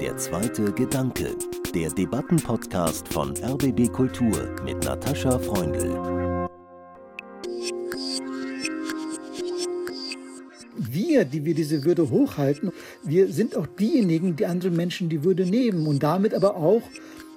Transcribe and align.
Der 0.00 0.16
zweite 0.18 0.72
Gedanke, 0.72 1.34
der 1.74 1.90
Debattenpodcast 1.90 3.08
von 3.08 3.30
RBB 3.30 3.90
Kultur 3.90 4.54
mit 4.64 4.84
Natascha 4.84 5.38
Freundl. 5.38 5.90
Wir, 10.76 11.24
die 11.24 11.44
wir 11.44 11.54
diese 11.54 11.84
Würde 11.84 12.10
hochhalten, 12.10 12.72
wir 13.04 13.32
sind 13.32 13.56
auch 13.56 13.66
diejenigen, 13.66 14.36
die 14.36 14.46
anderen 14.46 14.76
Menschen 14.76 15.08
die 15.08 15.24
Würde 15.24 15.46
nehmen 15.46 15.86
und 15.86 16.02
damit 16.02 16.34
aber 16.34 16.56
auch 16.56 16.82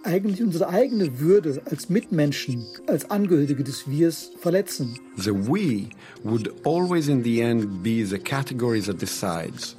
eigentlich 0.03 0.43
unsere 0.43 0.67
eigene 0.69 1.19
Würde 1.19 1.61
als 1.65 1.89
Mitmenschen, 1.89 2.65
als 2.87 3.09
Angehörige 3.09 3.63
des 3.63 3.89
Wirs 3.89 4.31
verletzen. 4.39 4.99
The 5.17 5.31
we 5.31 5.87
would 6.23 6.53
always 6.65 7.07
in 7.07 7.23
the 7.23 7.39
end 7.39 7.83
be 7.83 8.05
the 8.05 8.19
category 8.19 8.81
that 8.81 9.01
decides 9.01 9.75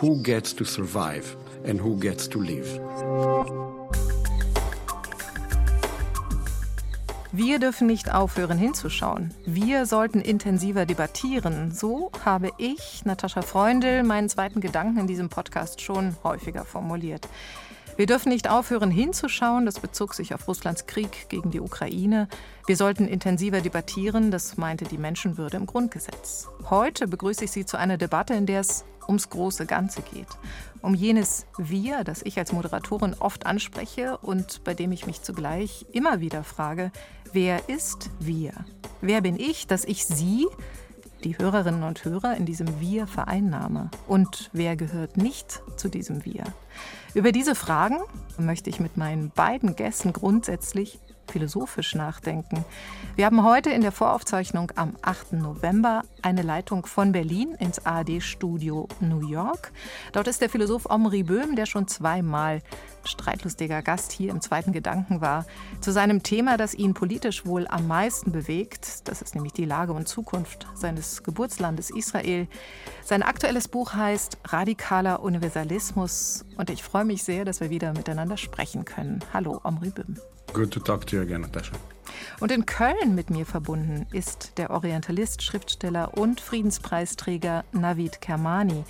who 0.00 0.20
gets 0.22 0.54
to 0.54 0.64
survive 0.64 1.36
and 1.64 1.80
who 1.80 1.98
gets 1.98 2.28
to 2.28 2.40
live. 2.40 2.80
Wir 7.36 7.58
dürfen 7.58 7.88
nicht 7.88 8.14
aufhören 8.14 8.58
hinzuschauen. 8.58 9.34
Wir 9.44 9.86
sollten 9.86 10.20
intensiver 10.20 10.86
debattieren. 10.86 11.72
So 11.72 12.12
habe 12.24 12.50
ich, 12.58 13.04
Natascha 13.04 13.42
Freundl, 13.42 14.04
meinen 14.04 14.28
zweiten 14.28 14.60
Gedanken 14.60 15.00
in 15.00 15.06
diesem 15.08 15.30
Podcast 15.30 15.80
schon 15.80 16.14
häufiger 16.22 16.64
formuliert. 16.64 17.28
Wir 17.96 18.06
dürfen 18.06 18.30
nicht 18.30 18.50
aufhören 18.50 18.90
hinzuschauen, 18.90 19.66
das 19.66 19.78
bezog 19.78 20.14
sich 20.14 20.34
auf 20.34 20.48
Russlands 20.48 20.86
Krieg 20.86 21.28
gegen 21.28 21.52
die 21.52 21.60
Ukraine. 21.60 22.28
Wir 22.66 22.76
sollten 22.76 23.06
intensiver 23.06 23.60
debattieren, 23.60 24.32
das 24.32 24.56
meinte 24.56 24.84
die 24.84 24.98
Menschenwürde 24.98 25.56
im 25.58 25.66
Grundgesetz. 25.66 26.48
Heute 26.68 27.06
begrüße 27.06 27.44
ich 27.44 27.52
Sie 27.52 27.64
zu 27.64 27.76
einer 27.76 27.96
Debatte, 27.96 28.34
in 28.34 28.46
der 28.46 28.60
es 28.60 28.84
ums 29.06 29.30
große 29.30 29.66
Ganze 29.66 30.02
geht. 30.02 30.26
Um 30.82 30.94
jenes 30.94 31.46
Wir, 31.56 32.02
das 32.02 32.22
ich 32.22 32.36
als 32.36 32.52
Moderatorin 32.52 33.14
oft 33.14 33.46
anspreche 33.46 34.18
und 34.18 34.64
bei 34.64 34.74
dem 34.74 34.90
ich 34.90 35.06
mich 35.06 35.22
zugleich 35.22 35.86
immer 35.92 36.18
wieder 36.18 36.42
frage, 36.42 36.90
wer 37.32 37.68
ist 37.68 38.10
wir? 38.18 38.52
Wer 39.02 39.20
bin 39.20 39.38
ich, 39.38 39.68
dass 39.68 39.84
ich 39.84 40.04
Sie, 40.04 40.48
die 41.24 41.38
Hörerinnen 41.38 41.82
und 41.82 42.04
Hörer 42.04 42.36
in 42.36 42.46
diesem 42.46 42.80
Wir 42.80 43.06
vereinnahme? 43.06 43.90
Und 44.06 44.50
wer 44.52 44.76
gehört 44.76 45.16
nicht 45.16 45.62
zu 45.76 45.88
diesem 45.88 46.24
Wir? 46.24 46.44
Über 47.14 47.32
diese 47.32 47.54
Fragen 47.54 47.98
möchte 48.38 48.70
ich 48.70 48.80
mit 48.80 48.96
meinen 48.96 49.30
beiden 49.30 49.76
Gästen 49.76 50.12
grundsätzlich 50.12 50.98
philosophisch 51.30 51.94
nachdenken. 51.94 52.64
Wir 53.16 53.26
haben 53.26 53.44
heute 53.44 53.70
in 53.70 53.82
der 53.82 53.92
Voraufzeichnung 53.92 54.72
am 54.76 54.96
8. 55.02 55.34
November 55.34 56.02
eine 56.22 56.42
Leitung 56.42 56.86
von 56.86 57.12
Berlin 57.12 57.54
ins 57.58 57.84
ARD-Studio 57.84 58.88
New 59.00 59.28
York. 59.28 59.72
Dort 60.12 60.28
ist 60.28 60.40
der 60.40 60.48
Philosoph 60.48 60.86
Omri 60.88 61.22
Böhm, 61.22 61.56
der 61.56 61.66
schon 61.66 61.86
zweimal 61.88 62.62
streitlustiger 63.04 63.82
Gast 63.82 64.12
hier 64.12 64.30
im 64.30 64.40
zweiten 64.40 64.72
Gedanken 64.72 65.20
war, 65.20 65.44
zu 65.80 65.92
seinem 65.92 66.22
Thema, 66.22 66.56
das 66.56 66.74
ihn 66.74 66.94
politisch 66.94 67.44
wohl 67.46 67.66
am 67.68 67.86
meisten 67.86 68.32
bewegt. 68.32 69.08
Das 69.08 69.22
ist 69.22 69.34
nämlich 69.34 69.52
die 69.52 69.64
Lage 69.64 69.92
und 69.92 70.08
Zukunft 70.08 70.66
seines 70.74 71.22
Geburtslandes 71.22 71.90
Israel. 71.90 72.48
Sein 73.04 73.22
aktuelles 73.22 73.68
Buch 73.68 73.94
heißt 73.94 74.38
Radikaler 74.44 75.22
Universalismus 75.22 76.44
und 76.56 76.70
ich 76.70 76.82
freue 76.82 77.04
mich 77.04 77.22
sehr, 77.22 77.44
dass 77.44 77.60
wir 77.60 77.70
wieder 77.70 77.92
miteinander 77.92 78.36
sprechen 78.36 78.84
können. 78.84 79.20
Hallo, 79.32 79.60
Omri 79.62 79.90
Böhm. 79.90 80.16
Good 80.52 80.70
to 80.72 80.80
talk 80.80 81.06
to 81.06 81.16
you 81.16 81.22
again, 81.22 81.40
Natascha. 81.42 81.72
Und 82.40 82.52
in 82.52 82.66
Köln 82.66 83.14
mit 83.14 83.30
mir 83.30 83.46
verbunden 83.46 84.06
ist 84.12 84.58
der 84.58 84.70
Orientalist, 84.70 85.42
Schriftsteller 85.42 86.16
und 86.16 86.40
Friedenspreisträger 86.40 87.64
Navid 87.72 88.20
Kermani. 88.20 88.84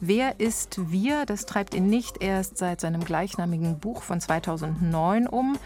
Wer 0.00 0.38
ist 0.40 0.90
wir? 0.90 1.24
Das 1.24 1.46
treibt 1.46 1.74
ihn 1.74 1.88
nicht 1.88 2.22
erst 2.22 2.58
seit 2.58 2.80
seinem 2.80 3.04
gleichnamigen 3.04 3.78
Buch 3.78 4.02
von 4.02 4.20
2009 4.20 5.26
um. 5.26 5.58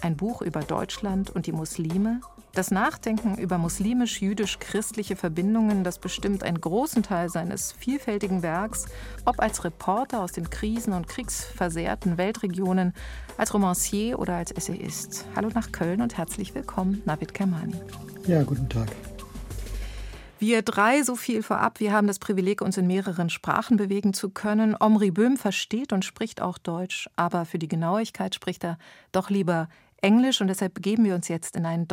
Ein 0.00 0.16
Buch 0.16 0.42
über 0.42 0.60
Deutschland 0.60 1.30
und 1.30 1.46
die 1.46 1.52
Muslime, 1.52 2.20
das 2.54 2.70
Nachdenken 2.70 3.36
über 3.36 3.58
muslimisch-jüdisch-christliche 3.58 5.16
Verbindungen, 5.16 5.82
das 5.82 5.98
bestimmt 5.98 6.44
einen 6.44 6.60
großen 6.60 7.02
Teil 7.02 7.28
seines 7.28 7.72
vielfältigen 7.72 8.42
Werks, 8.42 8.86
ob 9.24 9.40
als 9.40 9.64
Reporter 9.64 10.20
aus 10.20 10.32
den 10.32 10.48
krisen- 10.50 10.92
und 10.92 11.08
kriegsversehrten 11.08 12.16
Weltregionen, 12.16 12.94
als 13.36 13.52
Romancier 13.52 14.18
oder 14.20 14.36
als 14.36 14.52
Essayist. 14.52 15.24
Hallo 15.34 15.50
nach 15.52 15.72
Köln 15.72 16.00
und 16.00 16.16
herzlich 16.16 16.54
willkommen, 16.54 17.02
Navid 17.04 17.34
Kermani. 17.34 17.74
Ja, 18.26 18.42
guten 18.44 18.68
Tag. 18.68 18.88
Wir 20.38 20.62
drei, 20.62 21.02
so 21.02 21.16
viel 21.16 21.42
vorab, 21.42 21.80
wir 21.80 21.92
haben 21.92 22.06
das 22.06 22.18
Privileg, 22.18 22.60
uns 22.60 22.76
in 22.76 22.86
mehreren 22.86 23.30
Sprachen 23.30 23.76
bewegen 23.76 24.12
zu 24.12 24.30
können. 24.30 24.76
Omri 24.78 25.10
Böhm 25.10 25.36
versteht 25.36 25.92
und 25.92 26.04
spricht 26.04 26.40
auch 26.40 26.58
Deutsch, 26.58 27.08
aber 27.16 27.46
für 27.46 27.58
die 27.58 27.68
Genauigkeit 27.68 28.34
spricht 28.34 28.62
er 28.62 28.78
doch 29.10 29.30
lieber 29.30 29.68
Englisch 30.04 30.42
und 30.42 30.48
deshalb 30.48 30.74
begeben 30.74 31.04
wir 31.04 31.14
uns 31.14 31.28
jetzt 31.28 31.56
in 31.56 31.64
einen 31.64 31.88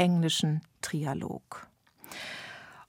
deutsch-englischen 0.00 0.62
Trialog. 0.80 1.68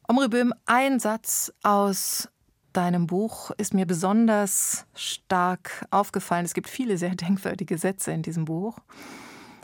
Omri 0.08 0.30
Böhm, 0.30 0.54
ein 0.66 1.00
Satz 1.00 1.54
aus 1.62 2.30
deinem 2.74 3.06
Buch 3.08 3.52
ist 3.58 3.74
mir 3.74 3.86
besonders 3.86 4.86
stark 4.96 5.86
aufgefallen. 5.92 6.46
Es 6.46 6.54
gibt 6.54 6.70
viele 6.70 6.98
sehr 6.98 7.16
denkwürdige 7.16 7.78
Sätze 7.78 8.12
in 8.12 8.22
diesem 8.22 8.46
Buch. 8.46 8.78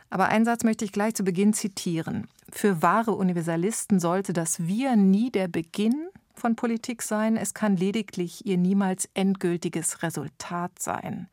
Aber 0.10 0.28
einen 0.28 0.46
Satz 0.46 0.64
möchte 0.64 0.86
ich 0.86 0.92
gleich 0.92 1.16
zu 1.16 1.24
Beginn 1.24 1.54
zitieren. 1.54 2.28
Für 2.50 2.82
wahre 2.82 3.12
Universalisten 3.12 4.00
sollte 4.00 4.34
das 4.34 4.68
Wir 4.68 4.96
nie 4.96 5.32
der 5.32 5.48
Beginn 5.48 6.08
von 6.34 6.56
Politik 6.56 7.02
sein, 7.02 7.36
es 7.36 7.54
kann 7.54 7.76
lediglich 7.76 8.46
ihr 8.46 8.58
niemals 8.58 9.10
endgültiges 9.16 10.04
Resultat 10.04 10.80
sein. 10.80 11.28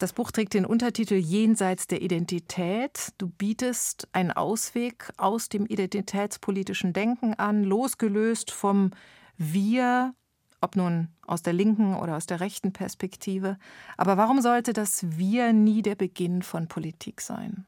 Das 0.00 0.14
Buch 0.14 0.30
trägt 0.30 0.54
den 0.54 0.64
Untertitel 0.64 1.16
Jenseits 1.16 1.86
der 1.86 2.00
Identität. 2.00 3.12
Du 3.18 3.28
bietest 3.28 4.08
einen 4.12 4.30
Ausweg 4.30 5.12
aus 5.18 5.50
dem 5.50 5.66
identitätspolitischen 5.66 6.94
Denken 6.94 7.34
an, 7.34 7.64
losgelöst 7.64 8.50
vom 8.50 8.92
Wir, 9.36 10.14
ob 10.62 10.74
nun 10.74 11.08
aus 11.26 11.42
der 11.42 11.52
linken 11.52 11.94
oder 11.96 12.16
aus 12.16 12.24
der 12.24 12.40
rechten 12.40 12.72
Perspektive. 12.72 13.58
Aber 13.98 14.16
warum 14.16 14.40
sollte 14.40 14.72
das 14.72 15.04
Wir 15.18 15.52
nie 15.52 15.82
der 15.82 15.96
Beginn 15.96 16.40
von 16.40 16.66
Politik 16.66 17.20
sein? 17.20 17.66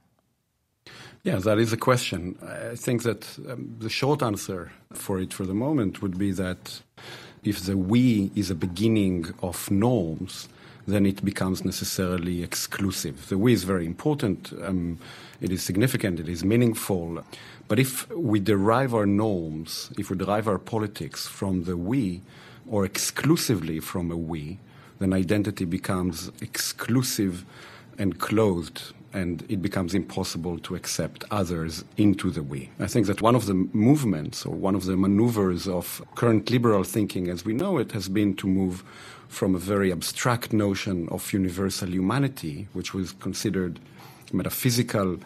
Yeah, 1.26 1.38
that 1.38 1.58
is 1.58 1.74
a 1.74 1.76
question. 1.76 2.38
I 2.72 2.78
think 2.78 3.02
that 3.02 3.26
um, 3.46 3.76
the 3.78 3.90
short 3.90 4.22
answer 4.22 4.70
for 4.90 5.20
it 5.20 5.34
for 5.34 5.44
the 5.44 5.52
moment 5.52 6.00
would 6.00 6.16
be 6.16 6.34
that 6.34 6.82
if 7.44 7.62
the 7.62 7.74
we 7.74 8.30
is 8.34 8.50
a 8.50 8.54
beginning 8.54 9.26
of 9.42 9.70
norms, 9.70 10.48
then 10.86 11.06
it 11.06 11.24
becomes 11.24 11.64
necessarily 11.64 12.42
exclusive. 12.42 13.28
The 13.28 13.38
we 13.38 13.52
is 13.52 13.64
very 13.64 13.86
important. 13.86 14.52
Um, 14.62 14.98
it 15.40 15.52
is 15.52 15.62
significant. 15.62 16.20
It 16.20 16.28
is 16.28 16.44
meaningful. 16.44 17.24
But 17.68 17.78
if 17.78 18.10
we 18.10 18.40
derive 18.40 18.94
our 18.94 19.06
norms, 19.06 19.90
if 19.98 20.10
we 20.10 20.16
derive 20.16 20.48
our 20.48 20.58
politics 20.58 21.26
from 21.26 21.64
the 21.64 21.76
we, 21.76 22.22
or 22.68 22.84
exclusively 22.84 23.80
from 23.80 24.10
a 24.10 24.16
we, 24.16 24.58
then 24.98 25.12
identity 25.12 25.64
becomes 25.64 26.30
exclusive 26.40 27.44
and 27.98 28.18
closed 28.18 28.92
and 29.14 29.44
it 29.48 29.60
becomes 29.60 29.94
impossible 29.94 30.58
to 30.60 30.74
accept 30.74 31.24
others 31.30 31.84
into 31.96 32.30
the 32.30 32.42
we. 32.42 32.70
I 32.80 32.86
think 32.86 33.06
that 33.06 33.20
one 33.20 33.34
of 33.34 33.46
the 33.46 33.54
movements 33.54 34.46
or 34.46 34.54
one 34.54 34.74
of 34.74 34.86
the 34.86 34.96
maneuvers 34.96 35.68
of 35.68 36.02
current 36.14 36.50
liberal 36.50 36.84
thinking 36.84 37.28
as 37.28 37.44
we 37.44 37.52
know 37.52 37.78
it 37.78 37.92
has 37.92 38.08
been 38.08 38.34
to 38.36 38.46
move 38.46 38.82
from 39.32 39.54
a 39.54 39.58
very 39.58 39.90
abstract 39.90 40.52
notion 40.52 41.08
of 41.08 41.32
universal 41.32 41.88
humanity, 41.88 42.68
which 42.74 42.92
was 42.92 43.12
considered 43.12 43.80
metaphysical 44.30 45.16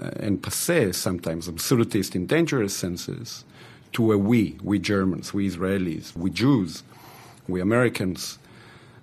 uh, 0.00 0.10
and 0.20 0.42
passe, 0.42 0.90
sometimes 0.92 1.48
absolutist 1.48 2.16
in 2.16 2.26
dangerous 2.26 2.74
senses, 2.74 3.44
to 3.92 4.10
a 4.10 4.16
we, 4.16 4.58
we 4.62 4.78
Germans, 4.78 5.34
we 5.34 5.46
Israelis, 5.50 6.16
we 6.16 6.30
Jews, 6.30 6.82
we 7.46 7.60
Americans, 7.60 8.38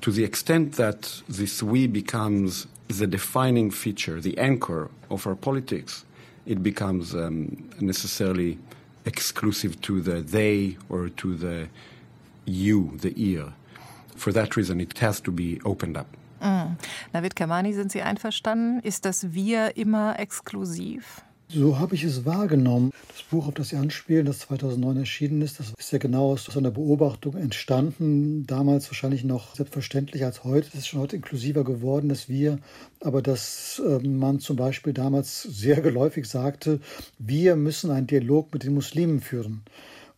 to 0.01 0.12
the 0.12 0.24
extent 0.24 0.74
that 0.74 1.22
this 1.30 1.62
we 1.62 1.86
becomes 1.86 2.66
the 2.88 3.06
defining 3.06 3.69
feature, 3.69 4.19
the 4.19 4.36
anchor 4.40 4.90
of 5.12 5.28
our 5.28 5.36
politics, 5.36 6.06
it 6.48 6.63
becomes 6.63 7.13
um, 7.13 7.69
necessarily 7.80 8.57
exclusive 9.06 9.80
to 9.81 10.01
the 10.01 10.22
they 10.22 10.75
or 10.90 11.10
to 11.10 11.36
the 11.36 11.69
you, 12.46 12.98
the 12.98 13.13
ear. 13.16 13.54
For 14.19 14.33
that 14.33 14.57
reason, 14.57 14.80
it 14.81 15.01
has 15.01 15.21
to 15.21 15.31
be 15.31 15.60
opened 15.63 15.98
up. 15.98 16.07
Mm. 16.42 16.75
David 17.13 17.36
Kamani, 17.36 17.74
sind 17.74 17.92
Sie 17.92 18.01
einverstanden? 18.01 18.80
Ist 18.81 19.06
das 19.06 19.33
Wir 19.33 19.77
immer 19.77 20.19
exklusiv? 20.19 21.24
So 21.51 21.80
habe 21.80 21.95
ich 21.95 22.04
es 22.04 22.25
wahrgenommen. 22.25 22.92
Das 23.07 23.24
Buch, 23.24 23.48
auf 23.48 23.56
das 23.56 23.69
Sie 23.69 23.75
anspielen, 23.75 24.27
das 24.27 24.39
2009 24.39 24.98
erschienen 24.98 25.42
ist, 25.42 25.60
das 25.60 25.74
ist 25.75 25.92
ja 25.92 25.98
genau 25.98 26.31
aus 26.33 26.56
einer 26.56 26.69
Beobachtung 26.69 27.36
entstanden. 27.38 28.45
Damals 28.45 28.88
wahrscheinlich 28.92 29.24
noch 29.24 29.56
selbstverständlicher 29.56 30.27
als 30.27 30.44
heute. 30.44 30.68
Es 30.68 30.75
ist 30.75 30.88
schon 30.89 31.00
heute 31.00 31.15
inklusiver 31.15 31.63
geworden, 31.63 32.07
dass 32.07 32.30
wir, 32.30 32.60
aber 33.01 33.24
dass 33.24 33.81
ähm, 33.83 34.19
man 34.19 34.39
zum 34.39 34.57
Beispiel 34.57 34.94
damals 34.94 35.42
sehr 35.42 35.81
geläufig 35.81 36.27
sagte, 36.27 36.81
wir 37.18 37.56
müssen 37.56 37.89
einen 37.89 38.06
Dialog 38.06 38.54
mit 38.54 38.63
den 38.63 38.75
Muslimen 38.75 39.19
führen. 39.19 39.63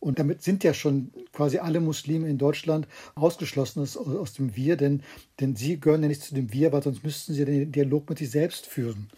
Und 0.02 0.18
damit 0.18 0.42
sind 0.42 0.64
ja 0.64 0.74
schon 0.74 1.12
quasi 1.32 1.58
alle 1.58 1.78
Muslime 1.78 2.28
in 2.28 2.36
Deutschland 2.36 2.88
ausgeschlossen 3.14 3.82
aus, 3.82 3.96
aus 3.96 4.32
dem 4.32 4.56
Wir, 4.56 4.76
denn, 4.76 5.04
denn 5.38 5.54
sie 5.54 5.78
gehören 5.78 6.02
ja 6.02 6.08
nicht 6.08 6.22
zu 6.22 6.34
dem 6.34 6.52
Wir, 6.52 6.72
weil 6.72 6.82
sonst 6.82 7.04
müssten 7.04 7.34
sie 7.34 7.44
den 7.44 7.70
Dialog 7.70 8.08
mit 8.08 8.18
sich 8.18 8.28
selbst 8.28 8.66
führen. 8.66 9.08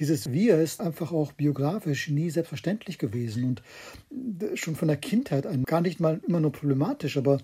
Dieses 0.00 0.32
Wir 0.32 0.58
ist 0.58 0.80
einfach 0.80 1.12
auch 1.12 1.30
biografisch 1.30 2.08
nie 2.08 2.30
selbstverständlich 2.30 2.98
gewesen 2.98 3.44
und 3.44 3.62
schon 4.58 4.74
von 4.74 4.88
der 4.88 4.96
Kindheit 4.96 5.46
an 5.46 5.62
gar 5.62 5.82
nicht 5.82 6.00
mal 6.00 6.20
immer 6.26 6.40
nur 6.40 6.50
problematisch, 6.50 7.16
aber 7.16 7.38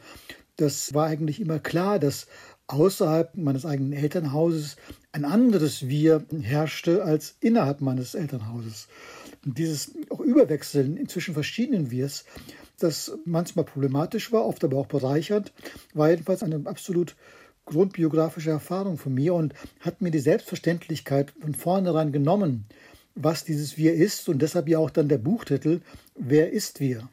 das 0.56 0.92
war 0.94 1.06
eigentlich 1.06 1.40
immer 1.40 1.60
klar, 1.60 2.00
dass 2.00 2.26
außerhalb 2.66 3.36
meines 3.36 3.64
eigenen 3.66 3.92
Elternhauses 3.92 4.76
ein 5.12 5.24
anderes 5.24 5.86
Wir 5.86 6.24
herrschte 6.42 7.04
als 7.04 7.36
innerhalb 7.38 7.80
meines 7.80 8.16
Elternhauses. 8.16 8.88
Und 9.44 9.58
dieses 9.58 9.92
auch 10.10 10.20
Überwechseln 10.20 11.06
zwischen 11.08 11.34
verschiedenen 11.34 11.90
Wirs, 11.90 12.24
das 12.78 13.16
manchmal 13.24 13.64
problematisch 13.64 14.32
war, 14.32 14.44
oft 14.44 14.64
aber 14.64 14.78
auch 14.78 14.86
bereichernd, 14.86 15.52
war 15.92 16.10
jedenfalls 16.10 16.42
eine 16.42 16.62
absolut 16.66 17.16
grundbiografische 17.66 18.50
Erfahrung 18.50 18.98
von 18.98 19.14
mir 19.14 19.34
und 19.34 19.54
hat 19.80 20.00
mir 20.00 20.10
die 20.10 20.18
Selbstverständlichkeit 20.18 21.32
von 21.40 21.54
vornherein 21.54 22.12
genommen, 22.12 22.66
was 23.14 23.44
dieses 23.44 23.78
Wir 23.78 23.94
ist 23.94 24.28
und 24.28 24.42
deshalb 24.42 24.68
ja 24.68 24.78
auch 24.78 24.90
dann 24.90 25.08
der 25.08 25.18
Buchtitel 25.18 25.80
Wer 26.14 26.52
ist 26.52 26.80
wir? 26.80 27.08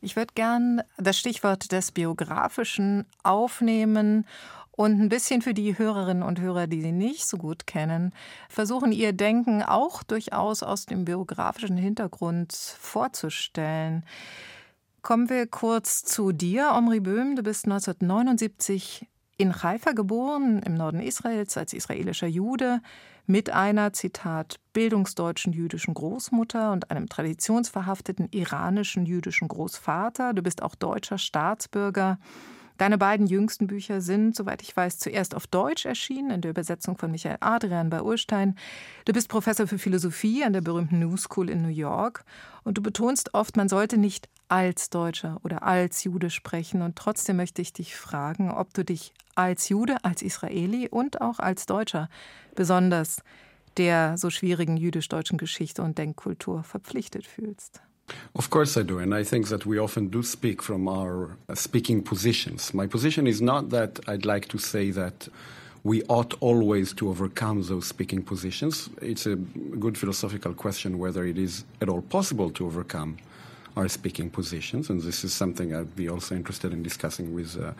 Ich 0.00 0.14
würde 0.14 0.32
gern 0.34 0.82
das 0.98 1.18
Stichwort 1.18 1.72
des 1.72 1.90
Biografischen 1.90 3.06
aufnehmen 3.22 4.24
und 4.76 5.00
ein 5.00 5.08
bisschen 5.08 5.42
für 5.42 5.54
die 5.54 5.76
Hörerinnen 5.76 6.22
und 6.22 6.40
Hörer, 6.40 6.66
die 6.66 6.82
Sie 6.82 6.92
nicht 6.92 7.26
so 7.26 7.38
gut 7.38 7.66
kennen, 7.66 8.12
versuchen, 8.48 8.92
Ihr 8.92 9.12
Denken 9.12 9.62
auch 9.62 10.02
durchaus 10.02 10.62
aus 10.62 10.86
dem 10.86 11.04
biografischen 11.04 11.78
Hintergrund 11.78 12.52
vorzustellen. 12.52 14.04
Kommen 15.02 15.30
wir 15.30 15.46
kurz 15.46 16.04
zu 16.04 16.32
dir, 16.32 16.72
Omri 16.74 17.00
Böhm. 17.00 17.36
Du 17.36 17.42
bist 17.42 17.64
1979 17.64 19.06
in 19.38 19.62
Haifa 19.62 19.92
geboren, 19.92 20.62
im 20.62 20.74
Norden 20.74 21.00
Israels, 21.00 21.56
als 21.56 21.72
israelischer 21.72 22.26
Jude 22.26 22.80
mit 23.26 23.50
einer, 23.50 23.92
Zitat, 23.92 24.56
bildungsdeutschen 24.72 25.52
jüdischen 25.52 25.94
Großmutter 25.94 26.72
und 26.72 26.90
einem 26.90 27.08
traditionsverhafteten 27.08 28.28
iranischen 28.30 29.04
jüdischen 29.04 29.48
Großvater. 29.48 30.32
Du 30.32 30.42
bist 30.42 30.62
auch 30.62 30.74
deutscher 30.74 31.18
Staatsbürger. 31.18 32.18
Deine 32.78 32.98
beiden 32.98 33.26
jüngsten 33.26 33.66
Bücher 33.66 34.00
sind, 34.00 34.36
soweit 34.36 34.62
ich 34.62 34.76
weiß, 34.76 34.98
zuerst 34.98 35.34
auf 35.34 35.46
Deutsch 35.46 35.86
erschienen, 35.86 36.30
in 36.30 36.40
der 36.40 36.50
Übersetzung 36.50 36.98
von 36.98 37.10
Michael 37.10 37.38
Adrian 37.40 37.90
bei 37.90 38.02
Urstein. 38.02 38.56
Du 39.04 39.12
bist 39.12 39.28
Professor 39.28 39.66
für 39.66 39.78
Philosophie 39.78 40.44
an 40.44 40.52
der 40.52 40.60
berühmten 40.60 40.98
New 40.98 41.16
School 41.16 41.48
in 41.48 41.62
New 41.62 41.68
York 41.68 42.24
und 42.64 42.78
du 42.78 42.82
betonst 42.82 43.34
oft, 43.34 43.56
man 43.56 43.68
sollte 43.68 43.96
nicht 43.96 44.28
als 44.48 44.90
Deutscher 44.90 45.40
oder 45.42 45.62
als 45.62 46.04
Jude 46.04 46.30
sprechen. 46.30 46.82
Und 46.82 46.96
trotzdem 46.96 47.36
möchte 47.36 47.62
ich 47.62 47.72
dich 47.72 47.96
fragen, 47.96 48.50
ob 48.50 48.74
du 48.74 48.84
dich 48.84 49.12
als 49.34 49.68
Jude, 49.68 49.96
als 50.04 50.22
Israeli 50.22 50.88
und 50.88 51.20
auch 51.20 51.38
als 51.38 51.66
Deutscher 51.66 52.08
besonders 52.54 53.22
der 53.76 54.16
so 54.16 54.30
schwierigen 54.30 54.76
jüdisch-deutschen 54.76 55.38
Geschichte 55.38 55.82
und 55.82 55.98
Denkkultur 55.98 56.62
verpflichtet 56.62 57.26
fühlst. 57.26 57.82
Of 58.36 58.50
course 58.50 58.76
I 58.76 58.82
do, 58.82 58.98
and 58.98 59.14
I 59.14 59.24
think 59.24 59.48
that 59.48 59.64
we 59.64 59.78
often 59.78 60.08
do 60.08 60.22
speak 60.22 60.62
from 60.62 60.88
our 60.88 61.36
uh, 61.48 61.54
speaking 61.54 62.02
positions. 62.02 62.74
My 62.74 62.86
position 62.86 63.26
is 63.26 63.40
not 63.40 63.70
that 63.70 63.98
I'd 64.06 64.26
like 64.26 64.48
to 64.48 64.58
say 64.58 64.90
that 64.90 65.28
we 65.84 66.02
ought 66.04 66.34
always 66.40 66.92
to 66.94 67.08
overcome 67.08 67.62
those 67.62 67.86
speaking 67.86 68.22
positions. 68.22 68.90
It's 69.00 69.24
a 69.24 69.36
good 69.36 69.96
philosophical 69.96 70.52
question 70.52 70.98
whether 70.98 71.24
it 71.24 71.38
is 71.38 71.64
at 71.80 71.88
all 71.88 72.02
possible 72.02 72.50
to 72.50 72.66
overcome 72.66 73.16
our 73.76 73.88
speaking 73.88 74.30
positions, 74.30 74.90
and 74.90 75.02
this 75.02 75.24
is 75.24 75.32
something 75.32 75.74
I'd 75.74 75.96
be 75.96 76.08
also 76.08 76.34
interested 76.34 76.72
in 76.72 76.82
discussing 76.82 77.34
with 77.34 77.58
uh, 77.58 77.72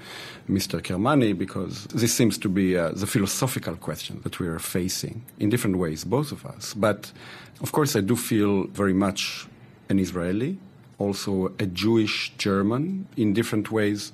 Mr. 0.48 0.80
Kermani 0.82 1.36
because 1.36 1.84
this 1.86 2.14
seems 2.14 2.38
to 2.38 2.48
be 2.48 2.76
uh, 2.76 2.90
the 2.90 3.06
philosophical 3.06 3.76
question 3.76 4.20
that 4.22 4.38
we 4.38 4.46
are 4.46 4.58
facing 4.58 5.22
in 5.38 5.50
different 5.50 5.76
ways, 5.76 6.04
both 6.04 6.32
of 6.32 6.46
us. 6.46 6.74
But 6.74 7.12
of 7.60 7.72
course, 7.72 7.94
I 7.94 8.00
do 8.00 8.16
feel 8.16 8.64
very 8.68 8.92
much 8.92 9.46
an 9.88 9.98
Israeli, 9.98 10.58
also 10.98 11.52
a 11.58 11.66
Jewish 11.66 12.32
German 12.38 13.06
in 13.16 13.32
different 13.32 13.70
ways. 13.70 14.12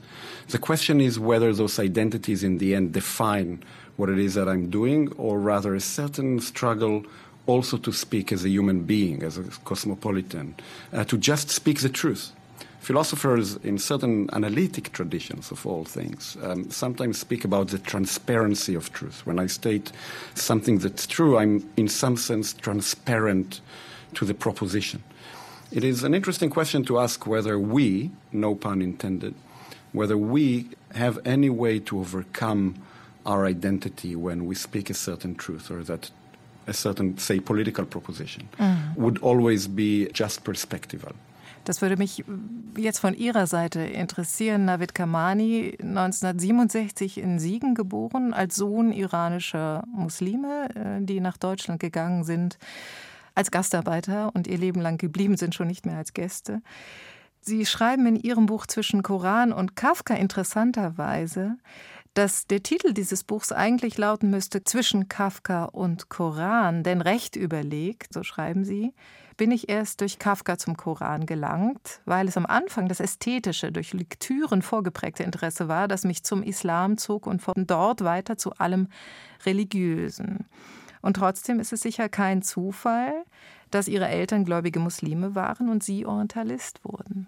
The 0.48 0.58
question 0.58 1.00
is 1.00 1.18
whether 1.18 1.52
those 1.52 1.78
identities 1.78 2.42
in 2.42 2.58
the 2.58 2.74
end 2.74 2.92
define 2.92 3.62
what 3.96 4.08
it 4.08 4.18
is 4.18 4.34
that 4.34 4.48
I'm 4.48 4.70
doing, 4.70 5.12
or 5.16 5.38
rather 5.38 5.74
a 5.74 5.80
certain 5.80 6.40
struggle 6.40 7.04
also 7.46 7.76
to 7.76 7.92
speak 7.92 8.32
as 8.32 8.44
a 8.44 8.48
human 8.48 8.82
being, 8.82 9.22
as 9.22 9.38
a 9.38 9.44
cosmopolitan, 9.64 10.54
uh, 10.92 11.04
to 11.04 11.18
just 11.18 11.50
speak 11.50 11.80
the 11.80 11.88
truth. 11.88 12.32
Philosophers 12.80 13.56
in 13.58 13.78
certain 13.78 14.28
analytic 14.32 14.92
traditions 14.92 15.52
of 15.52 15.64
all 15.64 15.84
things 15.84 16.36
um, 16.42 16.68
sometimes 16.68 17.16
speak 17.16 17.44
about 17.44 17.68
the 17.68 17.78
transparency 17.78 18.74
of 18.74 18.92
truth. 18.92 19.24
When 19.24 19.38
I 19.38 19.46
state 19.46 19.92
something 20.34 20.78
that's 20.78 21.06
true, 21.06 21.38
I'm 21.38 21.68
in 21.76 21.86
some 21.86 22.16
sense 22.16 22.52
transparent 22.52 23.60
to 24.14 24.24
the 24.24 24.34
proposition. 24.34 25.00
It 25.72 25.84
is 25.84 26.04
an 26.04 26.14
interesting 26.14 26.50
question 26.50 26.84
to 26.84 26.98
ask 26.98 27.26
whether 27.26 27.58
we, 27.58 28.10
no 28.30 28.54
pun 28.54 28.82
intended, 28.82 29.34
whether 29.92 30.18
we 30.18 30.66
have 30.94 31.18
any 31.24 31.48
way 31.48 31.78
to 31.80 31.98
overcome 31.98 32.74
our 33.24 33.46
identity 33.46 34.14
when 34.14 34.46
we 34.46 34.54
speak 34.54 34.90
a 34.90 34.94
certain 34.94 35.34
truth 35.34 35.70
or 35.70 35.82
that 35.84 36.10
a 36.66 36.74
certain, 36.74 37.16
say, 37.16 37.40
political 37.40 37.86
proposition 37.86 38.50
mm. 38.58 38.96
would 38.96 39.18
always 39.22 39.66
be 39.66 40.10
just 40.12 40.44
perspectival. 40.44 41.14
Das 41.64 41.80
würde 41.80 41.96
mich 41.96 42.22
jetzt 42.76 42.98
von 42.98 43.14
Ihrer 43.14 43.46
Seite 43.46 43.80
interessieren. 43.80 44.66
Navid 44.66 44.94
Kamani, 44.94 45.78
1967 45.80 47.18
in 47.18 47.38
Siegen 47.38 47.74
geboren, 47.74 48.34
als 48.34 48.56
Sohn 48.56 48.92
iranischer 48.92 49.84
Muslime, 49.86 50.68
äh, 50.74 51.04
die 51.04 51.20
nach 51.20 51.38
Deutschland 51.38 51.80
gegangen 51.80 52.24
sind 52.24 52.58
als 53.34 53.50
Gastarbeiter 53.50 54.30
und 54.34 54.46
ihr 54.46 54.58
Leben 54.58 54.80
lang 54.80 54.98
geblieben 54.98 55.36
sind, 55.36 55.54
schon 55.54 55.66
nicht 55.66 55.86
mehr 55.86 55.96
als 55.96 56.12
Gäste. 56.12 56.62
Sie 57.40 57.66
schreiben 57.66 58.06
in 58.06 58.16
Ihrem 58.16 58.46
Buch 58.46 58.66
zwischen 58.66 59.02
Koran 59.02 59.52
und 59.52 59.74
Kafka 59.74 60.14
interessanterweise, 60.14 61.56
dass 62.14 62.46
der 62.46 62.62
Titel 62.62 62.92
dieses 62.92 63.24
Buchs 63.24 63.52
eigentlich 63.52 63.98
lauten 63.98 64.30
müsste 64.30 64.64
zwischen 64.64 65.08
Kafka 65.08 65.64
und 65.64 66.08
Koran, 66.08 66.82
denn 66.82 67.00
recht 67.00 67.36
überlegt, 67.36 68.12
so 68.12 68.22
schreiben 68.22 68.64
Sie, 68.64 68.94
bin 69.36 69.50
ich 69.50 69.68
erst 69.68 70.02
durch 70.02 70.18
Kafka 70.18 70.58
zum 70.58 70.76
Koran 70.76 71.26
gelangt, 71.26 72.00
weil 72.04 72.28
es 72.28 72.36
am 72.36 72.46
Anfang 72.46 72.86
das 72.86 73.00
ästhetische, 73.00 73.72
durch 73.72 73.92
Lektüren 73.92 74.62
vorgeprägte 74.62 75.22
Interesse 75.22 75.68
war, 75.68 75.88
das 75.88 76.04
mich 76.04 76.22
zum 76.22 76.42
Islam 76.42 76.98
zog 76.98 77.26
und 77.26 77.40
von 77.40 77.66
dort 77.66 78.04
weiter 78.04 78.36
zu 78.36 78.52
allem 78.52 78.88
Religiösen. 79.44 80.46
Und 81.02 81.14
trotzdem 81.14 81.60
ist 81.60 81.72
es 81.72 81.82
sicher 81.82 82.08
kein 82.08 82.42
Zufall, 82.42 83.12
dass 83.70 83.88
ihre 83.88 84.08
Eltern 84.08 84.44
gläubige 84.44 84.80
Muslime 84.80 85.34
waren 85.34 85.68
und 85.68 85.82
sie 85.82 86.06
Orientalist 86.06 86.84
wurden. 86.84 87.26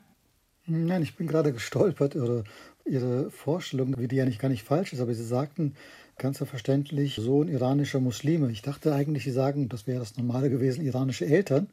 Nein, 0.66 1.02
ich 1.02 1.16
bin 1.16 1.26
gerade 1.26 1.52
gestolpert 1.52 2.16
oder 2.16 2.45
Ihre 2.87 3.31
Vorstellung, 3.31 3.95
wie 3.99 4.09
die 4.09 4.16
ja 4.16 4.26
nicht 4.26 4.40
gar 4.40 4.49
nicht 4.49 4.62
falsch 4.62 4.93
ist, 4.93 5.00
aber 5.00 5.14
Sie 5.14 5.25
sagten 5.25 5.75
ganz 6.19 6.38
verständlich 6.38 7.16
Sohn 7.16 7.49
iranischer 7.49 8.00
Muslime. 8.00 8.50
Ich 8.50 8.62
dachte 8.62 8.95
eigentlich, 8.95 9.25
Sie 9.25 9.31
sagen, 9.31 9.69
das 9.69 9.87
wäre 9.87 10.00
das 10.00 10.16
Normale 10.16 10.50
gewesen, 10.50 10.85
iranische 10.85 11.26
Eltern. 11.26 11.69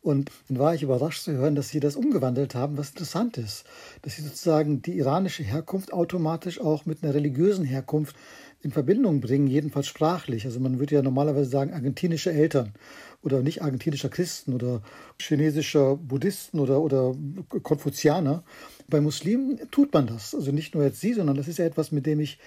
Und 0.00 0.30
dann 0.48 0.58
war 0.58 0.74
ich 0.74 0.82
überrascht 0.82 1.24
zu 1.24 1.32
hören, 1.32 1.54
dass 1.54 1.68
Sie 1.68 1.80
das 1.80 1.96
umgewandelt 1.96 2.54
haben, 2.54 2.76
was 2.76 2.90
interessant 2.90 3.38
ist. 3.38 3.64
Dass 4.02 4.16
Sie 4.16 4.22
sozusagen 4.22 4.82
die 4.82 4.98
iranische 4.98 5.42
Herkunft 5.42 5.92
automatisch 5.92 6.60
auch 6.60 6.86
mit 6.86 7.02
einer 7.02 7.14
religiösen 7.14 7.64
Herkunft 7.64 8.16
in 8.62 8.72
Verbindung 8.72 9.20
bringen, 9.20 9.46
jedenfalls 9.46 9.86
sprachlich. 9.86 10.44
Also 10.44 10.58
man 10.60 10.78
würde 10.78 10.96
ja 10.96 11.02
normalerweise 11.02 11.48
sagen 11.48 11.72
argentinische 11.72 12.32
Eltern 12.32 12.72
oder 13.22 13.42
nicht 13.42 13.62
argentinischer 13.62 14.08
Christen 14.08 14.52
oder 14.52 14.82
chinesischer 15.20 15.96
Buddhisten 15.96 16.58
oder, 16.58 16.80
oder 16.80 17.14
Konfuzianer. 17.62 18.42
Bei 18.88 19.00
Muslimen 19.00 19.60
tut 19.70 19.92
man 19.92 20.06
das. 20.06 20.34
Also 20.34 20.50
nicht 20.50 20.74
nur 20.74 20.84
jetzt 20.84 21.00
Sie, 21.00 21.14
sondern 21.14 21.36
das 21.36 21.48
ist 21.48 21.58
ja 21.58 21.66
etwas, 21.66 21.92
mit 21.92 22.06
dem 22.06 22.20
ich 22.20 22.38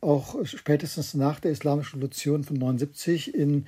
auch 0.00 0.44
spätestens 0.44 1.14
nach 1.14 1.40
der 1.40 1.52
Islamischen 1.52 1.96
Revolution 1.96 2.44
von 2.44 2.56
79 2.56 3.34
in 3.34 3.66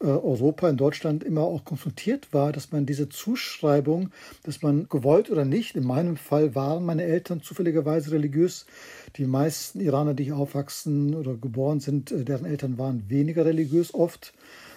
Europa, 0.00 0.68
in 0.68 0.76
Deutschland 0.76 1.24
immer 1.24 1.42
auch 1.42 1.64
konfrontiert 1.64 2.32
war, 2.32 2.52
dass 2.52 2.70
man 2.70 2.86
diese 2.86 3.08
Zuschreibung, 3.08 4.10
dass 4.44 4.62
man 4.62 4.88
gewollt 4.88 5.30
oder 5.30 5.44
nicht, 5.44 5.74
in 5.74 5.84
meinem 5.84 6.16
Fall 6.16 6.54
waren 6.54 6.84
meine 6.84 7.02
Eltern 7.02 7.42
zufälligerweise 7.42 8.12
religiös. 8.12 8.66
Die 9.16 9.24
meisten 9.24 9.80
Iraner, 9.80 10.14
die 10.14 10.24
hier 10.24 10.36
aufwachsen 10.36 11.14
oder 11.14 11.34
geboren 11.34 11.80
sind, 11.80 12.12
äh, 12.12 12.24
deren 12.24 12.46
Eltern 12.46 12.78
waren 12.78 13.08
weniger 13.08 13.44
religiös 13.44 13.92
oft 13.92 14.32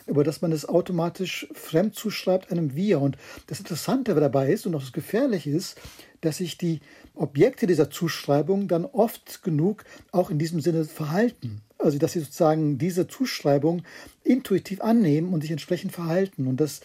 aber 0.08 0.24
dass 0.24 0.42
man 0.42 0.52
es 0.52 0.68
automatisch 0.68 1.48
fremd 1.54 1.96
zuschreibt 1.96 2.52
einem 2.52 2.76
Wir. 2.76 3.00
Und 3.00 3.18
das 3.48 3.60
Interessante 3.60 4.14
dabei 4.14 4.52
ist 4.52 4.66
und 4.66 4.76
auch 4.76 4.82
das 4.82 4.92
Gefährliche 4.92 5.52
ist, 5.52 5.80
dass 6.22 6.38
sich 6.38 6.58
die 6.58 6.82
Objekte 7.16 7.68
dieser 7.68 7.90
Zuschreibung 7.90 8.68
dann 8.68 8.86
oft 8.86 9.44
genug 9.44 9.84
auch 10.12 10.30
in 10.30 10.40
diesem 10.40 10.60
Sinne 10.60 10.86
verhalten. 10.86 11.62
Also 11.84 11.98
dass 11.98 12.14
sie 12.14 12.20
sozusagen 12.20 12.78
diese 12.78 13.08
Zuschreibung 13.08 13.84
intuitiv 14.24 14.82
annehmen 14.82 15.34
und 15.34 15.42
sich 15.42 15.52
entsprechend 15.52 15.92
verhalten. 15.92 16.48
Und 16.48 16.62
das 16.62 16.82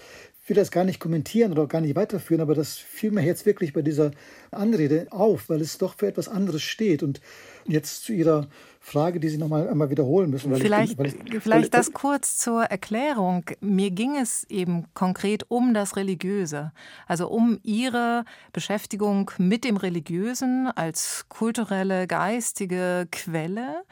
will 0.46 0.56
das 0.56 0.70
gar 0.70 0.84
nicht 0.84 1.00
kommentieren 1.00 1.52
oder 1.52 1.66
gar 1.66 1.80
nicht 1.80 1.96
weiterführen, 1.96 2.40
aber 2.40 2.54
das 2.54 2.76
fiel 2.76 3.10
mir 3.10 3.24
jetzt 3.24 3.46
wirklich 3.46 3.72
bei 3.72 3.82
dieser 3.82 4.12
Anrede 4.50 5.08
auf, 5.10 5.48
weil 5.48 5.60
es 5.60 5.78
doch 5.78 5.94
für 5.96 6.06
etwas 6.06 6.28
anderes 6.28 6.62
steht. 6.62 7.02
Und 7.02 7.20
jetzt 7.66 8.04
zu 8.04 8.12
Ihrer 8.12 8.46
Frage, 8.80 9.18
die 9.18 9.28
Sie 9.28 9.38
noch 9.38 9.48
mal 9.48 9.68
einmal 9.68 9.90
wiederholen 9.90 10.30
müssen. 10.30 10.54
vielleicht 10.54 10.92
ich, 10.92 10.98
weil 10.98 11.06
ich, 11.06 11.14
vielleicht 11.42 11.64
weil, 11.64 11.68
das 11.70 11.92
kurz 11.92 12.36
zur 12.36 12.62
Erklärung. 12.62 13.44
Mir 13.60 13.90
ging 13.90 14.16
es 14.16 14.44
eben 14.44 14.84
konkret 14.94 15.44
um 15.48 15.74
das 15.74 15.96
Religiöse, 15.96 16.72
also 17.08 17.28
um 17.28 17.58
Ihre 17.64 18.24
Beschäftigung 18.52 19.32
mit 19.38 19.64
dem 19.64 19.76
Religiösen 19.76 20.68
als 20.68 21.26
kulturelle, 21.28 22.06
geistige 22.06 23.08
Quelle. 23.10 23.82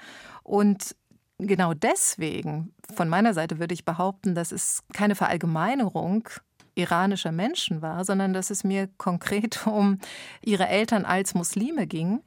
Und 0.44 0.94
genau 1.38 1.74
deswegen, 1.74 2.72
von 2.94 3.08
meiner 3.08 3.34
Seite 3.34 3.58
würde 3.58 3.74
ich 3.74 3.84
behaupten, 3.84 4.36
dass 4.36 4.52
es 4.52 4.84
keine 4.92 5.16
Verallgemeinerung 5.16 6.28
iranischer 6.76 7.32
Menschen 7.32 7.82
war, 7.82 8.04
sondern 8.04 8.32
dass 8.32 8.50
es 8.50 8.62
mir 8.62 8.88
konkret 8.98 9.66
um 9.66 9.98
ihre 10.42 10.68
Eltern 10.68 11.04
als 11.04 11.34
Muslime 11.34 11.86
ging 11.86 12.20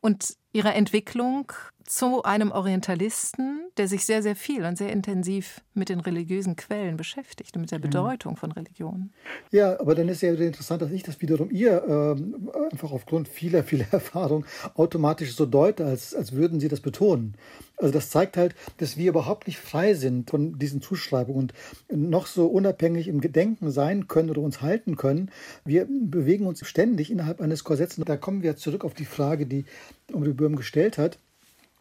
und 0.00 0.36
ihre 0.52 0.74
Entwicklung 0.74 1.52
zu 1.86 2.22
einem 2.24 2.50
Orientalisten, 2.50 3.68
der 3.76 3.88
sich 3.88 4.04
sehr, 4.04 4.22
sehr 4.22 4.36
viel 4.36 4.64
und 4.64 4.76
sehr 4.76 4.92
intensiv 4.92 5.62
mit 5.74 5.88
den 5.88 6.00
religiösen 6.00 6.56
Quellen 6.56 6.96
beschäftigt 6.96 7.54
und 7.54 7.62
mit 7.62 7.70
der 7.70 7.78
mhm. 7.78 7.82
Bedeutung 7.82 8.36
von 8.36 8.52
Religion. 8.52 9.10
Ja, 9.52 9.78
aber 9.78 9.94
dann 9.94 10.08
ist 10.08 10.22
ja 10.22 10.32
interessant, 10.32 10.82
dass 10.82 10.90
ich 10.90 11.02
das 11.02 11.20
wiederum 11.20 11.50
ihr 11.50 11.84
ähm, 11.86 12.50
einfach 12.70 12.92
aufgrund 12.92 13.28
vieler, 13.28 13.62
vieler 13.62 13.86
Erfahrung 13.92 14.44
automatisch 14.74 15.34
so 15.34 15.46
deute, 15.46 15.84
als, 15.84 16.14
als 16.14 16.32
würden 16.32 16.60
sie 16.60 16.68
das 16.68 16.80
betonen. 16.80 17.34
Also 17.76 17.92
das 17.92 18.10
zeigt 18.10 18.36
halt, 18.36 18.54
dass 18.78 18.96
wir 18.96 19.10
überhaupt 19.10 19.46
nicht 19.46 19.58
frei 19.58 19.94
sind 19.94 20.30
von 20.30 20.58
diesen 20.58 20.80
Zuschreibungen 20.80 21.52
und 21.88 22.08
noch 22.08 22.26
so 22.26 22.46
unabhängig 22.46 23.06
im 23.06 23.20
Gedenken 23.20 23.70
sein 23.70 24.08
können 24.08 24.30
oder 24.30 24.40
uns 24.40 24.62
halten 24.62 24.96
können. 24.96 25.30
Wir 25.64 25.86
bewegen 25.86 26.46
uns 26.46 26.66
ständig 26.66 27.10
innerhalb 27.10 27.40
eines 27.40 27.64
Korsetts. 27.64 27.96
Da 27.96 28.16
kommen 28.16 28.42
wir 28.42 28.56
zurück 28.56 28.84
auf 28.84 28.94
die 28.94 29.04
Frage, 29.04 29.46
die 29.46 29.66
Omri 30.12 30.32
Böhm 30.32 30.56
gestellt 30.56 30.96
hat 30.98 31.18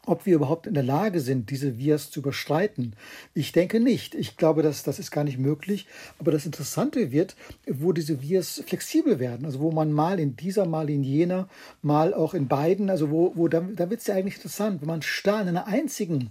ob 0.06 0.26
wir 0.26 0.36
überhaupt 0.36 0.68
in 0.68 0.74
der 0.74 0.84
Lage 0.84 1.20
sind, 1.20 1.50
diese 1.50 1.78
Vias 1.78 2.12
zu 2.12 2.20
überschreiten. 2.20 2.94
Ich 3.34 3.52
denke 3.52 3.80
nicht. 3.80 4.16
Ich 4.16 4.38
glaube, 4.38 4.64
dass 4.64 4.84
das 4.84 5.00
ist 5.00 5.12
gar 5.12 5.24
nicht 5.24 5.38
möglich. 5.38 5.88
Aber 6.20 6.32
das 6.32 6.46
Interessante 6.46 7.12
wird, 7.12 7.36
wo 7.68 7.92
diese 7.92 8.22
Vias 8.22 8.64
flexibel 8.66 9.20
werden. 9.20 9.46
Also 9.46 9.60
wo 9.60 9.72
man 9.72 9.92
mal 9.92 10.20
in 10.20 10.36
dieser, 10.36 10.66
mal 10.66 10.90
in 10.90 11.04
jener, 11.04 11.48
mal 11.82 12.14
auch 12.14 12.34
in 12.34 12.48
beiden. 12.48 12.90
Also 12.90 13.10
wo, 13.10 13.34
wo 13.36 13.48
da, 13.48 13.62
da 13.62 13.90
wird 13.90 14.02
es 14.02 14.08
ja 14.08 14.16
eigentlich 14.16 14.36
interessant, 14.36 14.82
wenn 14.82 14.88
man 14.88 15.02
starr 15.02 15.42
in 15.42 15.50
einer 15.50 15.68
einzigen 15.68 16.30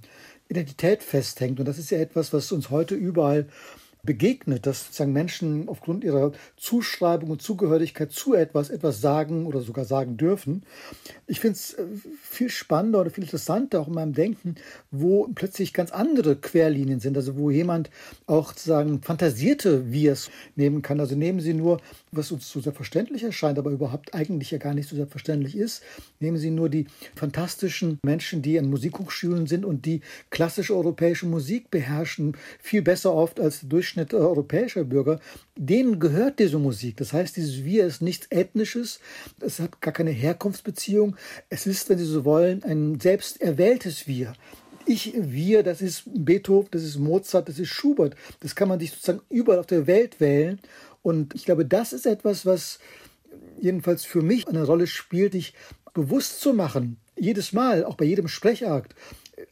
Identität 0.49 1.03
festhängt. 1.03 1.59
Und 1.59 1.67
das 1.67 1.79
ist 1.79 1.91
ja 1.91 1.99
etwas, 1.99 2.33
was 2.33 2.53
uns 2.53 2.71
heute 2.71 2.95
überall 2.95 3.47
begegnet, 4.05 4.67
dass 4.67 4.87
sozusagen 4.87 5.13
Menschen 5.13 5.69
aufgrund 5.69 6.05
ihrer 6.05 6.33
Zuschreibung 6.57 7.31
und 7.31 7.43
Zugehörigkeit 7.43 8.13
zu 8.13 8.35
etwas 8.35 8.71
etwas 8.71 9.01
sagen 9.01 9.47
oder 9.47 9.61
sogar 9.61 9.85
sagen 9.85 10.17
dürfen. 10.17 10.63
Ich 11.27 11.41
finde 11.41 11.57
es 11.57 11.75
äh, 11.75 11.85
viel 12.23 12.51
spannender 12.51 13.01
oder 13.01 13.11
viel 13.11 13.25
interessanter 13.25 13.81
auch 13.81 13.89
in 13.89 13.95
meinem 13.95 14.13
Denken, 14.13 14.57
wo 14.91 15.29
plötzlich 15.35 15.73
ganz 15.73 15.91
andere 15.91 16.37
Querlinien 16.37 17.01
sind, 17.01 17.17
also 17.17 17.37
wo 17.37 17.51
jemand 17.51 17.91
auch 18.27 18.49
sozusagen 18.49 19.01
fantasierte 19.03 19.91
Wirs 19.91 20.31
nehmen 20.57 20.83
kann. 20.83 21.01
Also 21.01 21.17
nehmen 21.17 21.41
Sie 21.41 21.55
nur, 21.55 21.81
was 22.13 22.31
uns 22.31 22.51
so 22.51 22.61
selbstverständlich 22.61 23.23
erscheint, 23.23 23.59
aber 23.59 23.71
überhaupt 23.71 24.15
eigentlich 24.15 24.51
ja 24.51 24.59
gar 24.59 24.75
nicht 24.75 24.89
so 24.89 24.97
selbstverständlich 24.97 25.57
ist, 25.57 25.83
nehmen 26.21 26.37
Sie 26.37 26.51
nur 26.51 26.69
die 26.69 26.87
fantastischen 27.15 27.99
Menschen, 28.03 28.43
die 28.43 28.59
an 28.59 28.67
Musikhochschulen 28.67 29.47
sind 29.47 29.65
und 29.65 29.87
die 29.87 30.03
klassische 30.31 30.77
europäische 30.77 31.27
Musik 31.27 31.71
beherrschen, 31.71 32.37
viel 32.61 32.83
besser 32.83 33.15
oft 33.15 33.41
als 33.41 33.61
der 33.61 33.71
Durchschnitt 33.71 33.94
Durchschnitt 33.95 34.15
europäischer 34.15 34.83
Bürger, 34.85 35.21
denen 35.57 36.01
gehört 36.01 36.41
diese 36.41 36.59
Musik. 36.59 36.97
Das 36.97 37.13
heißt, 37.13 37.37
dieses 37.37 37.65
Wir 37.65 37.87
ist 37.87 38.03
nichts 38.03 38.27
Ethnisches, 38.31 38.99
es 39.41 39.61
hat 39.61 39.81
gar 39.81 39.93
keine 39.93 40.11
Herkunftsbeziehung. 40.11 41.17
Es 41.49 41.67
ist, 41.67 41.89
wenn 41.89 41.99
Sie 41.99 42.05
so 42.05 42.25
wollen, 42.25 42.65
ein 42.65 42.99
selbst 42.99 43.41
erwähltes 43.41 44.09
Wir. 44.09 44.33
Ich, 44.87 45.15
wir, 45.17 45.63
das 45.63 45.81
ist 45.81 46.03
Beethoven, 46.07 46.69
das 46.73 46.83
ist 46.83 46.99
Mozart, 46.99 47.49
das 47.49 47.61
ist 47.61 47.69
Schubert. 47.69 48.17
Das 48.41 48.57
kann 48.57 48.69
man 48.69 48.81
sich 48.81 48.91
sozusagen 48.91 49.23
überall 49.31 49.61
auf 49.61 49.67
der 49.67 49.87
Welt 49.87 50.21
wählen. 50.21 50.59
Und 51.03 51.35
ich 51.35 51.45
glaube, 51.45 51.65
das 51.65 51.93
ist 51.93 52.07
etwas, 52.07 52.45
was 52.45 52.81
jedenfalls 53.61 54.05
für 54.05 54.23
mich 54.23 54.49
eine 54.49 54.65
Rolle 54.65 54.89
spielt, 54.89 55.35
dich 55.35 55.55
bewusst 55.95 56.41
zu 56.41 56.53
machen. 56.53 56.97
Jedes 57.17 57.53
Mal, 57.53 57.85
auch 57.85 57.95
bei 57.95 58.05
jedem 58.05 58.27
Sprechakt. 58.27 58.97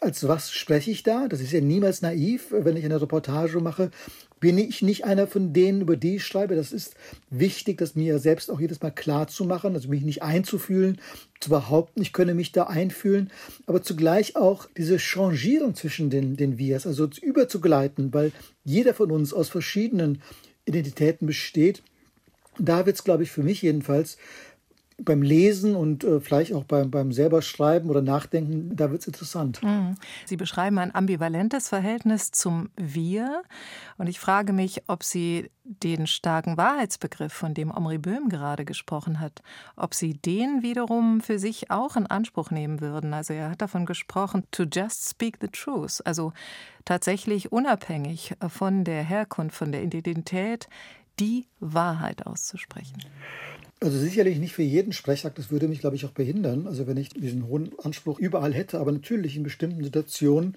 Als 0.00 0.26
was 0.26 0.52
spreche 0.52 0.90
ich 0.90 1.02
da? 1.02 1.28
Das 1.28 1.40
ist 1.40 1.52
ja 1.52 1.60
niemals 1.60 2.02
naiv, 2.02 2.46
wenn 2.50 2.76
ich 2.76 2.84
eine 2.84 3.00
Reportage 3.00 3.60
mache 3.60 3.90
bin 4.42 4.58
ich 4.58 4.82
nicht 4.82 5.04
einer 5.04 5.28
von 5.28 5.52
denen, 5.52 5.82
über 5.82 5.96
die 5.96 6.16
ich 6.16 6.26
schreibe. 6.26 6.56
Das 6.56 6.72
ist 6.72 6.96
wichtig, 7.30 7.78
das 7.78 7.94
mir 7.94 8.18
selbst 8.18 8.50
auch 8.50 8.60
jedes 8.60 8.82
Mal 8.82 8.90
klar 8.90 9.28
zu 9.28 9.44
machen, 9.44 9.74
also 9.74 9.88
mich 9.88 10.02
nicht 10.02 10.24
einzufühlen, 10.24 11.00
zu 11.38 11.48
behaupten, 11.48 12.02
ich 12.02 12.12
könne 12.12 12.34
mich 12.34 12.50
da 12.50 12.64
einfühlen, 12.64 13.30
aber 13.66 13.84
zugleich 13.84 14.34
auch 14.34 14.66
diese 14.76 14.98
Changierung 14.98 15.76
zwischen 15.76 16.10
den, 16.10 16.36
den 16.36 16.58
Vias, 16.58 16.88
also 16.88 17.08
überzugleiten, 17.22 18.12
weil 18.12 18.32
jeder 18.64 18.94
von 18.94 19.12
uns 19.12 19.32
aus 19.32 19.48
verschiedenen 19.48 20.20
Identitäten 20.64 21.24
besteht. 21.24 21.84
Da 22.58 22.84
wird 22.84 22.96
es, 22.96 23.04
glaube 23.04 23.22
ich, 23.22 23.30
für 23.30 23.44
mich 23.44 23.62
jedenfalls 23.62 24.18
beim 25.04 25.22
Lesen 25.22 25.74
und 25.74 26.04
äh, 26.04 26.20
vielleicht 26.20 26.52
auch 26.52 26.64
beim, 26.64 26.90
beim 26.90 27.12
selber 27.12 27.42
Schreiben 27.42 27.90
oder 27.90 28.02
Nachdenken, 28.02 28.76
da 28.76 28.90
wird 28.90 29.02
es 29.02 29.06
interessant. 29.06 29.62
Mhm. 29.62 29.96
Sie 30.26 30.36
beschreiben 30.36 30.78
ein 30.78 30.94
ambivalentes 30.94 31.68
Verhältnis 31.68 32.30
zum 32.30 32.70
Wir. 32.76 33.42
Und 33.98 34.08
ich 34.08 34.20
frage 34.20 34.52
mich, 34.52 34.82
ob 34.86 35.04
Sie 35.04 35.50
den 35.64 36.06
starken 36.06 36.56
Wahrheitsbegriff, 36.56 37.32
von 37.32 37.54
dem 37.54 37.70
Omri 37.70 37.98
Böhm 37.98 38.28
gerade 38.28 38.64
gesprochen 38.64 39.20
hat, 39.20 39.42
ob 39.76 39.94
Sie 39.94 40.14
den 40.14 40.62
wiederum 40.62 41.20
für 41.20 41.38
sich 41.38 41.70
auch 41.70 41.96
in 41.96 42.06
Anspruch 42.06 42.50
nehmen 42.50 42.80
würden. 42.80 43.14
Also 43.14 43.32
er 43.32 43.50
hat 43.50 43.62
davon 43.62 43.86
gesprochen, 43.86 44.44
to 44.50 44.64
just 44.64 45.08
speak 45.08 45.38
the 45.40 45.48
truth, 45.48 46.04
also 46.04 46.32
tatsächlich 46.84 47.52
unabhängig 47.52 48.34
von 48.48 48.84
der 48.84 49.02
Herkunft, 49.02 49.56
von 49.56 49.72
der 49.72 49.82
Identität, 49.82 50.68
die 51.20 51.46
Wahrheit 51.60 52.26
auszusprechen. 52.26 52.98
Also 53.82 53.98
sicherlich 53.98 54.38
nicht 54.38 54.52
für 54.52 54.62
jeden 54.62 54.92
Sprechakt, 54.92 55.38
das 55.38 55.50
würde 55.50 55.66
mich, 55.66 55.80
glaube 55.80 55.96
ich, 55.96 56.04
auch 56.04 56.12
behindern. 56.12 56.68
Also 56.68 56.86
wenn 56.86 56.96
ich 56.96 57.08
diesen 57.08 57.48
hohen 57.48 57.72
Anspruch 57.82 58.20
überall 58.20 58.54
hätte, 58.54 58.78
aber 58.78 58.92
natürlich 58.92 59.36
in 59.36 59.42
bestimmten 59.42 59.82
Situationen 59.82 60.56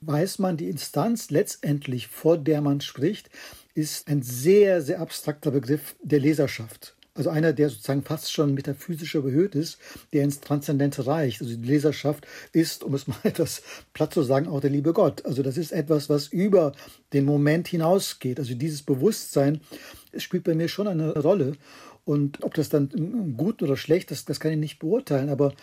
weiß 0.00 0.38
man, 0.38 0.56
die 0.56 0.70
Instanz 0.70 1.30
letztendlich, 1.30 2.08
vor 2.08 2.38
der 2.38 2.62
man 2.62 2.80
spricht, 2.80 3.28
ist 3.74 4.08
ein 4.08 4.22
sehr, 4.22 4.80
sehr 4.80 5.00
abstrakter 5.00 5.50
Begriff 5.50 5.96
der 6.02 6.20
Leserschaft. 6.20 6.96
Also 7.14 7.28
einer, 7.28 7.52
der 7.52 7.68
sozusagen 7.68 8.02
fast 8.02 8.32
schon 8.32 8.54
metaphysischer 8.54 9.20
behöht 9.20 9.54
ist, 9.54 9.78
der 10.14 10.24
ins 10.24 10.40
Transzendente 10.40 11.06
reicht. 11.06 11.42
Also 11.42 11.54
die 11.54 11.68
Leserschaft 11.68 12.26
ist, 12.52 12.82
um 12.82 12.94
es 12.94 13.06
mal 13.06 13.18
etwas 13.22 13.62
platt 13.92 14.14
zu 14.14 14.22
sagen, 14.22 14.48
auch 14.48 14.60
der 14.60 14.70
liebe 14.70 14.94
Gott. 14.94 15.26
Also 15.26 15.42
das 15.42 15.58
ist 15.58 15.72
etwas, 15.72 16.08
was 16.08 16.28
über 16.28 16.72
den 17.12 17.26
Moment 17.26 17.68
hinausgeht. 17.68 18.38
Also 18.38 18.54
dieses 18.54 18.82
Bewusstsein 18.82 19.60
spielt 20.16 20.44
bei 20.44 20.54
mir 20.54 20.68
schon 20.68 20.88
eine 20.88 21.12
Rolle. 21.18 21.52
Und 22.04 22.42
ob 22.42 22.54
das 22.54 22.68
dann 22.68 23.34
gut 23.36 23.62
oder 23.62 23.76
schlecht 23.76 24.10
ist, 24.10 24.28
das 24.28 24.40
kann 24.40 24.52
ich 24.52 24.58
nicht 24.58 24.78
beurteilen. 24.78 25.28
Aber 25.28 25.54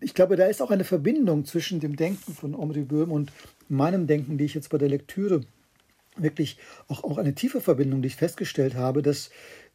ich 0.00 0.14
glaube, 0.14 0.36
da 0.36 0.46
ist 0.46 0.62
auch 0.62 0.70
eine 0.70 0.84
Verbindung 0.84 1.44
zwischen 1.44 1.80
dem 1.80 1.96
Denken 1.96 2.32
von 2.32 2.54
Omri 2.54 2.82
Böhm 2.82 3.10
und 3.12 3.32
meinem 3.68 4.06
Denken, 4.06 4.38
die 4.38 4.44
ich 4.44 4.54
jetzt 4.54 4.70
bei 4.70 4.78
der 4.78 4.88
Lektüre 4.88 5.42
wirklich 6.16 6.58
auch, 6.88 7.04
auch 7.04 7.18
eine 7.18 7.34
tiefe 7.34 7.60
Verbindung, 7.60 8.02
die 8.02 8.08
ich 8.08 8.16
festgestellt 8.16 8.74
habe, 8.74 9.02
dass 9.02 9.30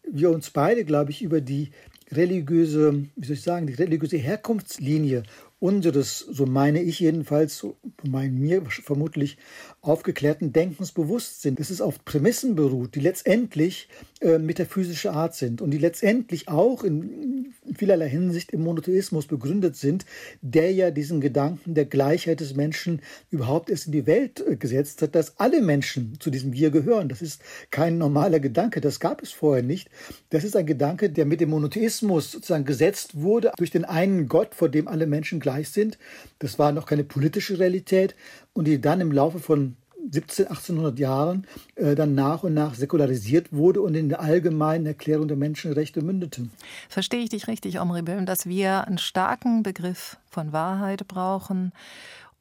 wir 0.10 0.30
uns 0.30 0.50
beide, 0.52 0.86
glaube 0.86 1.12
ich, 1.12 1.22
über 1.22 1.42
die 1.42 1.72
religiöse, 2.12 3.06
wie 3.16 3.26
soll 3.26 3.36
ich 3.36 3.42
sagen, 3.42 3.68
die 3.68 3.74
religiöse 3.74 4.18
Herkunftslinie 4.18 5.24
unseres, 5.60 6.20
so 6.20 6.46
meine 6.46 6.82
ich 6.82 7.00
jedenfalls, 7.00 7.58
so 7.58 7.78
meinen 8.04 8.40
mir 8.40 8.64
vermutlich 8.66 9.38
aufgeklärten 9.86 10.52
Denkens 10.52 10.92
bewusst 10.92 11.42
sind, 11.42 11.60
dass 11.60 11.70
es 11.70 11.82
auf 11.82 12.04
Prämissen 12.06 12.56
beruht, 12.56 12.96
die 12.96 13.00
letztendlich 13.00 13.88
äh, 14.22 14.40
metaphysische 14.40 15.12
Art 15.12 15.36
sind 15.36 15.62
und 15.62 15.72
die 15.72 15.78
letztendlich 15.78 16.48
auch 16.48 16.84
in 16.84 17.54
vielerlei 17.76 18.10
Hinsicht 18.10 18.52
im 18.52 18.64
Monotheismus 18.64 19.28
begründet 19.28 19.76
sind, 19.76 20.06
der 20.42 20.72
ja 20.72 20.92
diesen 20.92 21.22
Gedanken 21.22 21.76
der 21.76 21.86
Gleichheit 21.86 22.40
des 22.40 22.56
Menschen 22.56 23.02
überhaupt 23.30 23.70
erst 23.70 23.88
in 23.88 23.92
die 23.92 24.08
Welt 24.08 24.44
äh, 24.46 24.56
gesetzt 24.56 25.02
hat, 25.02 25.14
dass 25.14 25.40
alle 25.40 25.62
Menschen 25.62 26.18
zu 26.20 26.32
diesem 26.32 26.54
Wir 26.54 26.72
gehören. 26.72 27.10
Das 27.10 27.22
ist 27.22 27.42
kein 27.70 27.98
normaler 27.98 28.40
Gedanke, 28.40 28.82
das 28.82 29.00
gab 29.00 29.22
es 29.22 29.32
vorher 29.32 29.64
nicht. 29.64 29.90
Das 30.30 30.44
ist 30.44 30.56
ein 30.56 30.66
Gedanke, 30.66 31.10
der 31.10 31.26
mit 31.26 31.42
dem 31.42 31.52
Monotheismus 31.52 32.32
sozusagen 32.32 32.66
gesetzt 32.66 33.22
wurde 33.22 33.52
durch 33.58 33.72
den 33.72 33.86
einen 33.86 34.28
Gott, 34.28 34.56
vor 34.56 34.70
dem 34.70 34.88
alle 34.88 35.06
Menschen 35.06 35.40
gleich 35.40 35.70
sind. 35.70 36.00
Das 36.40 36.58
war 36.58 36.72
noch 36.72 36.86
keine 36.86 37.04
politische 37.04 37.60
Realität 37.60 38.16
und 38.56 38.66
die 38.66 38.82
dann 38.82 39.02
im 39.02 39.12
Laufe 39.12 39.38
von 39.38 39.76
17, 40.10 40.48
1800 40.48 40.98
Jahren 41.00 41.46
äh, 41.76 41.94
dann 41.94 42.16
nach 42.16 42.44
und 42.44 42.54
nach 42.54 42.74
säkularisiert 42.74 43.52
wurde 43.52 43.82
und 43.82 43.96
in 43.96 44.10
der 44.10 44.22
allgemeinen 44.22 44.86
Erklärung 44.86 45.28
der 45.28 45.38
Menschenrechte 45.38 46.02
mündete. 46.02 46.48
Verstehe 46.90 47.22
ich 47.22 47.30
dich 47.30 47.48
richtig, 47.48 47.80
Omri 47.80 48.02
Böhm, 48.02 48.26
dass 48.26 48.46
wir 48.46 48.88
einen 48.88 48.98
starken 48.98 49.64
Begriff 49.64 50.18
von 50.30 50.54
Wahrheit 50.54 51.08
brauchen 51.08 51.72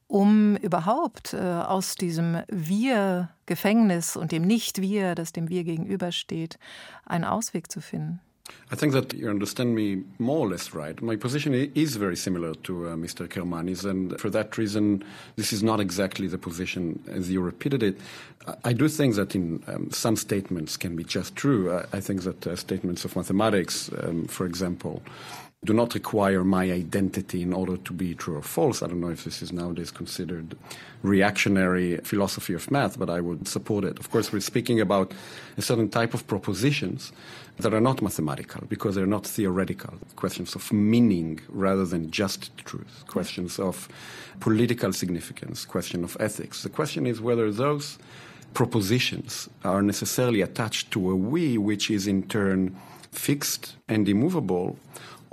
um 0.07 0.57
überhaupt 0.57 1.33
äh, 1.33 1.39
aus 1.39 1.97
diesem 1.97 2.43
Wir-Gefängnis 2.49 4.17
und 4.17 4.33
dem 4.33 4.43
Nicht-Wir, 4.43 5.15
das 5.15 5.33
dem 5.33 5.49
Wir 5.49 5.65
gegenübersteht, 5.65 6.59
einen 7.05 7.25
Ausweg 7.25 7.73
zu 7.73 7.81
finden? 7.81 8.21
I 8.71 8.77
think 8.77 8.93
that 8.93 9.15
you 9.15 9.31
understand 9.31 9.75
me 9.75 10.03
more 10.19 10.41
or 10.41 10.49
less 10.49 10.75
right. 10.75 11.01
My 11.01 11.17
position 11.17 11.55
is 11.55 11.97
very 11.97 12.17
similar 12.17 12.55
to 12.55 12.89
uh, 12.89 12.91
Mr. 12.95 13.29
Kermani's, 13.29 13.85
and 13.85 14.19
for 14.21 14.29
that 14.31 14.59
reason, 14.59 15.05
this 15.37 15.53
is 15.53 15.63
not 15.63 15.81
exactly 15.81 16.27
the 16.27 16.39
position 16.39 17.03
as 17.09 17.31
you 17.31 17.41
repeated 17.41 17.83
it. 17.83 17.99
I 18.65 18.73
do 18.73 18.89
think 18.89 19.15
that 19.15 19.35
in 19.35 19.63
um, 19.67 19.91
some 19.91 20.17
statements 20.17 20.77
can 20.77 20.97
be 20.97 21.05
just 21.05 21.37
true. 21.37 21.73
I, 21.73 21.85
I 21.97 22.01
think 22.01 22.23
that 22.25 22.47
uh, 22.47 22.57
statements 22.57 23.05
of 23.05 23.17
mathematics, 23.17 23.91
um, 24.03 24.27
for 24.27 24.45
example, 24.45 25.03
do 25.65 25.73
not 25.73 25.95
require 25.95 26.45
my 26.45 26.71
identity 26.71 27.43
in 27.43 27.53
order 27.53 27.77
to 27.79 27.93
be 27.93 28.15
true 28.15 28.37
or 28.37 28.43
false. 28.43 28.83
I 28.83 28.87
don't 28.87 29.01
know 29.01 29.11
if 29.11 29.25
this 29.25 29.43
is 29.43 29.53
nowadays 29.53 29.91
considered 29.91 30.57
reactionary 31.03 31.97
philosophy 31.99 32.55
of 32.55 32.71
math, 32.71 32.99
but 32.99 33.09
I 33.09 33.21
would 33.21 33.49
support 33.49 33.85
it. 33.85 33.99
Of 33.99 34.11
course, 34.11 34.33
we're 34.33 34.41
speaking 34.41 34.81
about 34.81 35.13
a 35.57 35.63
certain 35.63 35.89
type 35.89 36.13
of 36.15 36.27
propositions 36.27 37.13
that 37.59 37.73
are 37.73 37.81
not 37.81 38.03
mathematical 38.03 38.67
because 38.69 38.95
they're 38.95 39.07
not 39.07 39.27
theoretical. 39.27 39.95
Questions 40.17 40.55
of 40.55 40.73
meaning 40.73 41.41
rather 41.49 41.87
than 41.87 42.11
just 42.11 42.57
truth. 42.59 43.05
Questions 43.07 43.59
of 43.59 43.89
political 44.41 44.93
significance. 44.93 45.65
Question 45.65 46.05
of 46.05 46.17
ethics. 46.21 46.63
The 46.63 46.69
question 46.69 47.07
is 47.07 47.21
whether 47.21 47.51
those 47.51 47.99
propositions 48.53 49.49
are 49.65 49.83
necessarily 49.83 50.41
attached 50.41 50.91
to 50.93 51.11
a 51.11 51.17
we, 51.17 51.59
which 51.59 51.91
is 51.91 52.07
in 52.07 52.23
turn 52.25 52.77
fixed 53.13 53.77
and 53.89 54.09
immovable, 54.09 54.77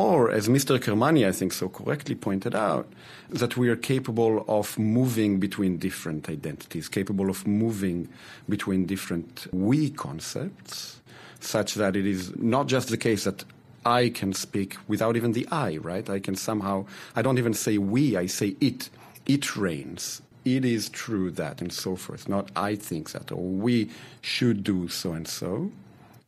or, 0.02 0.32
as 0.32 0.48
Mr. 0.48 0.80
Kermani, 0.80 1.28
I 1.28 1.32
think, 1.32 1.54
so 1.54 1.70
correctly 1.70 2.16
pointed 2.16 2.56
out, 2.56 2.88
that 3.30 3.56
we 3.56 3.70
are 3.70 3.76
capable 3.76 4.44
of 4.48 4.78
moving 4.80 5.40
between 5.40 5.78
different 5.78 6.30
identities, 6.30 6.90
capable 6.90 7.30
of 7.30 7.46
moving 7.46 8.10
between 8.50 8.86
different 8.86 9.48
we 9.52 9.90
concepts, 9.90 11.00
such 11.40 11.76
that 11.76 11.96
it 11.96 12.06
is 12.06 12.36
not 12.36 12.68
just 12.68 12.90
the 12.90 12.98
case 12.98 13.24
that 13.26 13.44
I 13.86 14.10
can 14.10 14.34
speak 14.34 14.78
without 14.88 15.16
even 15.16 15.32
the 15.34 15.48
I, 15.52 15.78
right? 15.78 16.08
I 16.10 16.20
can 16.20 16.36
somehow, 16.36 16.86
I 17.16 17.22
don't 17.22 17.38
even 17.38 17.54
say 17.54 17.78
we, 17.78 18.18
I 18.18 18.28
say 18.28 18.56
it. 18.60 18.90
It 19.26 19.56
reigns. 19.56 20.22
It 20.46 20.66
is 20.66 20.90
true 20.90 21.32
that, 21.32 21.62
and 21.62 21.72
so 21.72 21.96
forth. 21.96 22.28
Not 22.28 22.50
I 22.56 22.76
think 22.76 23.12
that, 23.12 23.32
or 23.32 23.44
we 23.44 23.90
should 24.22 24.64
do 24.64 24.88
so 24.88 25.14
and 25.14 25.28
so. 25.28 25.72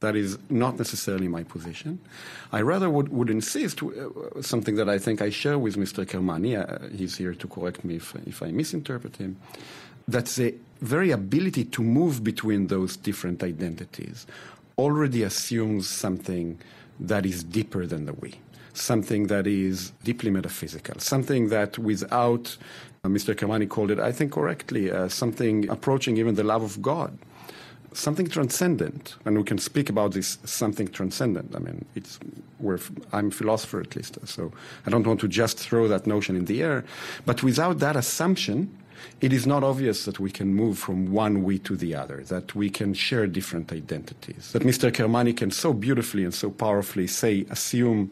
That 0.03 0.17
is 0.17 0.37
not 0.49 0.77
necessarily 0.77 1.29
my 1.29 1.43
position. 1.43 1.97
I 2.51 2.59
rather 2.59 2.89
would, 2.89 3.07
would 3.07 3.29
insist 3.29 3.81
uh, 3.81 4.41
something 4.41 4.75
that 4.75 4.89
I 4.89 4.99
think 4.99 5.21
I 5.21 5.29
share 5.29 5.57
with 5.57 5.77
Mr. 5.77 6.05
Kermani. 6.05 6.57
Uh, 6.59 6.89
he's 6.93 7.15
here 7.15 7.33
to 7.33 7.47
correct 7.47 7.85
me 7.85 7.95
if, 7.95 8.13
if 8.27 8.43
I 8.43 8.51
misinterpret 8.51 9.15
him. 9.15 9.37
That 10.09 10.25
the 10.25 10.55
very 10.81 11.11
ability 11.11 11.63
to 11.75 11.81
move 11.81 12.21
between 12.21 12.67
those 12.67 12.97
different 12.97 13.43
identities 13.43 14.27
already 14.77 15.23
assumes 15.23 15.89
something 15.89 16.59
that 16.99 17.25
is 17.25 17.41
deeper 17.41 17.85
than 17.87 18.03
the 18.03 18.11
we, 18.11 18.33
something 18.73 19.27
that 19.27 19.47
is 19.47 19.93
deeply 20.03 20.31
metaphysical, 20.31 20.99
something 20.99 21.47
that 21.47 21.79
without, 21.79 22.57
uh, 23.05 23.07
Mr. 23.07 23.33
Kermani 23.33 23.69
called 23.69 23.89
it, 23.89 23.99
I 23.99 24.11
think 24.11 24.33
correctly, 24.33 24.91
uh, 24.91 25.07
something 25.07 25.69
approaching 25.69 26.17
even 26.17 26.35
the 26.35 26.43
love 26.43 26.61
of 26.63 26.81
God 26.81 27.17
something 27.93 28.27
transcendent, 28.27 29.15
and 29.25 29.37
we 29.37 29.43
can 29.43 29.57
speak 29.57 29.89
about 29.89 30.13
this 30.13 30.37
something 30.45 30.87
transcendent. 30.87 31.55
I 31.55 31.59
mean, 31.59 31.85
it's 31.95 32.19
where 32.57 32.79
I'm 33.11 33.27
a 33.27 33.31
philosopher 33.31 33.79
at 33.81 33.95
least, 33.95 34.17
so 34.25 34.51
I 34.85 34.89
don't 34.89 35.05
want 35.05 35.19
to 35.21 35.27
just 35.27 35.59
throw 35.59 35.87
that 35.87 36.07
notion 36.07 36.35
in 36.35 36.45
the 36.45 36.61
air. 36.61 36.85
But 37.25 37.43
without 37.43 37.79
that 37.79 37.95
assumption, 37.95 38.75
it 39.21 39.33
is 39.33 39.45
not 39.45 39.63
obvious 39.63 40.05
that 40.05 40.19
we 40.19 40.31
can 40.31 40.53
move 40.53 40.77
from 40.77 41.11
one 41.11 41.43
we 41.43 41.59
to 41.59 41.75
the 41.75 41.95
other, 41.95 42.23
that 42.25 42.55
we 42.55 42.69
can 42.69 42.93
share 42.93 43.27
different 43.27 43.71
identities. 43.71 44.51
That 44.53 44.63
Mr. 44.63 44.91
Kermani 44.91 45.35
can 45.35 45.51
so 45.51 45.73
beautifully 45.73 46.23
and 46.23 46.33
so 46.33 46.49
powerfully 46.49 47.07
say, 47.07 47.45
assume 47.49 48.11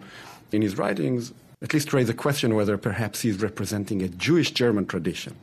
in 0.51 0.61
his 0.61 0.77
writings, 0.77 1.33
at 1.61 1.73
least 1.73 1.93
raise 1.93 2.07
the 2.07 2.13
question 2.13 2.55
whether 2.55 2.77
perhaps 2.77 3.21
he's 3.21 3.41
representing 3.41 4.01
a 4.01 4.09
Jewish 4.09 4.51
German 4.51 4.85
tradition, 4.85 5.35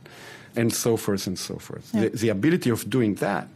and 0.55 0.73
so 0.73 0.97
forth 0.97 1.27
and 1.27 1.37
so 1.37 1.55
forth. 1.55 1.89
Yeah. 1.93 2.01
The, 2.01 2.09
the 2.09 2.29
ability 2.29 2.69
of 2.69 2.89
doing 2.89 3.15
that 3.15 3.47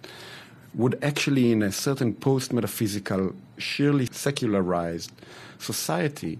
would 0.76 0.98
actually, 1.04 1.52
in 1.52 1.62
a 1.62 1.72
certain 1.72 2.14
post 2.14 2.54
metaphysical, 2.54 3.34
surely 3.58 4.08
secularized 4.12 5.12
society, 5.60 6.40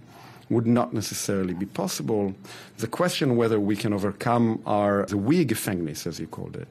would 0.50 0.66
not 0.66 0.92
necessarily 0.92 1.54
be 1.54 1.66
possible. 1.66 2.34
The 2.78 2.86
question 2.86 3.36
whether 3.36 3.58
we 3.58 3.76
can 3.76 3.92
overcome 3.92 4.60
our 4.66 5.06
the 5.06 5.16
we 5.16 5.44
Gefängnis, 5.44 6.06
as 6.06 6.20
you 6.20 6.26
called 6.26 6.56
it, 6.56 6.68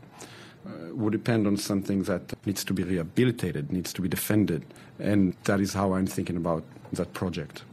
uh, 0.66 0.96
would 0.96 1.12
depend 1.12 1.48
on 1.48 1.58
something 1.58 2.04
that 2.04 2.34
needs 2.46 2.64
to 2.66 2.74
be 2.74 2.84
rehabilitated, 2.84 3.72
needs 3.72 3.94
to 3.94 4.02
be 4.02 4.08
defended, 4.08 4.64
and 5.00 5.36
that 5.46 5.60
is 5.60 5.74
how 5.74 5.94
I'm 5.94 6.08
thinking 6.08 6.38
about 6.38 6.64
that 6.94 7.14
project. 7.14 7.64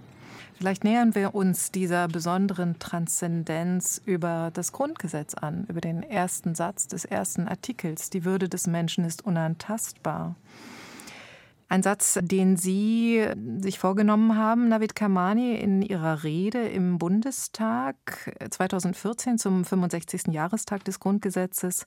Vielleicht 0.60 0.84
nähern 0.84 1.14
wir 1.14 1.34
uns 1.34 1.70
dieser 1.72 2.06
besonderen 2.06 2.78
Transzendenz 2.78 3.98
über 4.04 4.50
das 4.52 4.72
Grundgesetz 4.72 5.32
an, 5.32 5.64
über 5.70 5.80
den 5.80 6.02
ersten 6.02 6.54
Satz 6.54 6.86
des 6.86 7.06
ersten 7.06 7.48
Artikels. 7.48 8.10
Die 8.10 8.26
Würde 8.26 8.46
des 8.46 8.66
Menschen 8.66 9.06
ist 9.06 9.24
unantastbar. 9.24 10.36
Ein 11.72 11.84
Satz, 11.84 12.18
den 12.20 12.56
Sie 12.56 13.24
sich 13.58 13.78
vorgenommen 13.78 14.36
haben, 14.36 14.66
Navid 14.66 14.96
Kamani, 14.96 15.54
in 15.54 15.82
Ihrer 15.82 16.24
Rede 16.24 16.66
im 16.66 16.98
Bundestag 16.98 18.34
2014 18.50 19.38
zum 19.38 19.64
65. 19.64 20.32
Jahrestag 20.32 20.82
des 20.82 20.98
Grundgesetzes. 20.98 21.86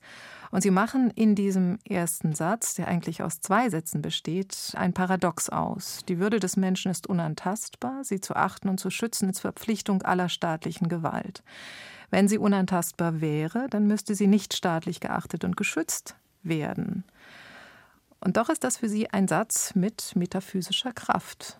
Und 0.50 0.62
Sie 0.62 0.70
machen 0.70 1.10
in 1.10 1.34
diesem 1.34 1.78
ersten 1.86 2.34
Satz, 2.34 2.72
der 2.76 2.88
eigentlich 2.88 3.22
aus 3.22 3.42
zwei 3.42 3.68
Sätzen 3.68 4.00
besteht, 4.00 4.72
ein 4.74 4.94
Paradox 4.94 5.50
aus. 5.50 5.98
Die 6.08 6.18
Würde 6.18 6.40
des 6.40 6.56
Menschen 6.56 6.90
ist 6.90 7.06
unantastbar, 7.06 8.04
sie 8.04 8.22
zu 8.22 8.36
achten 8.36 8.70
und 8.70 8.80
zu 8.80 8.88
schützen 8.88 9.28
ist 9.28 9.40
Verpflichtung 9.40 10.00
aller 10.00 10.30
staatlichen 10.30 10.88
Gewalt. 10.88 11.42
Wenn 12.08 12.26
sie 12.26 12.38
unantastbar 12.38 13.20
wäre, 13.20 13.66
dann 13.68 13.86
müsste 13.86 14.14
sie 14.14 14.28
nicht 14.28 14.54
staatlich 14.54 15.00
geachtet 15.00 15.44
und 15.44 15.58
geschützt 15.58 16.16
werden. 16.42 17.04
Und 18.24 18.38
doch 18.38 18.48
ist 18.48 18.64
das 18.64 18.78
für 18.78 18.88
Sie 18.88 19.10
ein 19.10 19.28
Satz 19.28 19.74
mit 19.74 20.16
metaphysischer 20.16 20.92
Kraft. 20.92 21.58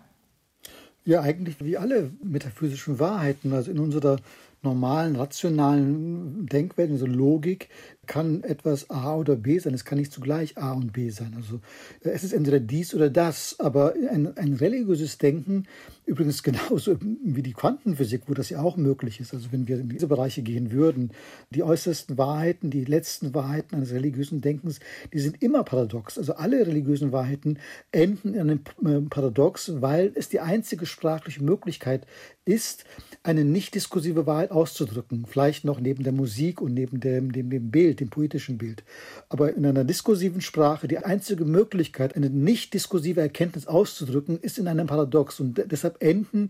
Ja, 1.05 1.21
eigentlich 1.21 1.63
wie 1.63 1.77
alle 1.77 2.11
metaphysischen 2.23 2.97
Wahrheiten. 2.99 3.53
Also 3.53 3.69
in 3.69 3.79
unserer 3.79 4.17
normalen, 4.63 5.15
rationalen 5.15 6.47
Denkwelt, 6.47 6.89
in 6.89 6.97
so 6.97 7.05
Logik, 7.05 7.69
kann 8.07 8.43
etwas 8.43 8.89
A 8.89 9.15
oder 9.15 9.35
B 9.35 9.59
sein. 9.59 9.73
Es 9.73 9.85
kann 9.85 9.97
nicht 9.97 10.11
zugleich 10.11 10.57
A 10.57 10.73
und 10.73 10.93
B 10.93 11.09
sein. 11.09 11.33
Also 11.35 11.59
äh, 12.03 12.09
es 12.09 12.23
ist 12.23 12.33
entweder 12.33 12.59
dies 12.59 12.93
oder 12.93 13.09
das. 13.09 13.55
Aber 13.59 13.93
ein, 14.11 14.35
ein 14.37 14.53
religiöses 14.53 15.17
Denken, 15.17 15.65
übrigens 16.05 16.43
genauso 16.43 16.97
wie 17.01 17.41
die 17.41 17.53
Quantenphysik, 17.53 18.23
wo 18.27 18.33
das 18.33 18.49
ja 18.49 18.61
auch 18.61 18.77
möglich 18.77 19.19
ist. 19.19 19.33
Also 19.33 19.51
wenn 19.51 19.67
wir 19.67 19.79
in 19.79 19.89
diese 19.89 20.07
Bereiche 20.07 20.41
gehen 20.41 20.71
würden, 20.71 21.11
die 21.49 21.63
äußersten 21.63 22.17
Wahrheiten, 22.17 22.69
die 22.69 22.85
letzten 22.85 23.33
Wahrheiten 23.33 23.75
eines 23.75 23.91
religiösen 23.91 24.41
Denkens, 24.41 24.79
die 25.13 25.19
sind 25.19 25.41
immer 25.41 25.63
paradox. 25.63 26.17
Also 26.17 26.35
alle 26.35 26.65
religiösen 26.65 27.11
Wahrheiten 27.11 27.59
enden 27.91 28.33
in 28.33 28.41
einem 28.41 28.61
äh, 28.85 29.09
Paradox, 29.09 29.81
weil 29.81 30.11
es 30.15 30.29
die 30.29 30.39
einzige 30.39 30.85
sprachliche 30.85 31.43
Möglichkeit 31.43 32.05
ist, 32.45 32.85
eine 33.23 33.43
nicht 33.43 33.73
diskursive 33.73 34.27
Wahrheit 34.27 34.51
auszudrücken. 34.51 35.25
Vielleicht 35.25 35.65
noch 35.65 35.79
neben 35.79 36.03
der 36.03 36.13
Musik 36.13 36.61
und 36.61 36.73
neben 36.73 36.99
dem, 36.99 37.31
dem, 37.31 37.49
dem 37.49 37.71
Bild 37.71 37.94
Bild, 37.95 37.99
dem 37.99 38.09
poetischen 38.09 38.57
Bild. 38.57 38.83
Aber 39.29 39.53
in 39.53 39.65
einer 39.65 39.83
diskursiven 39.83 40.41
Sprache, 40.41 40.87
die 40.87 40.97
einzige 40.97 41.45
Möglichkeit, 41.45 42.15
eine 42.15 42.29
nicht 42.29 42.73
diskursive 42.73 43.21
Erkenntnis 43.21 43.67
auszudrücken, 43.67 44.39
ist 44.39 44.57
in 44.57 44.67
einem 44.67 44.87
Paradox. 44.87 45.39
Und 45.39 45.63
deshalb 45.71 46.01
enden 46.01 46.49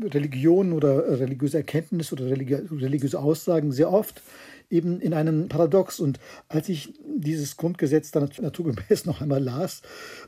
Religionen 0.00 0.72
oder 0.72 1.20
religiöse 1.20 1.58
Erkenntnisse 1.58 2.14
oder 2.14 2.26
religiöse 2.26 3.18
Aussagen 3.18 3.72
sehr 3.72 3.92
oft 3.92 4.22
eben 4.70 5.00
in 5.00 5.14
einem 5.14 5.48
Paradox. 5.48 6.00
Und 6.00 6.18
als 6.48 6.68
ich 6.68 6.94
dieses 7.04 7.56
Grundgesetz 7.56 8.10
dann 8.10 8.30
naturgemäß 8.40 9.06
noch 9.06 9.20
einmal 9.20 9.42
las 9.42 9.82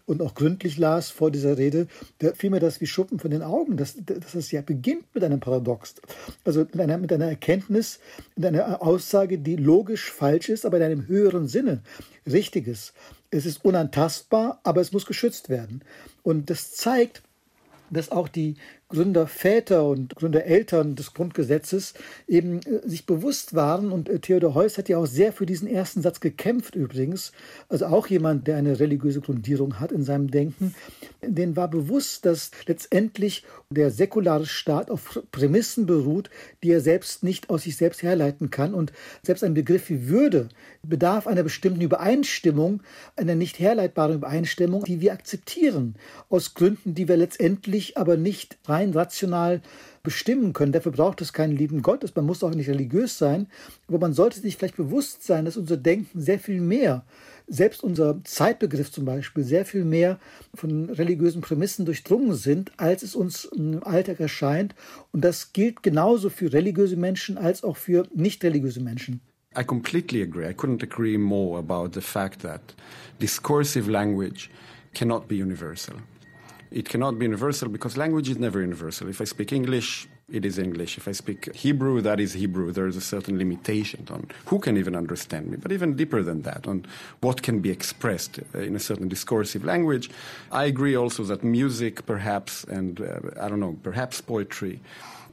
und 0.07 0.23
auch 0.23 0.35
gründlich 0.35 0.79
las 0.79 1.11
vor 1.11 1.31
dieser 1.31 1.59
Rede, 1.59 1.87
da 2.19 2.33
fiel 2.33 2.51
mir 2.51 2.61
das 2.61 2.81
wie 2.81 2.87
Schuppen 2.87 3.19
von 3.19 3.31
den 3.31 3.43
Augen, 3.43 3.77
dass, 3.77 3.97
dass 4.05 4.35
es 4.35 4.51
ja 4.51 4.63
beginnt 4.63 5.15
mit 5.15 5.25
einem 5.25 5.41
Paradox. 5.41 5.97
Also 6.45 6.61
mit 6.61 6.81
einer, 6.81 6.99
mit 6.99 7.13
einer 7.13 7.27
Erkenntnis, 7.27 8.01
mit 8.37 8.47
einer 8.47 8.83
Aussage, 8.83 9.39
die 9.39 9.57
logisch 9.57 10.11
falsch 10.11 10.49
ist, 10.49 10.67
aber 10.67 10.79
in 10.79 10.85
einem 10.85 11.07
höheren 11.07 11.49
Sinne 11.49 11.83
richtig 12.27 12.67
ist. 12.67 12.93
Es 13.31 13.45
ist 13.45 13.65
unantastbar, 13.65 14.61
aber 14.65 14.81
es 14.81 14.93
muss 14.93 15.07
geschützt 15.07 15.49
werden. 15.49 15.83
Und 16.23 16.51
das 16.51 16.73
zeigt, 16.73 17.23
dass 17.91 18.11
auch 18.11 18.29
die 18.29 18.57
Gründerväter 18.89 19.85
und 19.85 20.17
Gründereltern 20.17 20.97
des 20.97 21.13
Grundgesetzes 21.13 21.93
eben 22.27 22.61
äh, 22.61 22.89
sich 22.89 23.05
bewusst 23.05 23.55
waren. 23.55 23.93
Und 23.93 24.09
äh, 24.09 24.19
Theodor 24.19 24.55
Heuss 24.55 24.79
hat 24.79 24.89
ja 24.89 24.97
auch 24.97 25.07
sehr 25.07 25.33
für 25.33 25.45
diesen 25.45 25.69
ersten 25.69 26.01
Satz 26.01 26.21
gekämpft 26.21 26.75
übrigens. 26.75 27.33
Also 27.69 27.87
auch 27.87 28.07
jemand, 28.07 28.47
der 28.47 28.57
eine 28.57 28.81
religiöse 28.81 29.21
Grundierung 29.21 29.79
hat 29.79 29.93
in 29.93 30.05
seinem 30.05 30.31
Denken. 30.31 30.75
Den 31.23 31.55
war 31.55 31.69
bewusst, 31.69 32.25
dass 32.25 32.51
letztendlich 32.67 33.45
der 33.69 33.91
säkulare 33.91 34.47
Staat 34.47 34.91
auf 34.91 35.23
Prämissen 35.33 35.85
beruht, 35.85 36.31
die 36.63 36.71
er 36.71 36.81
selbst 36.81 37.23
nicht 37.23 37.51
aus 37.51 37.65
sich 37.65 37.77
selbst 37.77 38.03
herleiten 38.03 38.51
kann. 38.51 38.73
Und 38.73 38.93
selbst 39.23 39.45
ein 39.45 39.53
Begriff 39.53 39.91
wie 39.91 40.09
Würde 40.09 40.49
bedarf 40.83 41.27
einer 41.27 41.43
bestimmten 41.43 41.83
Übereinstimmung, 41.83 42.83
einer 43.17 43.35
nicht 43.35 43.59
herleitbaren 43.59 44.15
Übereinstimmung, 44.15 44.85
die 44.85 45.03
wir 45.03 45.13
akzeptieren, 45.13 45.97
aus 46.31 46.55
Gründen, 46.55 46.95
die 46.95 47.07
wir 47.07 47.19
letztendlich 47.19 47.99
aber 47.99 48.17
nicht 48.17 48.57
rein 48.65 48.78
rational 48.87 49.61
bestimmen 50.03 50.53
können. 50.53 50.73
Dafür 50.73 50.93
braucht 50.93 51.21
es 51.21 51.33
keinen 51.33 51.57
lieben 51.57 51.83
Gott, 51.83 52.05
man 52.15 52.27
muss 52.27 52.43
auch 52.43 52.55
nicht 52.55 52.69
religiös 52.69 53.19
sein, 53.19 53.49
aber 53.89 53.99
man 53.99 54.13
sollte 54.13 54.41
sich 54.41 54.57
vielleicht 54.57 54.77
bewusst 54.77 55.25
sein, 55.25 55.45
dass 55.45 55.57
unser 55.57 55.77
Denken 55.77 56.21
sehr 56.21 56.39
viel 56.39 56.61
mehr 56.61 57.05
selbst 57.49 57.83
unser 57.83 58.23
Zeitbegriff 58.25 58.93
zum 58.93 59.05
Beispiel 59.07 59.43
sehr 59.43 59.65
viel 59.65 59.85
mehr 59.85 60.19
von 60.55 60.91
religiösen 60.91 61.41
Prämissen 61.41 61.87
durchdrungen 61.87 62.35
sind, 62.35 62.73
als 62.77 63.03
es 63.03 63.15
uns 63.15 63.47
im 63.47 63.83
Alltag 63.83 64.21
erscheint. 64.21 64.75
Und 65.13 65.25
das 65.25 65.53
gilt 65.53 65.83
genauso 65.83 66.31
für 66.31 66.53
religiöse 66.53 66.97
Menschen 66.97 67.39
als 67.39 67.65
auch 67.65 67.77
für 67.77 68.07
nicht 68.15 68.45
religiöse 68.45 68.81
Menschen. 68.81 69.21
I 69.59 69.65
completely 69.65 70.23
agree. 70.23 70.49
I 70.49 70.53
couldn't 70.53 70.83
agree 70.83 71.17
more 71.17 71.59
about 71.59 71.99
the 71.99 72.03
fact 72.03 72.43
that 72.43 72.61
discursive 73.21 73.91
language 73.91 74.51
cannot 74.95 75.27
be 75.27 75.37
universal. 75.37 75.97
It 76.71 76.89
cannot 76.89 77.19
be 77.19 77.25
universal 77.25 77.69
because 77.69 77.97
language 77.97 78.29
is 78.29 78.39
never 78.39 78.61
universal. 78.61 79.09
If 79.09 79.21
I 79.21 79.25
speak 79.25 79.53
English, 79.53 80.07
it 80.31 80.45
is 80.45 80.59
English. 80.59 80.99
If 80.99 81.09
I 81.09 81.13
speak 81.13 81.55
Hebrew, 81.55 82.03
that 82.03 82.21
is 82.21 82.35
Hebrew. 82.35 82.73
There 82.73 82.87
is 82.87 82.97
a 82.97 83.01
certain 83.01 83.39
limitation 83.39 84.07
on 84.11 84.29
who 84.47 84.59
can 84.59 84.77
even 84.77 84.95
understand 84.95 85.49
me, 85.49 85.57
but 85.57 85.73
even 85.73 85.97
deeper 85.97 86.23
than 86.23 86.43
that, 86.43 86.69
on 86.69 86.85
what 87.21 87.43
can 87.43 87.61
be 87.61 87.71
expressed 87.71 88.41
uh, 88.55 88.59
in 88.59 88.77
a 88.77 88.81
certain 88.81 89.09
discursive 89.09 89.65
language. 89.65 90.11
I 90.53 90.65
agree 90.65 90.95
also 90.95 91.25
that 91.25 91.43
music, 91.43 92.05
perhaps, 92.05 92.65
and 92.65 93.01
uh, 93.01 93.21
I 93.41 93.49
don't 93.49 93.61
know, 93.61 93.79
perhaps 93.83 94.21
poetry, 94.21 94.81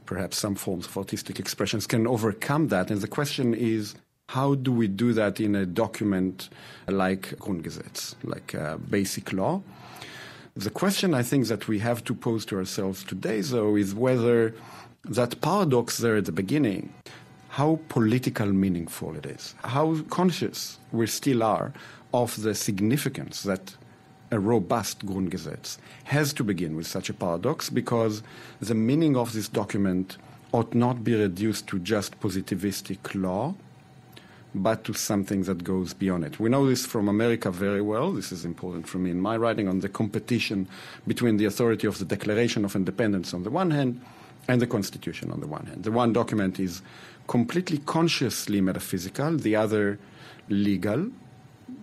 perhaps 0.06 0.38
some 0.38 0.54
forms 0.54 0.86
of 0.86 0.96
artistic 0.96 1.38
expressions 1.38 1.86
can 1.86 2.06
overcome 2.06 2.68
that. 2.68 2.90
And 2.90 3.02
the 3.02 3.08
question 3.08 3.52
is, 3.52 3.94
how 4.28 4.54
do 4.54 4.72
we 4.72 4.88
do 4.88 5.12
that 5.12 5.38
in 5.38 5.54
a 5.54 5.66
document 5.66 6.48
like 6.88 7.36
Grundgesetz, 7.38 8.14
like 8.24 8.54
a 8.54 8.78
basic 8.78 9.32
law? 9.32 9.62
The 10.56 10.70
question 10.70 11.12
I 11.12 11.22
think 11.22 11.48
that 11.48 11.68
we 11.68 11.80
have 11.80 12.02
to 12.04 12.14
pose 12.14 12.46
to 12.46 12.56
ourselves 12.56 13.04
today, 13.04 13.42
though, 13.42 13.76
is 13.76 13.94
whether 13.94 14.54
that 15.04 15.42
paradox 15.42 15.98
there 15.98 16.16
at 16.16 16.24
the 16.24 16.32
beginning, 16.32 16.94
how 17.50 17.78
political 17.90 18.46
meaningful 18.46 19.14
it 19.16 19.26
is, 19.26 19.54
how 19.64 20.00
conscious 20.08 20.78
we 20.92 21.08
still 21.08 21.42
are 21.42 21.74
of 22.14 22.40
the 22.42 22.54
significance 22.54 23.42
that 23.42 23.76
a 24.30 24.40
robust 24.40 25.04
Grundgesetz 25.04 25.76
has 26.04 26.32
to 26.32 26.42
begin 26.42 26.74
with 26.74 26.86
such 26.86 27.10
a 27.10 27.14
paradox 27.14 27.68
because 27.68 28.22
the 28.58 28.74
meaning 28.74 29.14
of 29.14 29.34
this 29.34 29.48
document 29.48 30.16
ought 30.52 30.74
not 30.74 31.04
be 31.04 31.14
reduced 31.14 31.66
to 31.66 31.78
just 31.80 32.18
positivistic 32.18 33.14
law, 33.14 33.54
but 34.62 34.84
to 34.84 34.94
something 34.94 35.42
that 35.42 35.62
goes 35.64 35.92
beyond 35.92 36.24
it. 36.24 36.40
We 36.40 36.48
know 36.48 36.66
this 36.66 36.86
from 36.86 37.08
America 37.08 37.50
very 37.50 37.82
well. 37.82 38.12
This 38.12 38.32
is 38.32 38.44
important 38.44 38.88
for 38.88 38.98
me 38.98 39.10
in 39.10 39.20
my 39.20 39.36
writing 39.36 39.68
on 39.68 39.80
the 39.80 39.88
competition 39.88 40.66
between 41.06 41.36
the 41.36 41.44
authority 41.44 41.86
of 41.86 41.98
the 41.98 42.04
Declaration 42.04 42.64
of 42.64 42.74
Independence 42.74 43.34
on 43.34 43.42
the 43.42 43.50
one 43.50 43.70
hand 43.70 44.00
and 44.48 44.60
the 44.60 44.66
Constitution 44.66 45.30
on 45.30 45.40
the 45.40 45.46
one 45.46 45.66
hand. 45.66 45.84
The 45.84 45.92
one 45.92 46.12
document 46.12 46.58
is 46.58 46.82
completely 47.26 47.78
consciously 47.78 48.60
metaphysical, 48.60 49.36
the 49.36 49.56
other 49.56 49.98
legal, 50.48 51.10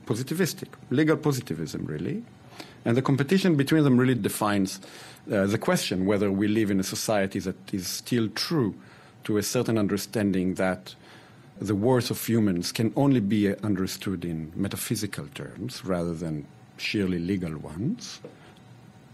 positivistic, 0.05 0.69
legal 0.89 1.17
positivism, 1.17 1.85
really. 1.85 2.23
And 2.85 2.97
the 2.97 3.01
competition 3.01 3.55
between 3.55 3.83
them 3.83 3.97
really 3.97 4.15
defines 4.15 4.79
uh, 5.31 5.45
the 5.45 5.57
question 5.57 6.05
whether 6.05 6.31
we 6.31 6.47
live 6.47 6.71
in 6.71 6.79
a 6.79 6.83
society 6.83 7.39
that 7.39 7.73
is 7.73 7.87
still 7.87 8.29
true 8.29 8.75
to 9.25 9.37
a 9.37 9.43
certain 9.43 9.77
understanding 9.77 10.55
that 10.55 10.95
the 11.59 11.75
worth 11.75 12.11
of 12.11 12.25
humans 12.25 12.71
can 12.71 12.91
only 12.95 13.19
be 13.19 13.55
understood 13.57 14.25
in 14.25 14.51
metaphysical 14.55 15.27
terms 15.33 15.83
rather 15.85 16.13
than 16.13 16.45
sheerly 16.77 17.19
legal 17.19 17.57
ones. 17.57 18.19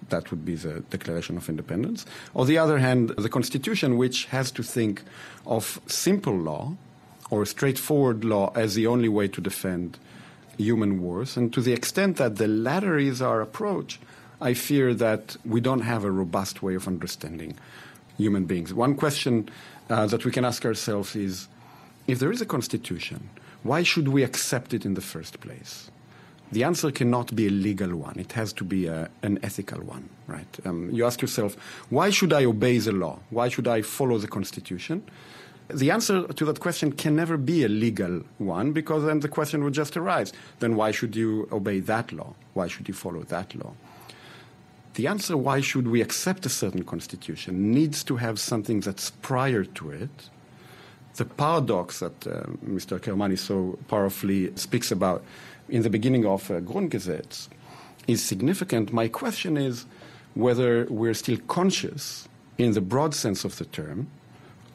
That 0.09 0.31
would 0.31 0.43
be 0.43 0.55
the 0.55 0.79
Declaration 0.89 1.37
of 1.37 1.49
Independence. 1.49 2.05
On 2.35 2.47
the 2.47 2.57
other 2.57 2.79
hand, 2.79 3.09
the 3.09 3.29
Constitution, 3.29 3.97
which 3.97 4.25
has 4.25 4.51
to 4.51 4.63
think 4.63 5.03
of 5.45 5.79
simple 5.85 6.35
law 6.35 6.75
or 7.29 7.45
straightforward 7.45 8.23
law 8.23 8.51
as 8.55 8.73
the 8.73 8.87
only 8.87 9.09
way 9.09 9.27
to 9.27 9.41
defend 9.41 9.99
human 10.57 11.01
worth. 11.01 11.37
And 11.37 11.53
to 11.53 11.61
the 11.61 11.73
extent 11.73 12.17
that 12.17 12.37
the 12.37 12.47
latter 12.47 12.97
is 12.97 13.21
our 13.21 13.41
approach, 13.41 13.99
I 14.41 14.53
fear 14.53 14.93
that 14.95 15.37
we 15.45 15.61
don't 15.61 15.81
have 15.81 16.03
a 16.03 16.11
robust 16.11 16.63
way 16.63 16.75
of 16.75 16.87
understanding 16.87 17.55
human 18.17 18.45
beings. 18.45 18.73
One 18.73 18.95
question 18.95 19.49
uh, 19.89 20.07
that 20.07 20.25
we 20.25 20.31
can 20.31 20.45
ask 20.45 20.65
ourselves 20.65 21.15
is 21.15 21.47
if 22.09 22.19
there 22.19 22.31
is 22.31 22.41
a 22.41 22.45
constitution, 22.45 23.29
why 23.63 23.83
should 23.83 24.07
we 24.07 24.23
accept 24.23 24.73
it 24.73 24.85
in 24.85 24.93
the 24.93 25.01
first 25.01 25.39
place? 25.39 25.91
The 26.51 26.63
answer 26.63 26.91
cannot 26.91 27.35
be 27.35 27.45
a 27.47 27.51
legal 27.51 27.95
one. 27.95 28.17
It 28.17 28.31
has 28.31 28.53
to 28.53 28.63
be 28.63 28.87
a, 28.87 29.09
an 29.21 29.37
ethical 29.43 29.81
one, 29.81 30.09
right? 30.27 30.47
Um, 30.65 30.89
you 30.89 31.05
ask 31.05 31.21
yourself, 31.21 31.55
why 31.89 32.09
should 32.09 32.33
I 32.33 32.45
obey 32.45 32.79
the 32.79 32.91
law? 32.91 33.19
Why 33.29 33.49
should 33.49 33.67
I 33.67 33.83
follow 33.83 34.17
the 34.17 34.27
constitution? 34.27 35.03
The 35.67 35.91
answer 35.91 36.25
to 36.25 36.45
that 36.45 36.59
question 36.59 36.91
can 36.91 37.15
never 37.15 37.37
be 37.37 37.63
a 37.63 37.69
legal 37.69 38.23
one 38.39 38.71
because 38.71 39.03
then 39.03 39.19
the 39.19 39.27
question 39.27 39.63
would 39.63 39.73
just 39.73 39.95
arise. 39.95 40.33
Then 40.59 40.75
why 40.75 40.89
should 40.89 41.15
you 41.15 41.47
obey 41.51 41.79
that 41.81 42.11
law? 42.11 42.33
Why 42.55 42.67
should 42.67 42.87
you 42.87 42.95
follow 42.95 43.21
that 43.23 43.53
law? 43.53 43.73
The 44.95 45.05
answer, 45.05 45.37
why 45.37 45.61
should 45.61 45.87
we 45.87 46.01
accept 46.01 46.47
a 46.47 46.49
certain 46.49 46.83
constitution, 46.83 47.71
needs 47.71 48.03
to 48.05 48.15
have 48.15 48.39
something 48.39 48.79
that's 48.79 49.11
prior 49.11 49.63
to 49.63 49.91
it 49.91 50.29
the 51.15 51.25
paradox 51.25 51.99
that 51.99 52.27
uh, 52.27 52.43
Mr. 52.65 52.99
Kermani 52.99 53.37
so 53.37 53.77
powerfully 53.87 54.55
speaks 54.55 54.91
about 54.91 55.23
in 55.67 55.81
the 55.83 55.89
beginning 55.89 56.25
of 56.25 56.49
uh, 56.49 56.59
Grundgesetz 56.61 57.49
is 58.07 58.23
significant. 58.23 58.93
My 58.93 59.07
question 59.07 59.57
is 59.57 59.85
whether 60.33 60.85
we're 60.89 61.13
still 61.13 61.37
conscious, 61.47 62.27
in 62.57 62.73
the 62.73 62.81
broad 62.81 63.13
sense 63.13 63.45
of 63.45 63.57
the 63.57 63.65
term, 63.65 64.07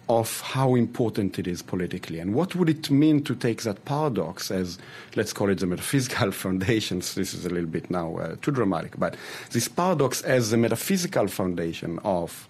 of 0.09 0.41
how 0.43 0.75
important 0.75 1.39
it 1.39 1.47
is 1.47 1.63
politically. 1.63 2.19
And 2.19 2.35
what 2.35 2.55
would 2.55 2.69
it 2.69 2.91
mean 2.91 3.23
to 3.25 3.35
take 3.35 3.63
that 3.63 3.85
paradox 3.87 4.51
as, 4.51 4.79
let's 5.17 5.33
call 5.33 5.49
it 5.49 5.61
the 5.61 5.67
metaphysical 5.67 6.31
foundations? 6.45 7.15
This 7.15 7.33
is 7.33 7.47
a 7.47 7.51
little 7.51 7.69
bit 7.71 7.91
now 7.91 8.17
uh, 8.17 8.37
too 8.43 8.51
dramatic, 8.51 8.99
but 8.99 9.17
this 9.51 9.69
paradox 9.69 10.21
as 10.23 10.51
the 10.51 10.57
metaphysical 10.59 11.29
foundation 11.29 11.99
of 12.05 12.49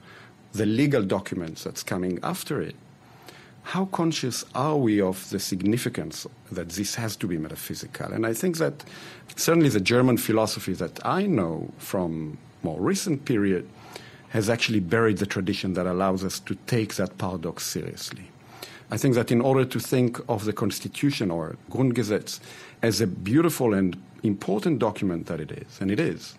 the 0.52 0.66
legal 0.66 1.02
documents 1.02 1.64
that's 1.64 1.82
coming 1.82 2.18
after 2.22 2.60
it 2.60 2.74
how 3.64 3.86
conscious 3.86 4.44
are 4.54 4.76
we 4.76 5.00
of 5.00 5.28
the 5.30 5.40
significance 5.40 6.26
that 6.52 6.68
this 6.68 6.94
has 6.94 7.16
to 7.16 7.26
be 7.26 7.38
metaphysical? 7.38 8.12
And 8.12 8.26
I 8.26 8.34
think 8.34 8.58
that 8.58 8.84
certainly 9.36 9.70
the 9.70 9.80
German 9.80 10.18
philosophy 10.18 10.74
that 10.74 11.04
I 11.04 11.26
know 11.26 11.70
from 11.78 12.38
more 12.62 12.78
recent 12.78 13.24
period 13.24 13.68
has 14.28 14.50
actually 14.50 14.80
buried 14.80 15.18
the 15.18 15.26
tradition 15.26 15.74
that 15.74 15.86
allows 15.86 16.24
us 16.24 16.40
to 16.40 16.54
take 16.66 16.96
that 16.96 17.16
paradox 17.18 17.64
seriously. 17.64 18.24
I 18.90 18.98
think 18.98 19.14
that 19.14 19.32
in 19.32 19.40
order 19.40 19.64
to 19.64 19.80
think 19.80 20.20
of 20.28 20.44
the 20.44 20.52
Constitution 20.52 21.30
or 21.30 21.56
Grundgesetz 21.70 22.40
as 22.82 23.00
a 23.00 23.06
beautiful 23.06 23.72
and 23.72 23.96
important 24.22 24.78
document 24.78 25.26
that 25.26 25.40
it 25.40 25.50
is, 25.50 25.80
and 25.80 25.90
it 25.90 25.98
is, 25.98 26.36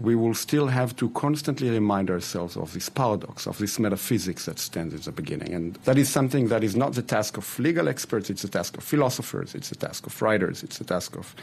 we 0.00 0.14
will 0.14 0.34
still 0.34 0.68
have 0.68 0.94
to 0.96 1.08
constantly 1.10 1.70
remind 1.70 2.10
ourselves 2.10 2.56
of 2.56 2.72
this 2.72 2.88
paradox, 2.88 3.46
of 3.46 3.58
this 3.58 3.78
metaphysics 3.78 4.44
that 4.46 4.58
stands 4.58 4.94
at 4.94 5.02
the 5.02 5.12
beginning. 5.12 5.52
And 5.52 5.74
that 5.84 5.98
is 5.98 6.08
something 6.08 6.48
that 6.48 6.62
is 6.62 6.76
not 6.76 6.94
the 6.94 7.02
task 7.02 7.36
of 7.36 7.58
legal 7.58 7.88
experts, 7.88 8.30
it's 8.30 8.44
a 8.44 8.48
task 8.48 8.76
of 8.76 8.84
philosophers, 8.84 9.54
it's 9.54 9.72
a 9.72 9.76
task 9.76 10.06
of 10.06 10.22
writers, 10.22 10.62
it's 10.62 10.80
a 10.80 10.84
task 10.84 11.16
of 11.16 11.34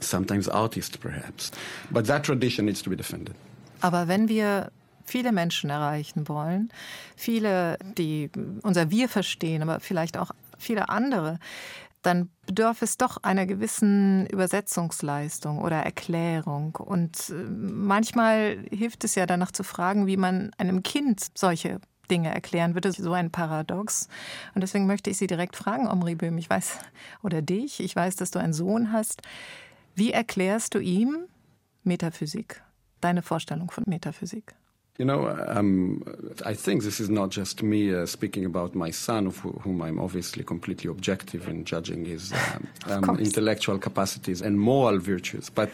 sometimes 0.00 0.48
artists 0.48 0.96
perhaps. 0.96 1.50
But 1.90 2.06
that 2.06 2.24
tradition 2.24 2.66
needs 2.66 2.82
to 2.82 2.90
be 2.90 2.96
defended. 2.96 3.34
Aber 3.80 4.06
wenn 4.08 4.28
wir 4.28 4.70
viele 5.04 5.32
Menschen 5.32 5.70
erreichen 5.70 6.28
wollen, 6.28 6.70
viele, 7.16 7.78
die 7.96 8.30
unser 8.62 8.90
Wir 8.90 9.08
verstehen, 9.08 9.62
aber 9.62 9.80
vielleicht 9.80 10.16
auch 10.16 10.30
viele 10.58 10.88
andere, 10.88 11.38
dann 12.04 12.30
bedarf 12.46 12.82
es 12.82 12.96
doch 12.96 13.22
einer 13.22 13.46
gewissen 13.46 14.26
Übersetzungsleistung 14.26 15.58
oder 15.58 15.78
Erklärung. 15.78 16.76
Und 16.76 17.30
äh, 17.30 17.32
manchmal 17.50 18.58
hilft 18.70 19.04
es 19.04 19.14
ja 19.14 19.26
danach 19.26 19.50
zu 19.50 19.64
fragen, 19.64 20.06
wie 20.06 20.16
man 20.16 20.50
einem 20.58 20.82
Kind 20.82 21.26
solche 21.34 21.80
Dinge 22.10 22.32
erklären 22.32 22.74
würde, 22.74 22.92
so 22.92 23.12
ein 23.12 23.30
Paradox. 23.30 24.08
Und 24.54 24.60
deswegen 24.60 24.86
möchte 24.86 25.08
ich 25.08 25.16
Sie 25.16 25.26
direkt 25.26 25.56
fragen, 25.56 25.88
Omri 25.88 26.14
Böhm, 26.14 26.36
ich 26.36 26.50
weiß, 26.50 26.78
oder 27.22 27.40
dich, 27.40 27.80
ich 27.80 27.96
weiß, 27.96 28.16
dass 28.16 28.30
du 28.30 28.38
einen 28.38 28.52
Sohn 28.52 28.92
hast. 28.92 29.22
Wie 29.94 30.12
erklärst 30.12 30.74
du 30.74 30.80
ihm 30.80 31.24
Metaphysik, 31.82 32.62
deine 33.00 33.22
Vorstellung 33.22 33.70
von 33.70 33.84
Metaphysik? 33.86 34.54
You 34.96 35.04
know, 35.04 35.26
um, 35.48 36.04
I 36.46 36.54
think 36.54 36.84
this 36.84 37.00
is 37.00 37.10
not 37.10 37.30
just 37.30 37.64
me 37.64 37.92
uh, 37.92 38.06
speaking 38.06 38.44
about 38.44 38.76
my 38.76 38.90
son, 38.90 39.26
of 39.26 39.38
whom 39.38 39.82
I'm 39.82 39.98
obviously 39.98 40.44
completely 40.44 40.88
objective 40.88 41.48
in 41.48 41.64
judging 41.64 42.04
his 42.04 42.32
um, 42.86 43.08
um, 43.08 43.18
intellectual 43.18 43.76
capacities 43.78 44.40
and 44.40 44.60
moral 44.60 45.00
virtues. 45.00 45.50
But 45.50 45.70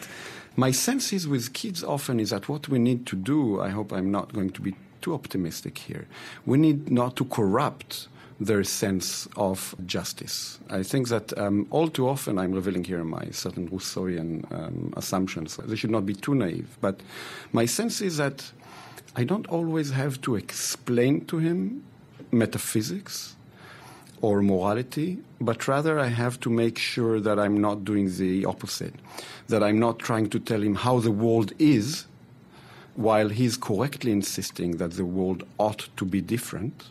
my 0.55 0.71
sense 0.71 1.13
is 1.13 1.27
with 1.27 1.53
kids 1.53 1.83
often 1.83 2.19
is 2.19 2.31
that 2.31 2.49
what 2.49 2.67
we 2.67 2.79
need 2.79 3.05
to 3.07 3.15
do, 3.15 3.61
I 3.61 3.69
hope 3.69 3.93
I'm 3.93 4.09
not 4.09 4.33
going 4.33 4.49
to 4.51 4.61
be 4.61 4.73
too 5.01 5.13
optimistic 5.13 5.77
here, 5.77 6.07
we 6.47 6.57
need 6.57 6.89
not 6.89 7.15
to 7.17 7.25
corrupt 7.25 8.07
their 8.39 8.63
sense 8.63 9.27
of 9.37 9.75
justice. 9.85 10.59
I 10.71 10.81
think 10.81 11.09
that 11.09 11.37
um, 11.37 11.67
all 11.69 11.89
too 11.89 12.09
often 12.09 12.39
I'm 12.39 12.53
revealing 12.53 12.83
here 12.83 13.03
my 13.03 13.29
certain 13.29 13.69
Rousseauian 13.69 14.51
um, 14.51 14.91
assumptions. 14.97 15.57
They 15.57 15.75
should 15.75 15.91
not 15.91 16.07
be 16.07 16.15
too 16.15 16.33
naive. 16.33 16.75
But 16.81 17.01
my 17.53 17.67
sense 17.67 18.01
is 18.01 18.17
that 18.17 18.51
I 19.13 19.25
don't 19.25 19.47
always 19.47 19.91
have 19.91 20.21
to 20.21 20.35
explain 20.35 21.25
to 21.25 21.37
him 21.37 21.83
metaphysics 22.31 23.35
or 24.21 24.41
morality, 24.41 25.19
but 25.41 25.67
rather 25.67 25.99
I 25.99 26.07
have 26.07 26.39
to 26.41 26.49
make 26.49 26.77
sure 26.77 27.19
that 27.19 27.37
I'm 27.37 27.59
not 27.59 27.83
doing 27.83 28.15
the 28.15 28.45
opposite, 28.45 28.93
that 29.49 29.63
I'm 29.63 29.79
not 29.79 29.99
trying 29.99 30.29
to 30.29 30.39
tell 30.39 30.61
him 30.61 30.75
how 30.75 30.99
the 30.99 31.11
world 31.11 31.51
is 31.59 32.05
while 32.95 33.29
he's 33.29 33.57
correctly 33.57 34.11
insisting 34.11 34.77
that 34.77 34.91
the 34.91 35.05
world 35.05 35.43
ought 35.57 35.89
to 35.97 36.05
be 36.05 36.21
different 36.21 36.89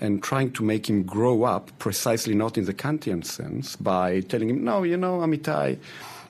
and 0.00 0.22
trying 0.22 0.50
to 0.52 0.64
make 0.64 0.88
him 0.88 1.02
grow 1.04 1.44
up 1.44 1.70
precisely 1.78 2.34
not 2.34 2.58
in 2.58 2.64
the 2.64 2.74
Kantian 2.74 3.24
sense 3.24 3.76
by 3.76 4.20
telling 4.20 4.48
him, 4.50 4.64
no, 4.64 4.82
you 4.82 4.96
know, 4.96 5.18
Amitai, 5.18 5.78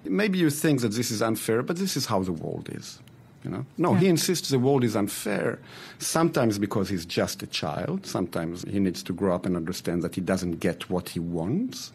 maybe 0.04 0.38
you 0.38 0.50
think 0.50 0.80
that 0.80 0.88
this 0.88 1.10
is 1.10 1.22
unfair, 1.22 1.62
but 1.62 1.76
this 1.76 1.96
is 1.96 2.06
how 2.06 2.22
the 2.22 2.32
world 2.32 2.68
is. 2.72 2.98
You 3.44 3.50
know? 3.50 3.66
No, 3.78 3.94
yeah. 3.94 4.00
he 4.00 4.08
insists 4.08 4.50
the 4.50 4.58
world 4.58 4.84
is 4.84 4.94
unfair, 4.94 5.58
sometimes 5.98 6.58
because 6.58 6.88
he's 6.90 7.06
just 7.06 7.42
a 7.42 7.46
child, 7.46 8.06
sometimes 8.06 8.64
he 8.64 8.78
needs 8.80 9.02
to 9.04 9.12
grow 9.12 9.34
up 9.34 9.46
and 9.46 9.56
understand 9.56 10.02
that 10.02 10.14
he 10.14 10.20
doesn't 10.20 10.60
get 10.60 10.90
what 10.90 11.10
he 11.10 11.20
wants. 11.20 11.92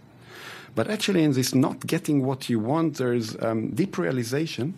But 0.74 0.90
actually, 0.90 1.24
in 1.24 1.34
this 1.34 1.56
not 1.56 1.86
getting 1.88 2.26
what 2.26 2.50
you 2.50 2.60
want, 2.60 2.98
there's 2.98 3.42
um, 3.42 3.70
deep 3.70 3.98
realization 3.98 4.74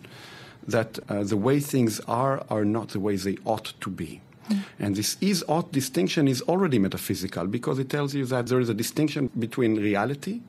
that 0.66 0.98
uh, 1.08 1.24
the 1.24 1.36
way 1.36 1.58
things 1.58 1.98
are 2.00 2.44
are 2.50 2.64
not 2.64 2.90
the 2.90 3.00
way 3.00 3.16
they 3.16 3.38
ought 3.44 3.72
to 3.80 3.90
be. 3.90 4.20
Mm. 4.48 4.62
And 4.78 4.96
this 4.96 5.16
is 5.20 5.44
ought 5.48 5.72
distinction 5.72 6.28
is 6.28 6.42
already 6.42 6.78
metaphysical 6.78 7.46
because 7.46 7.78
it 7.78 7.90
tells 7.90 8.14
you 8.14 8.26
that 8.26 8.46
there 8.46 8.60
is 8.60 8.68
a 8.68 8.74
distinction 8.74 9.30
between 9.38 9.76
reality 9.76 10.40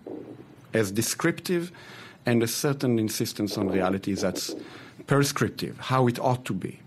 as 0.74 0.92
descriptive 0.92 1.72
and 2.26 2.44
a 2.44 2.48
certain 2.48 3.00
insistence 3.00 3.58
on 3.58 3.70
reality 3.70 4.14
that's 4.14 4.54
prescriptive, 5.10 5.90
how 5.90 6.08
it 6.08 6.20
ought 6.20 6.46
to 6.46 6.54
be. 6.54 6.80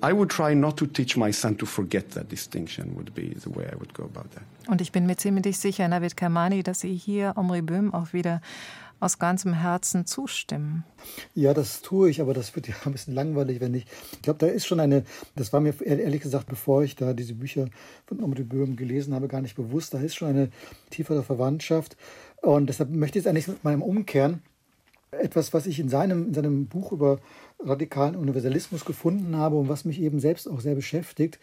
I 0.00 0.12
would 0.12 0.30
try 0.30 0.54
not 0.54 0.76
to 0.76 0.86
teach 0.86 1.16
my 1.16 1.32
son 1.32 1.56
to 1.56 1.66
forget 1.66 2.10
that 2.10 2.28
distinction 2.28 2.94
would 2.94 3.12
be 3.14 3.34
the 3.34 3.50
way 3.50 3.66
I 3.66 3.74
would 3.74 3.92
go 3.94 4.04
about 4.04 4.30
that. 4.34 4.44
Und 4.68 4.80
ich 4.80 4.92
bin 4.92 5.06
mir 5.06 5.16
ziemlich 5.16 5.58
sicher, 5.58 5.88
Navid 5.88 6.16
Kamani, 6.16 6.62
dass 6.62 6.80
Sie 6.80 6.94
hier 6.94 7.32
Omri 7.34 7.62
Böhm 7.62 7.92
auch 7.92 8.12
wieder 8.12 8.40
aus 9.00 9.18
ganzem 9.18 9.54
Herzen 9.54 10.06
zustimmen. 10.06 10.84
Ja, 11.34 11.52
das 11.52 11.82
tue 11.82 12.10
ich, 12.10 12.20
aber 12.20 12.32
das 12.32 12.54
wird 12.54 12.68
ja 12.68 12.74
ein 12.84 12.92
bisschen 12.92 13.14
langweilig, 13.14 13.60
wenn 13.60 13.74
ich. 13.74 13.86
Ich 14.12 14.22
glaube, 14.22 14.38
da 14.38 14.46
ist 14.46 14.66
schon 14.66 14.78
eine, 14.78 15.04
das 15.34 15.52
war 15.52 15.58
mir 15.60 15.74
ehrlich 15.84 16.22
gesagt, 16.22 16.46
bevor 16.46 16.84
ich 16.84 16.94
da 16.94 17.12
diese 17.12 17.34
Bücher 17.34 17.68
von 18.06 18.22
Omri 18.22 18.44
Böhm 18.44 18.76
gelesen 18.76 19.14
habe, 19.14 19.26
gar 19.26 19.40
nicht 19.40 19.56
bewusst. 19.56 19.94
Da 19.94 19.98
ist 19.98 20.14
schon 20.14 20.28
eine 20.28 20.50
tiefere 20.90 21.24
Verwandtschaft. 21.24 21.96
Und 22.40 22.68
deshalb 22.68 22.90
möchte 22.90 23.18
ich 23.18 23.24
es 23.24 23.28
eigentlich 23.28 23.48
mit 23.48 23.64
meinem 23.64 23.82
Umkehren 23.82 24.42
etwas, 25.10 25.54
was 25.54 25.66
ich 25.66 25.78
in 25.78 25.88
seinem, 25.88 26.28
in 26.28 26.34
seinem 26.34 26.66
Buch 26.66 26.92
über 26.92 27.18
radikalen 27.60 28.16
Universalismus 28.16 28.84
gefunden 28.84 29.36
habe 29.36 29.56
und 29.56 29.68
was 29.68 29.84
mich 29.84 30.00
eben 30.00 30.20
selbst 30.20 30.48
auch 30.48 30.60
sehr 30.60 30.74
beschäftigt. 30.74 31.38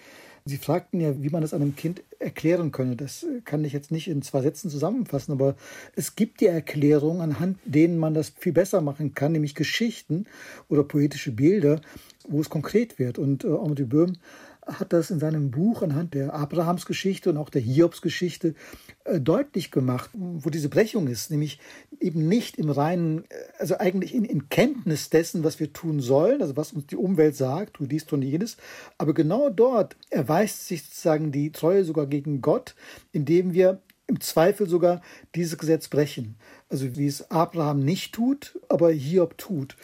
Sie 0.45 0.57
fragten 0.57 1.01
ja, 1.01 1.21
wie 1.23 1.29
man 1.29 1.41
das 1.41 1.55
einem 1.55 1.75
Kind 1.75 2.03
erklären 2.19 2.71
könne. 2.71 2.95
Das 2.95 3.25
kann 3.45 3.65
ich 3.65 3.73
jetzt 3.73 3.91
nicht 3.91 4.07
in 4.07 4.21
zwei 4.21 4.41
Sätzen 4.41 4.69
zusammenfassen, 4.69 5.31
aber 5.31 5.55
es 5.95 6.15
gibt 6.15 6.39
die 6.39 6.45
Erklärungen, 6.45 7.21
anhand 7.21 7.57
denen 7.65 7.97
man 7.97 8.13
das 8.13 8.29
viel 8.29 8.53
besser 8.53 8.81
machen 8.81 9.15
kann, 9.15 9.31
nämlich 9.31 9.55
Geschichten 9.55 10.25
oder 10.69 10.83
poetische 10.83 11.31
Bilder, 11.31 11.81
wo 12.27 12.41
es 12.41 12.49
konkret 12.51 12.99
wird. 12.99 13.17
Und 13.17 13.43
äh, 13.43 13.47
Henri 13.47 13.85
Böhm 13.85 14.17
hat 14.65 14.93
das 14.93 15.11
in 15.11 15.19
seinem 15.19 15.51
Buch 15.51 15.81
anhand 15.81 16.13
der 16.13 16.33
Abrahamsgeschichte 16.33 17.29
und 17.29 17.37
auch 17.37 17.49
der 17.49 17.61
Hiobsgeschichte 17.61 18.55
äh, 19.03 19.19
deutlich 19.21 19.71
gemacht, 19.71 20.09
wo 20.13 20.49
diese 20.49 20.69
Brechung 20.69 21.07
ist, 21.07 21.31
nämlich 21.31 21.59
eben 21.99 22.27
nicht 22.27 22.57
im 22.57 22.69
reinen, 22.69 23.25
äh, 23.25 23.35
also 23.59 23.77
eigentlich 23.77 24.13
in, 24.13 24.25
in, 24.25 24.49
Kenntnis 24.49 25.09
dessen, 25.09 25.43
was 25.43 25.59
wir 25.59 25.73
tun 25.73 25.99
sollen, 25.99 26.41
also 26.41 26.57
was 26.57 26.73
uns 26.73 26.87
die 26.87 26.95
Umwelt 26.95 27.35
sagt, 27.35 27.75
tu 27.75 27.85
dies, 27.85 28.05
tu 28.05 28.17
jenes, 28.17 28.57
aber 28.97 29.13
genau 29.13 29.49
dort 29.49 29.95
erweist 30.09 30.67
sich 30.67 30.83
sozusagen 30.83 31.31
die 31.31 31.51
Treue 31.51 31.83
sogar 31.83 32.07
gegen 32.07 32.41
Gott, 32.41 32.75
indem 33.11 33.53
wir 33.53 33.81
im 34.07 34.19
Zweifel 34.19 34.67
sogar 34.67 35.01
dieses 35.33 35.57
Gesetz 35.57 35.87
brechen. 35.87 36.37
Also 36.69 36.95
wie 36.95 37.07
es 37.07 37.31
Abraham 37.31 37.79
nicht 37.79 38.13
tut, 38.13 38.59
aber 38.69 38.91
Hiob 38.91 39.37
tut. 39.37 39.75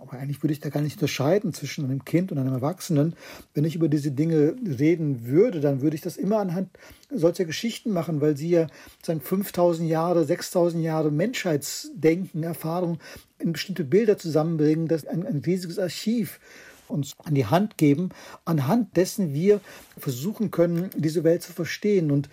Aber 0.00 0.12
eigentlich 0.12 0.42
würde 0.42 0.52
ich 0.52 0.60
da 0.60 0.68
gar 0.68 0.80
nicht 0.80 0.96
unterscheiden 0.96 1.52
zwischen 1.52 1.84
einem 1.84 2.04
Kind 2.04 2.30
und 2.30 2.38
einem 2.38 2.52
Erwachsenen. 2.52 3.14
Wenn 3.54 3.64
ich 3.64 3.74
über 3.74 3.88
diese 3.88 4.12
Dinge 4.12 4.54
reden 4.64 5.26
würde, 5.26 5.60
dann 5.60 5.80
würde 5.80 5.96
ich 5.96 6.02
das 6.02 6.16
immer 6.16 6.38
anhand 6.38 6.70
solcher 7.10 7.44
Geschichten 7.44 7.90
machen, 7.90 8.20
weil 8.20 8.36
sie 8.36 8.50
ja 8.50 8.68
sagen 9.02 9.20
5000 9.20 9.88
Jahre, 9.88 10.24
6000 10.24 10.84
Jahre 10.84 11.10
Menschheitsdenken, 11.10 12.44
Erfahrung 12.44 12.98
in 13.40 13.52
bestimmte 13.52 13.82
Bilder 13.84 14.18
zusammenbringen, 14.18 14.86
das 14.86 15.04
ein, 15.04 15.26
ein 15.26 15.42
riesiges 15.44 15.78
Archiv 15.78 16.38
uns 16.86 17.14
an 17.24 17.34
die 17.34 17.46
Hand 17.46 17.76
geben, 17.76 18.10
anhand 18.44 18.96
dessen 18.96 19.34
wir 19.34 19.60
versuchen 19.98 20.50
können, 20.50 20.90
diese 20.96 21.24
Welt 21.24 21.42
zu 21.42 21.52
verstehen. 21.52 22.10
Und 22.10 22.28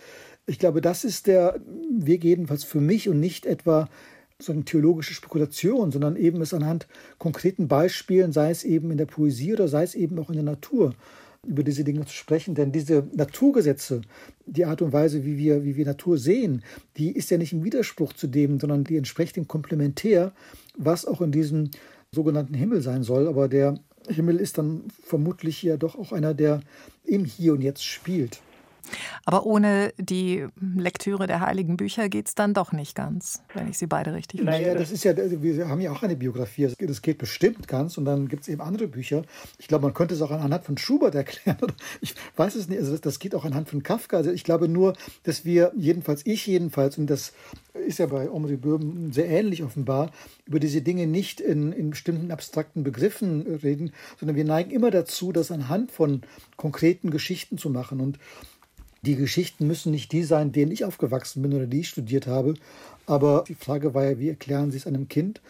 ich 0.45 0.59
glaube, 0.59 0.81
das 0.81 1.03
ist 1.03 1.27
der 1.27 1.59
Weg 1.89 2.23
jedenfalls 2.23 2.63
für 2.63 2.79
mich 2.79 3.09
und 3.09 3.19
nicht 3.19 3.45
etwa 3.45 3.89
so 4.41 4.51
eine 4.51 4.65
theologische 4.65 5.13
Spekulation, 5.13 5.91
sondern 5.91 6.15
eben 6.15 6.41
es 6.41 6.53
anhand 6.53 6.87
konkreten 7.17 7.67
Beispielen, 7.67 8.33
sei 8.33 8.51
es 8.51 8.63
eben 8.63 8.91
in 8.91 8.97
der 8.97 9.05
Poesie 9.05 9.53
oder 9.53 9.67
sei 9.67 9.83
es 9.83 9.95
eben 9.95 10.19
auch 10.19 10.29
in 10.29 10.35
der 10.35 10.43
Natur, 10.43 10.93
über 11.45 11.63
diese 11.63 11.83
Dinge 11.83 12.05
zu 12.05 12.13
sprechen. 12.13 12.53
Denn 12.55 12.71
diese 12.71 13.07
Naturgesetze, 13.13 14.01
die 14.45 14.65
Art 14.65 14.81
und 14.81 14.91
Weise, 14.91 15.23
wie 15.23 15.37
wir, 15.37 15.63
wie 15.63 15.77
wir 15.77 15.85
Natur 15.85 16.17
sehen, 16.17 16.63
die 16.97 17.11
ist 17.11 17.31
ja 17.31 17.37
nicht 17.37 17.53
im 17.53 17.63
Widerspruch 17.63 18.13
zu 18.13 18.27
dem, 18.27 18.59
sondern 18.59 18.83
die 18.83 18.97
entspricht 18.97 19.35
dem 19.35 19.47
Komplementär, 19.47 20.33
was 20.77 21.05
auch 21.05 21.21
in 21.21 21.31
diesem 21.31 21.71
sogenannten 22.11 22.55
Himmel 22.55 22.81
sein 22.81 23.03
soll. 23.03 23.27
Aber 23.27 23.47
der 23.47 23.79
Himmel 24.09 24.37
ist 24.37 24.57
dann 24.57 24.83
vermutlich 25.03 25.63
ja 25.63 25.77
doch 25.77 25.97
auch 25.97 26.11
einer, 26.11 26.33
der 26.33 26.61
im 27.05 27.23
Hier 27.23 27.53
und 27.53 27.61
Jetzt 27.61 27.85
spielt. 27.85 28.41
Aber 29.25 29.45
ohne 29.45 29.93
die 29.97 30.45
Lektüre 30.59 31.27
der 31.27 31.39
heiligen 31.39 31.77
Bücher 31.77 32.09
geht 32.09 32.27
es 32.27 32.35
dann 32.35 32.53
doch 32.53 32.71
nicht 32.71 32.95
ganz, 32.95 33.43
wenn 33.53 33.67
ich 33.69 33.77
sie 33.77 33.87
beide 33.87 34.13
richtig 34.13 34.41
verstehe. 34.41 34.67
Naja, 34.67 34.77
das 34.77 34.91
ist 34.91 35.03
ja, 35.03 35.15
wir 35.17 35.67
haben 35.67 35.81
ja 35.81 35.91
auch 35.91 36.03
eine 36.03 36.15
Biografie, 36.15 36.69
das 36.79 37.01
geht 37.01 37.17
bestimmt 37.17 37.67
ganz 37.67 37.97
und 37.97 38.05
dann 38.05 38.27
gibt 38.27 38.43
es 38.43 38.49
eben 38.49 38.61
andere 38.61 38.87
Bücher. 38.87 39.23
Ich 39.57 39.67
glaube, 39.67 39.83
man 39.83 39.93
könnte 39.93 40.13
es 40.13 40.21
auch 40.21 40.31
anhand 40.31 40.65
von 40.65 40.77
Schubert 40.77 41.15
erklären. 41.15 41.57
Ich 42.01 42.13
weiß 42.35 42.55
es 42.55 42.67
nicht, 42.67 42.79
also 42.79 42.91
das, 42.91 43.01
das 43.01 43.19
geht 43.19 43.35
auch 43.35 43.45
anhand 43.45 43.69
von 43.69 43.81
Kafka. 43.81 44.17
Also 44.17 44.31
ich 44.31 44.43
glaube 44.43 44.67
nur, 44.67 44.93
dass 45.23 45.45
wir, 45.45 45.71
jedenfalls 45.75 46.25
ich 46.25 46.45
jedenfalls, 46.45 46.97
und 46.97 47.07
das 47.07 47.33
ist 47.73 47.99
ja 47.99 48.05
bei 48.05 48.29
Omri 48.29 48.57
Böhm 48.57 49.11
sehr 49.11 49.27
ähnlich 49.27 49.63
offenbar, 49.63 50.11
über 50.45 50.59
diese 50.59 50.81
Dinge 50.81 51.07
nicht 51.07 51.41
in, 51.41 51.71
in 51.71 51.91
bestimmten 51.91 52.31
abstrakten 52.31 52.83
Begriffen 52.83 53.41
reden, 53.63 53.91
sondern 54.19 54.35
wir 54.35 54.45
neigen 54.45 54.71
immer 54.71 54.91
dazu, 54.91 55.31
das 55.31 55.51
anhand 55.51 55.91
von 55.91 56.21
konkreten 56.57 57.11
Geschichten 57.11 57.57
zu 57.57 57.69
machen. 57.69 57.99
Und 57.99 58.19
die 59.05 59.15
Geschichten 59.15 59.67
müssen 59.67 59.91
nicht 59.91 60.11
die 60.11 60.23
sein, 60.23 60.51
denen 60.51 60.71
ich 60.71 60.83
aufgewachsen 60.85 61.41
bin 61.41 61.53
oder 61.53 61.67
die 61.67 61.81
ich 61.81 61.89
studiert 61.89 62.27
habe. 62.27 62.55
Aber 63.05 63.43
die 63.47 63.55
Frage 63.55 63.93
war 63.93 64.05
ja, 64.05 64.19
wie 64.19 64.29
erklären 64.29 64.71
Sie 64.71 64.77
es 64.77 64.87
einem 64.87 65.07
Kind? 65.07 65.41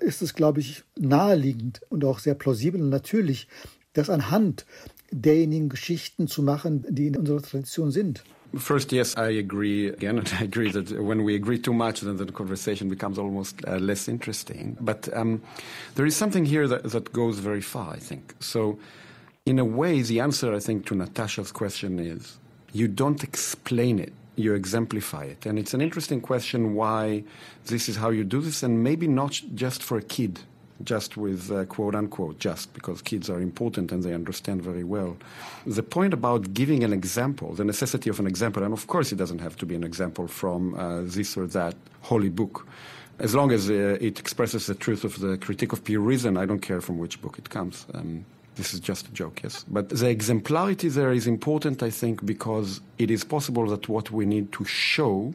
Ist 0.00 0.22
es, 0.22 0.34
glaube 0.34 0.60
ich, 0.60 0.82
naheliegend 0.96 1.82
und 1.90 2.04
auch 2.04 2.18
sehr 2.18 2.34
plausibel 2.34 2.80
und 2.80 2.88
natürlich, 2.88 3.48
das 3.92 4.08
anhand 4.08 4.64
derjenigen 5.10 5.68
Geschichten 5.68 6.26
zu 6.26 6.42
machen, 6.42 6.86
die 6.88 7.08
in 7.08 7.16
unserer 7.16 7.42
Tradition 7.42 7.90
sind. 7.90 8.24
First, 8.54 8.92
yes, 8.92 9.14
I 9.16 9.38
agree 9.38 9.88
again, 9.88 10.18
and 10.18 10.30
I 10.40 10.44
agree 10.44 10.70
that 10.72 10.90
when 10.90 11.24
we 11.24 11.34
agree 11.34 11.58
too 11.58 11.72
much, 11.72 12.00
then 12.00 12.18
the 12.18 12.26
conversation 12.26 12.88
becomes 12.88 13.18
almost 13.18 13.64
uh, 13.66 13.78
less 13.78 14.08
interesting. 14.08 14.76
But 14.80 15.08
um, 15.14 15.42
there 15.94 16.06
is 16.06 16.16
something 16.16 16.44
here 16.44 16.68
that, 16.68 16.90
that 16.90 17.12
goes 17.12 17.38
very 17.38 17.62
far, 17.62 17.94
I 17.94 17.98
think. 17.98 18.34
So, 18.40 18.78
in 19.44 19.58
a 19.58 19.64
way, 19.64 20.02
the 20.02 20.20
answer, 20.20 20.54
I 20.54 20.60
think, 20.60 20.86
to 20.86 20.94
Natasha's 20.94 21.50
question 21.50 21.98
is 21.98 22.38
you 22.72 22.88
don't 22.88 23.22
explain 23.22 23.98
it 23.98 24.12
you 24.36 24.54
exemplify 24.54 25.24
it. 25.24 25.46
And 25.46 25.58
it's 25.58 25.74
an 25.74 25.80
interesting 25.80 26.20
question 26.20 26.74
why 26.74 27.24
this 27.66 27.88
is 27.88 27.96
how 27.96 28.10
you 28.10 28.24
do 28.24 28.40
this 28.40 28.62
and 28.62 28.82
maybe 28.82 29.06
not 29.06 29.40
just 29.54 29.82
for 29.82 29.98
a 29.98 30.02
kid 30.02 30.40
just 30.82 31.16
with 31.16 31.52
uh, 31.52 31.64
quote 31.66 31.94
unquote 31.94 32.38
just 32.38 32.72
because 32.74 33.02
kids 33.02 33.30
are 33.30 33.40
important 33.40 33.92
and 33.92 34.02
they 34.02 34.14
understand 34.14 34.62
very 34.62 34.82
well. 34.82 35.16
The 35.66 35.82
point 35.82 36.12
about 36.12 36.54
giving 36.54 36.82
an 36.82 36.92
example 36.92 37.54
the 37.54 37.64
necessity 37.64 38.10
of 38.10 38.18
an 38.18 38.26
example 38.26 38.62
and 38.62 38.72
of 38.72 38.86
course 38.86 39.12
it 39.12 39.16
doesn't 39.16 39.40
have 39.40 39.56
to 39.58 39.66
be 39.66 39.74
an 39.74 39.84
example 39.84 40.26
from 40.26 40.74
uh, 40.74 41.02
this 41.02 41.36
or 41.36 41.46
that 41.48 41.76
holy 42.00 42.30
book. 42.30 42.66
As 43.18 43.34
long 43.34 43.52
as 43.52 43.70
uh, 43.70 43.98
it 44.00 44.18
expresses 44.18 44.66
the 44.66 44.74
truth 44.74 45.04
of 45.04 45.20
the 45.20 45.36
critique 45.36 45.72
of 45.72 45.84
pure 45.84 46.00
reason 46.00 46.36
i 46.36 46.46
don't 46.46 46.62
care 46.62 46.80
from 46.80 46.98
which 46.98 47.20
book 47.20 47.38
it 47.38 47.50
comes. 47.50 47.86
Um, 47.94 48.24
This 48.54 48.74
is 48.74 48.80
just 48.80 49.08
a 49.08 49.12
joke, 49.12 49.42
yes. 49.42 49.64
But 49.68 49.88
the 49.88 50.08
exemplarity 50.08 50.88
there 50.88 51.12
is 51.12 51.26
important, 51.26 51.82
I 51.82 51.90
think, 51.90 52.24
because 52.24 52.80
it 52.98 53.10
is 53.10 53.24
possible 53.24 53.66
that 53.68 53.88
what 53.88 54.10
we 54.10 54.26
need 54.26 54.52
to 54.52 54.64
show 54.64 55.34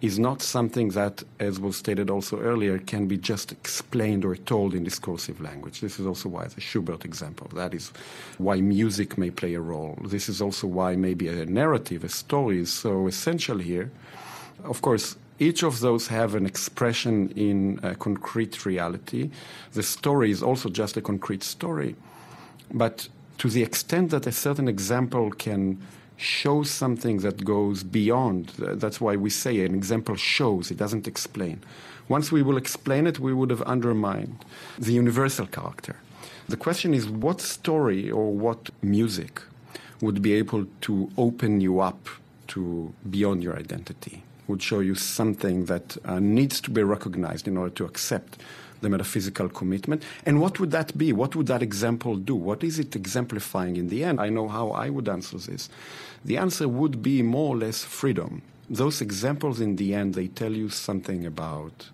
is 0.00 0.18
not 0.18 0.42
something 0.42 0.88
that, 0.88 1.22
as 1.38 1.60
was 1.60 1.76
stated 1.76 2.10
also 2.10 2.40
earlier, 2.40 2.78
can 2.78 3.06
be 3.06 3.16
just 3.16 3.52
explained 3.52 4.24
or 4.24 4.34
told 4.34 4.74
in 4.74 4.82
discursive 4.82 5.40
language. 5.40 5.80
This 5.80 6.00
is 6.00 6.06
also 6.06 6.28
why 6.28 6.46
the 6.46 6.60
Schubert 6.60 7.04
example, 7.04 7.48
that 7.54 7.72
is 7.72 7.92
why 8.38 8.60
music 8.60 9.16
may 9.16 9.30
play 9.30 9.54
a 9.54 9.60
role. 9.60 9.96
This 10.04 10.28
is 10.28 10.42
also 10.42 10.66
why 10.66 10.96
maybe 10.96 11.28
a 11.28 11.46
narrative, 11.46 12.02
a 12.02 12.08
story 12.08 12.60
is 12.60 12.72
so 12.72 13.06
essential 13.06 13.58
here. 13.58 13.92
Of 14.64 14.82
course, 14.82 15.16
each 15.38 15.62
of 15.62 15.78
those 15.78 16.08
have 16.08 16.34
an 16.34 16.46
expression 16.46 17.30
in 17.36 17.78
a 17.84 17.94
concrete 17.94 18.66
reality. 18.66 19.30
The 19.72 19.82
story 19.84 20.32
is 20.32 20.42
also 20.42 20.68
just 20.68 20.96
a 20.96 21.00
concrete 21.00 21.44
story. 21.44 21.94
But 22.72 23.08
to 23.38 23.48
the 23.48 23.62
extent 23.62 24.10
that 24.10 24.26
a 24.26 24.32
certain 24.32 24.68
example 24.68 25.30
can 25.30 25.78
show 26.16 26.62
something 26.62 27.18
that 27.18 27.44
goes 27.44 27.82
beyond. 27.82 28.52
That's 28.56 29.00
why 29.00 29.16
we 29.16 29.30
say 29.30 29.64
an 29.64 29.74
example 29.74 30.16
shows, 30.16 30.70
it 30.70 30.78
doesn't 30.78 31.08
explain. 31.08 31.60
Once 32.08 32.30
we 32.30 32.42
will 32.42 32.56
explain 32.56 33.06
it, 33.06 33.18
we 33.18 33.32
would 33.32 33.50
have 33.50 33.62
undermined 33.62 34.44
the 34.78 34.92
universal 34.92 35.46
character. 35.46 35.96
The 36.48 36.56
question 36.56 36.94
is 36.94 37.08
what 37.08 37.40
story 37.40 38.10
or 38.10 38.32
what 38.32 38.70
music 38.82 39.42
would 40.00 40.20
be 40.22 40.34
able 40.34 40.66
to 40.82 41.10
open 41.16 41.60
you 41.60 41.80
up 41.80 42.08
to 42.48 42.92
beyond 43.08 43.42
your 43.42 43.56
identity, 43.56 44.22
would 44.48 44.62
show 44.62 44.80
you 44.80 44.94
something 44.94 45.66
that 45.66 45.96
uh, 46.04 46.18
needs 46.18 46.60
to 46.60 46.70
be 46.70 46.82
recognized 46.82 47.48
in 47.48 47.56
order 47.56 47.74
to 47.74 47.84
accept 47.84 48.42
the 48.82 48.90
metaphysical 48.90 49.48
commitment. 49.48 50.02
And 50.26 50.40
what 50.40 50.60
would 50.60 50.70
that 50.72 50.96
be? 50.96 51.12
What 51.12 51.34
would 51.34 51.46
that 51.46 51.62
example 51.62 52.16
do? 52.16 52.34
What 52.34 52.62
is 52.62 52.78
it 52.78 52.94
exemplifying 52.94 53.76
in 53.76 53.88
the 53.88 54.04
end? 54.04 54.20
I 54.20 54.28
know 54.28 54.48
how 54.48 54.70
I 54.72 54.90
would 54.90 55.08
answer 55.08 55.38
this. 55.38 55.70
The 56.24 56.36
answer 56.36 56.68
would 56.68 57.02
be 57.02 57.22
more 57.22 57.54
or 57.54 57.56
less 57.56 57.84
freedom. 57.84 58.42
Those 58.68 59.00
examples 59.00 59.60
in 59.60 59.76
the 59.76 59.94
end, 59.94 60.14
they 60.14 60.28
tell 60.28 60.52
you 60.52 60.68
something 60.68 61.26
about 61.26 61.90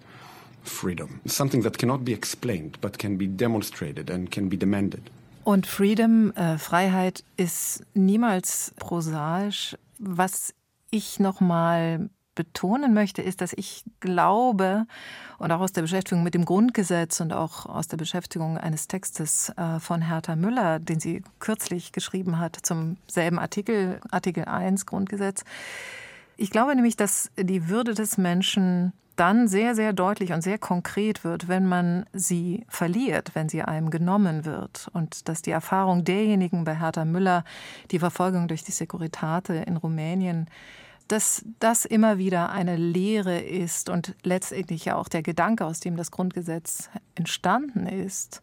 freedom, 0.62 1.20
something 1.26 1.62
that 1.62 1.78
cannot 1.78 2.04
be 2.04 2.12
explained, 2.12 2.78
but 2.80 2.98
can 2.98 3.16
be 3.16 3.26
demonstrated 3.26 4.10
and 4.10 4.30
can 4.30 4.48
be 4.48 4.56
demanded. 4.56 5.10
Und 5.44 5.66
Freedom, 5.66 6.30
äh, 6.32 6.58
Freiheit 6.58 7.24
ist 7.38 7.82
niemals 7.94 8.74
prosaisch. 8.78 9.78
Was 9.98 10.52
ich 10.90 11.20
noch 11.20 11.40
mal 11.40 12.10
betonen 12.38 12.94
möchte, 12.94 13.20
ist, 13.20 13.40
dass 13.40 13.52
ich 13.52 13.82
glaube 13.98 14.86
und 15.38 15.50
auch 15.50 15.60
aus 15.60 15.72
der 15.72 15.82
Beschäftigung 15.82 16.22
mit 16.22 16.34
dem 16.34 16.44
Grundgesetz 16.44 17.20
und 17.20 17.32
auch 17.32 17.66
aus 17.66 17.88
der 17.88 17.96
Beschäftigung 17.96 18.56
eines 18.56 18.86
Textes 18.86 19.50
äh, 19.56 19.80
von 19.80 20.02
Hertha 20.02 20.36
Müller, 20.36 20.78
den 20.78 21.00
sie 21.00 21.24
kürzlich 21.40 21.90
geschrieben 21.90 22.38
hat 22.38 22.56
zum 22.62 22.96
selben 23.08 23.40
Artikel, 23.40 24.00
Artikel 24.12 24.44
1 24.44 24.86
Grundgesetz. 24.86 25.42
Ich 26.36 26.52
glaube 26.52 26.76
nämlich, 26.76 26.96
dass 26.96 27.32
die 27.36 27.68
Würde 27.68 27.94
des 27.94 28.18
Menschen 28.18 28.92
dann 29.16 29.48
sehr, 29.48 29.74
sehr 29.74 29.92
deutlich 29.92 30.32
und 30.32 30.42
sehr 30.42 30.58
konkret 30.58 31.24
wird, 31.24 31.48
wenn 31.48 31.66
man 31.66 32.06
sie 32.12 32.64
verliert, 32.68 33.32
wenn 33.34 33.48
sie 33.48 33.62
einem 33.62 33.90
genommen 33.90 34.44
wird. 34.44 34.88
Und 34.92 35.28
dass 35.28 35.42
die 35.42 35.50
Erfahrung 35.50 36.04
derjenigen 36.04 36.62
bei 36.62 36.76
Hertha 36.76 37.04
Müller, 37.04 37.42
die 37.90 37.98
Verfolgung 37.98 38.46
durch 38.46 38.62
die 38.62 38.70
Securitate 38.70 39.54
in 39.54 39.76
Rumänien, 39.76 40.48
dass 41.08 41.44
das 41.58 41.84
immer 41.84 42.18
wieder 42.18 42.50
eine 42.50 42.76
Lehre 42.76 43.40
ist 43.40 43.88
und 43.88 44.14
letztendlich 44.22 44.84
ja 44.84 44.96
auch 44.96 45.08
der 45.08 45.22
Gedanke, 45.22 45.64
aus 45.64 45.80
dem 45.80 45.96
das 45.96 46.10
Grundgesetz 46.10 46.90
entstanden 47.14 47.86
ist, 47.86 48.42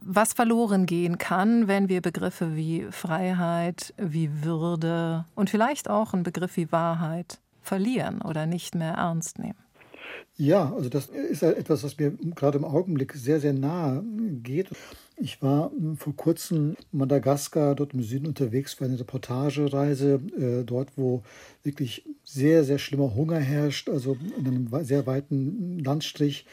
was 0.00 0.32
verloren 0.32 0.86
gehen 0.86 1.18
kann, 1.18 1.68
wenn 1.68 1.88
wir 1.88 2.00
Begriffe 2.00 2.56
wie 2.56 2.86
Freiheit, 2.90 3.92
wie 3.98 4.42
Würde 4.42 5.26
und 5.34 5.50
vielleicht 5.50 5.90
auch 5.90 6.14
einen 6.14 6.22
Begriff 6.22 6.56
wie 6.56 6.72
Wahrheit 6.72 7.38
verlieren 7.62 8.22
oder 8.22 8.46
nicht 8.46 8.74
mehr 8.74 8.94
ernst 8.94 9.38
nehmen. 9.38 9.58
Ja, 10.36 10.72
also 10.74 10.88
das 10.88 11.06
ist 11.06 11.42
etwas, 11.42 11.84
was 11.84 11.98
mir 11.98 12.12
gerade 12.34 12.56
im 12.56 12.64
Augenblick 12.64 13.12
sehr, 13.12 13.40
sehr 13.40 13.52
nahe 13.52 14.02
geht. 14.42 14.70
Ich 15.22 15.42
war 15.42 15.70
hm, 15.70 15.96
vor 15.96 16.16
kurzem 16.16 16.76
in 16.92 16.98
Madagaskar, 16.98 17.74
dort 17.74 17.92
im 17.92 18.02
Süden 18.02 18.26
unterwegs 18.26 18.74
für 18.74 18.86
eine 18.86 18.98
Reportagereise, 18.98 20.20
äh, 20.38 20.64
dort, 20.64 20.88
wo 20.96 21.22
wirklich 21.62 22.04
sehr, 22.24 22.64
sehr 22.64 22.78
schlimmer 22.78 23.14
Hunger 23.14 23.38
herrscht, 23.38 23.90
also 23.90 24.16
in 24.38 24.46
einem 24.46 24.84
sehr 24.84 25.06
weiten 25.06 25.78
Landstrich. 25.78 26.46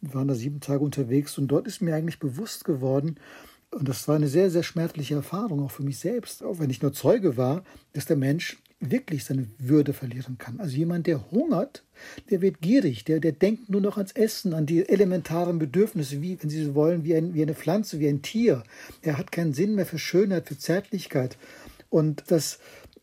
Wir 0.00 0.14
waren 0.14 0.28
da 0.28 0.34
sieben 0.34 0.60
Tage 0.60 0.80
unterwegs 0.82 1.36
und 1.36 1.48
dort 1.48 1.66
ist 1.66 1.82
mir 1.82 1.94
eigentlich 1.94 2.18
bewusst 2.18 2.64
geworden, 2.64 3.16
und 3.70 3.88
das 3.88 4.06
war 4.08 4.16
eine 4.16 4.28
sehr, 4.28 4.50
sehr 4.50 4.62
schmerzliche 4.62 5.16
Erfahrung, 5.16 5.62
auch 5.62 5.70
für 5.70 5.82
mich 5.82 5.98
selbst, 5.98 6.42
auch 6.42 6.60
wenn 6.60 6.70
ich 6.70 6.82
nur 6.82 6.92
Zeuge 6.92 7.36
war, 7.36 7.62
dass 7.92 8.06
der 8.06 8.16
Mensch 8.16 8.56
wirklich 8.80 9.24
seine 9.24 9.46
Würde 9.58 9.92
verlieren 9.92 10.36
kann. 10.38 10.60
Also 10.60 10.76
jemand, 10.76 11.06
der 11.06 11.30
hungert, 11.30 11.82
der 12.30 12.42
wird 12.42 12.60
gierig, 12.60 13.04
der, 13.04 13.20
der 13.20 13.32
denkt 13.32 13.70
nur 13.70 13.80
noch 13.80 13.96
ans 13.96 14.12
Essen, 14.12 14.52
an 14.52 14.66
die 14.66 14.88
elementaren 14.88 15.58
Bedürfnisse, 15.58 16.20
wie, 16.20 16.40
wenn 16.40 16.50
Sie 16.50 16.62
so 16.62 16.74
wollen, 16.74 17.04
wie, 17.04 17.14
ein, 17.14 17.34
wie 17.34 17.42
eine 17.42 17.54
Pflanze, 17.54 18.00
wie 18.00 18.08
ein 18.08 18.22
Tier. 18.22 18.62
Er 19.02 19.16
hat 19.16 19.32
keinen 19.32 19.54
Sinn 19.54 19.74
mehr 19.74 19.86
für 19.86 19.98
Schönheit, 19.98 20.48
für 20.48 20.58
Zärtlichkeit. 20.58 21.38
Und 21.88 22.24
das 22.28 22.58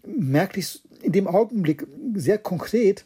merkte 0.05 0.59
ich 0.59 0.81
in 1.01 1.12
dem 1.12 1.27
Augenblick 1.27 1.88
sehr 2.15 2.38
konkret, 2.38 3.03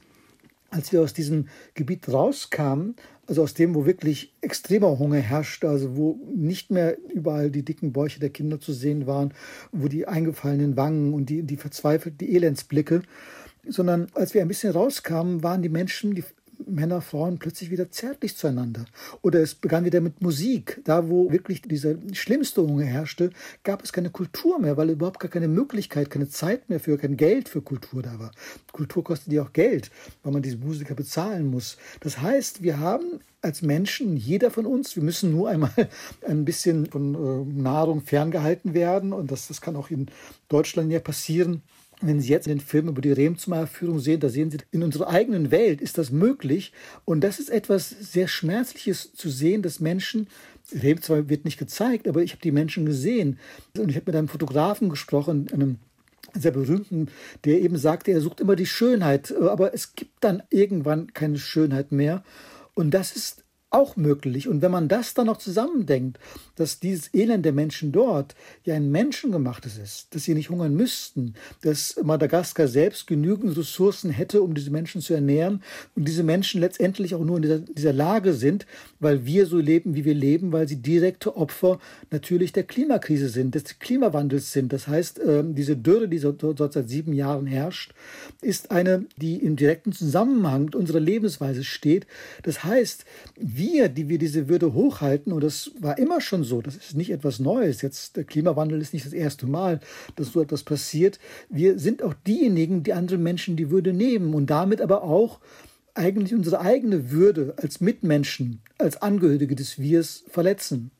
als 0.69 0.91
wir 0.91 1.01
aus 1.01 1.13
diesem 1.13 1.47
Gebiet 1.73 2.08
rauskamen, 2.10 2.95
also 3.27 3.43
aus 3.43 3.53
dem, 3.53 3.75
wo 3.75 3.86
wirklich 3.86 4.34
extremer 4.41 4.99
Hunger 4.99 5.19
herrscht, 5.19 5.65
also 5.65 5.97
wo 5.97 6.19
nicht 6.34 6.71
mehr 6.71 6.97
überall 7.13 7.51
die 7.51 7.63
dicken 7.63 7.91
Bäuche 7.91 8.19
der 8.19 8.30
Kinder 8.30 8.60
zu 8.60 8.73
sehen 8.73 9.06
waren, 9.06 9.34
wo 9.71 9.88
die 9.88 10.08
eingefallenen 10.08 10.77
Wangen 10.77 11.13
und 11.13 11.30
die, 11.30 11.43
die 11.43 11.58
verzweifelten 11.58 12.27
Elendsblicke, 12.27 13.01
sondern 13.67 14.08
als 14.13 14.34
wir 14.34 14.41
ein 14.41 14.47
bisschen 14.47 14.71
rauskamen, 14.71 15.43
waren 15.43 15.62
die 15.62 15.69
Menschen, 15.69 16.15
die 16.15 16.23
Männer, 16.67 17.01
Frauen 17.01 17.39
plötzlich 17.39 17.71
wieder 17.71 17.89
zärtlich 17.91 18.36
zueinander. 18.36 18.86
Oder 19.21 19.41
es 19.41 19.56
begann 19.56 19.86
wieder 19.86 20.01
mit 20.01 20.21
Musik. 20.21 20.82
Da, 20.84 21.10
wo 21.10 21.32
wirklich 21.32 21.62
diese 21.62 21.97
schlimmste 22.13 22.62
Hunger 22.62 22.86
herrschte, 22.86 23.32
gab 23.63 23.84
es 23.84 23.93
keine 23.93 24.10
Kultur 24.10 24.60
mehr, 24.60 24.77
weil 24.77 24.89
überhaupt 24.89 25.19
gar 25.19 25.30
keine 25.30 25.47
Möglichkeit, 25.47 26.10
keine 26.10 26.30
Zeit 26.30 26.69
mehr 26.69 26.80
für, 26.80 26.97
kein 26.97 27.17
Geld 27.17 27.49
für 27.49 27.62
Kultur 27.62 28.01
da 28.01 28.19
war. 28.19 28.32
Kultur 28.71 29.03
kostet 29.03 29.34
ja 29.34 29.43
auch 29.43 29.53
Geld, 29.53 29.91
weil 30.23 30.34
man 30.34 30.41
diese 30.41 30.58
Musiker 30.58 30.95
bezahlen 30.95 31.47
muss. 31.47 31.77
Das 32.01 32.21
heißt, 32.21 32.63
wir 32.63 32.80
haben 32.80 33.19
als 33.41 33.62
Menschen, 33.62 34.17
jeder 34.17 34.51
von 34.51 34.65
uns, 34.65 34.95
wir 34.95 35.03
müssen 35.03 35.32
nur 35.32 35.49
einmal 35.49 35.71
ein 36.27 36.45
bisschen 36.45 36.86
von 36.88 37.15
äh, 37.15 37.62
Nahrung 37.62 38.01
ferngehalten 38.01 38.73
werden. 38.73 39.13
Und 39.13 39.32
das, 39.32 39.47
das 39.47 39.62
kann 39.62 39.75
auch 39.75 39.89
in 39.89 40.08
Deutschland 40.49 40.91
ja 40.91 40.99
passieren 40.99 41.62
wenn 42.02 42.20
Sie 42.20 42.30
jetzt 42.30 42.48
den 42.48 42.60
Film 42.60 42.88
über 42.88 43.02
die 43.02 43.12
Remzma-Führung 43.12 44.00
sehen, 44.00 44.20
da 44.20 44.30
sehen 44.30 44.52
Sie, 44.52 44.60
in 44.72 44.84
unserer 44.84 45.10
eigenen 45.10 45.52
Welt 45.52 45.82
ist 45.82 45.98
das 45.98 46.12
möglich. 46.12 46.72
Und 47.06 47.22
das 47.22 47.40
ist 47.40 47.50
etwas 47.50 47.90
sehr 47.90 48.28
Schmerzliches 48.28 49.14
zu 49.14 49.30
sehen, 49.30 49.62
dass 49.62 49.80
Menschen, 49.80 50.28
Remzma 50.72 51.28
wird 51.30 51.46
nicht 51.46 51.58
gezeigt, 51.58 52.08
aber 52.08 52.22
ich 52.22 52.32
habe 52.32 52.42
die 52.42 52.52
Menschen 52.52 52.86
gesehen. 52.86 53.40
Und 53.78 53.90
ich 53.90 53.96
habe 53.96 54.06
mit 54.08 54.16
einem 54.16 54.28
Fotografen 54.28 54.90
gesprochen, 54.90 55.48
einem 55.52 55.78
sehr 56.34 56.52
berühmten, 56.52 57.08
der 57.46 57.62
eben 57.62 57.78
sagte, 57.78 58.12
er 58.12 58.22
sucht 58.22 58.42
immer 58.42 58.56
die 58.56 58.66
Schönheit, 58.66 59.34
aber 59.36 59.74
es 59.74 59.96
gibt 59.96 60.24
dann 60.24 60.44
irgendwann 60.50 61.14
keine 61.14 61.40
Schönheit 61.40 61.92
mehr. 61.92 62.24
Und 62.76 62.92
das 62.92 63.16
ist 63.16 63.44
auch 63.69 63.97
möglich. 63.97 64.47
Und 64.47 64.62
wenn 64.62 64.71
man 64.71 64.88
das 64.88 65.13
dann 65.13 65.27
noch 65.27 65.38
zusammendenkt, 65.38 66.19
dass 66.56 66.80
dieses 66.80 67.13
Elend 67.13 67.45
der 67.45 67.51
Menschen 67.51 67.91
dort 67.91 68.34
ja 68.63 68.75
ein 68.75 68.91
menschengemachtes 68.91 69.77
ist, 69.77 70.15
dass 70.15 70.23
sie 70.23 70.34
nicht 70.34 70.49
hungern 70.49 70.73
müssten, 70.73 71.34
dass 71.62 71.99
Madagaskar 72.01 72.67
selbst 72.67 73.08
genügend 73.08 73.58
Ressourcen 73.58 74.10
hätte, 74.10 74.41
um 74.41 74.53
diese 74.53 74.71
Menschen 74.71 75.01
zu 75.01 75.13
ernähren 75.13 75.63
und 75.95 76.08
diese 76.08 76.23
Menschen 76.23 76.62
letztendlich 76.62 77.13
auch 77.13 77.23
nur 77.23 77.38
in 77.38 77.41
dieser, 77.41 77.60
dieser 77.60 77.93
Lage 77.93 78.34
sind, 78.34 78.65
weil 78.99 79.25
wir 79.25 79.45
so 79.45 79.58
leben, 79.58 79.95
wie 79.95 80.06
wir 80.06 80.15
leben, 80.15 80.53
weil 80.53 80.67
sie 80.67 80.82
direkte 80.82 81.36
Opfer 81.36 81.80
natürlich 82.10 82.53
der 82.53 82.63
Klimakrise 82.63 83.27
sind, 83.27 83.53
des 83.53 83.80
Klimawandels 83.80 84.53
sind. 84.53 84.71
Das 84.71 84.88
heißt, 84.88 85.19
ähm, 85.25 85.56
diese 85.56 85.75
Dürre, 85.75 86.08
die 86.08 86.19
dort 86.19 86.73
seit 86.73 86.88
sieben 86.88 87.12
Jahren 87.12 87.47
herrscht, 87.47 87.93
ist 88.41 88.71
eine, 88.71 89.06
die 89.17 89.36
im 89.36 89.58
direkten 89.58 89.91
Zusammenhang 89.91 90.65
mit 90.65 90.75
unserer 90.75 91.01
Lebensweise 91.01 91.65
steht. 91.65 92.08
Das 92.43 92.63
heißt, 92.63 93.06
wir, 93.58 93.89
die 93.89 94.10
wir 94.10 94.17
diese 94.17 94.48
Würde 94.48 94.74
hochhalten, 94.74 95.34
und 95.34 95.43
das 95.43 95.72
war 95.80 95.98
immer 95.98 96.22
schon 96.22 96.43
so, 96.43 96.62
das 96.62 96.76
ist 96.76 96.96
nicht 96.96 97.12
etwas 97.12 97.39
Neues, 97.39 97.82
jetzt 97.82 98.15
der 98.15 98.24
Klimawandel 98.24 98.82
ist 98.82 98.93
nicht 98.93 99.06
das 99.06 99.13
erste 99.13 99.48
Mal, 99.48 99.80
dass 100.15 100.32
so 100.32 100.41
etwas 100.41 100.63
passiert, 100.63 101.20
wir 101.50 101.80
sind 101.80 102.04
auch 102.04 102.13
diejenigen, 102.26 102.84
die 102.84 102.93
anderen 102.93 103.24
Menschen 103.24 103.56
die 103.56 103.70
Würde 103.70 103.93
nehmen 103.93 104.34
und 104.34 104.50
damit 104.50 104.82
aber 104.82 105.04
auch 105.04 105.39
eigentlich 105.93 106.34
unsere 106.34 106.62
eigene 106.62 107.12
Würde 107.12 107.56
als 107.58 107.82
Mitmenschen, 107.82 108.62
als 108.78 109.02
Angehörige 109.02 109.56
des 109.56 109.80
Wirs 109.80 110.24
verletzen. 110.30 110.91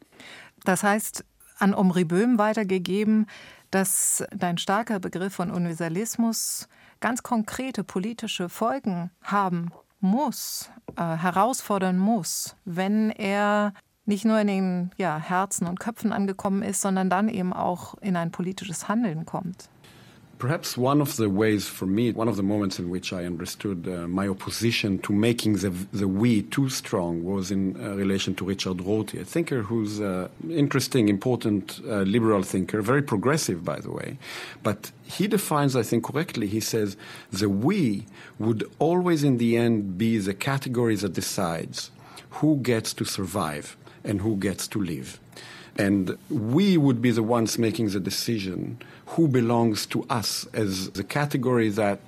Das 0.66 0.84
heißt, 0.84 1.24
an 1.60 1.74
Omri 1.74 2.04
Böhm 2.04 2.38
weitergegeben, 2.38 3.28
dass 3.72 4.24
dein 4.36 4.58
starker 4.58 5.00
Begriff 5.00 5.34
von 5.34 5.52
Universalismus 5.52 6.68
ganz 7.00 7.22
konkrete 7.22 7.84
politische 7.84 8.50
Folgen 8.50 9.12
haben 9.22 9.72
muss, 10.00 10.70
äh, 10.96 11.02
herausfordern 11.02 11.98
muss, 11.98 12.56
wenn 12.66 13.10
er 13.10 13.74
nicht 14.06 14.26
nur 14.26 14.40
in 14.40 14.48
den 14.48 14.92
ja, 14.98 15.18
Herzen 15.18 15.68
und 15.68 15.80
Köpfen 15.80 16.14
angekommen 16.14 16.64
ist, 16.64 16.82
sondern 16.82 17.10
dann 17.10 17.28
eben 17.28 17.54
auch 17.54 17.96
in 17.96 18.16
ein 18.16 18.32
politisches 18.32 18.88
Handeln 18.88 19.26
kommt. 19.26 19.70
Perhaps 20.40 20.78
one 20.78 21.02
of 21.02 21.16
the 21.16 21.32
ways 21.32 21.68
for 21.68 21.88
me, 21.88 22.12
one 22.12 22.28
of 22.28 22.38
the 22.38 22.44
moments 22.44 22.78
in 22.78 22.92
which 22.92 23.12
I 23.12 23.26
understood 23.26 23.88
uh, 23.88 24.08
my 24.08 24.28
opposition 24.28 25.00
to 25.00 25.12
making 25.12 25.54
the, 25.58 25.72
the 25.92 26.08
we 26.08 26.44
too 26.44 26.70
strong 26.70 27.24
was 27.24 27.50
in 27.50 27.76
uh, 27.76 27.96
relation 27.96 28.36
to 28.36 28.46
Richard 28.46 28.80
Rorty, 28.82 29.20
a 29.20 29.26
thinker 29.26 29.64
who's 29.64 29.98
an 29.98 30.06
uh, 30.06 30.28
interesting, 30.48 31.10
important 31.10 31.80
uh, 31.88 32.02
liberal 32.02 32.44
thinker, 32.44 32.84
very 32.84 33.02
progressive, 33.02 33.66
by 33.66 33.80
the 33.80 33.90
way. 33.90 34.20
But 34.62 34.92
he 35.06 35.28
defines, 35.28 35.76
I 35.76 35.82
think, 35.82 36.04
correctly. 36.04 36.46
He 36.46 36.60
says 36.60 36.98
the 37.32 37.50
we 37.50 38.06
would 38.38 38.64
always, 38.78 39.24
in 39.24 39.38
the 39.38 39.58
end, 39.58 39.98
be 39.98 40.20
the 40.20 40.36
category 40.36 40.96
that 40.98 41.14
decides 41.14 41.90
who 42.30 42.58
gets 42.58 42.94
to 42.94 43.06
survive 43.06 43.76
and 44.04 44.22
who 44.22 44.36
gets 44.38 44.68
to 44.68 44.80
live. 44.80 45.20
And 45.78 46.18
we 46.30 46.78
would 46.78 47.02
be 47.02 47.12
the 47.12 47.24
ones 47.24 47.58
making 47.60 47.90
the 47.90 48.00
decision 48.00 48.80
who 49.08 49.28
belongs 49.28 49.86
to 49.88 50.06
us 50.10 50.48
as 50.54 50.90
the 50.92 51.04
category 51.04 51.70
that 51.70 52.00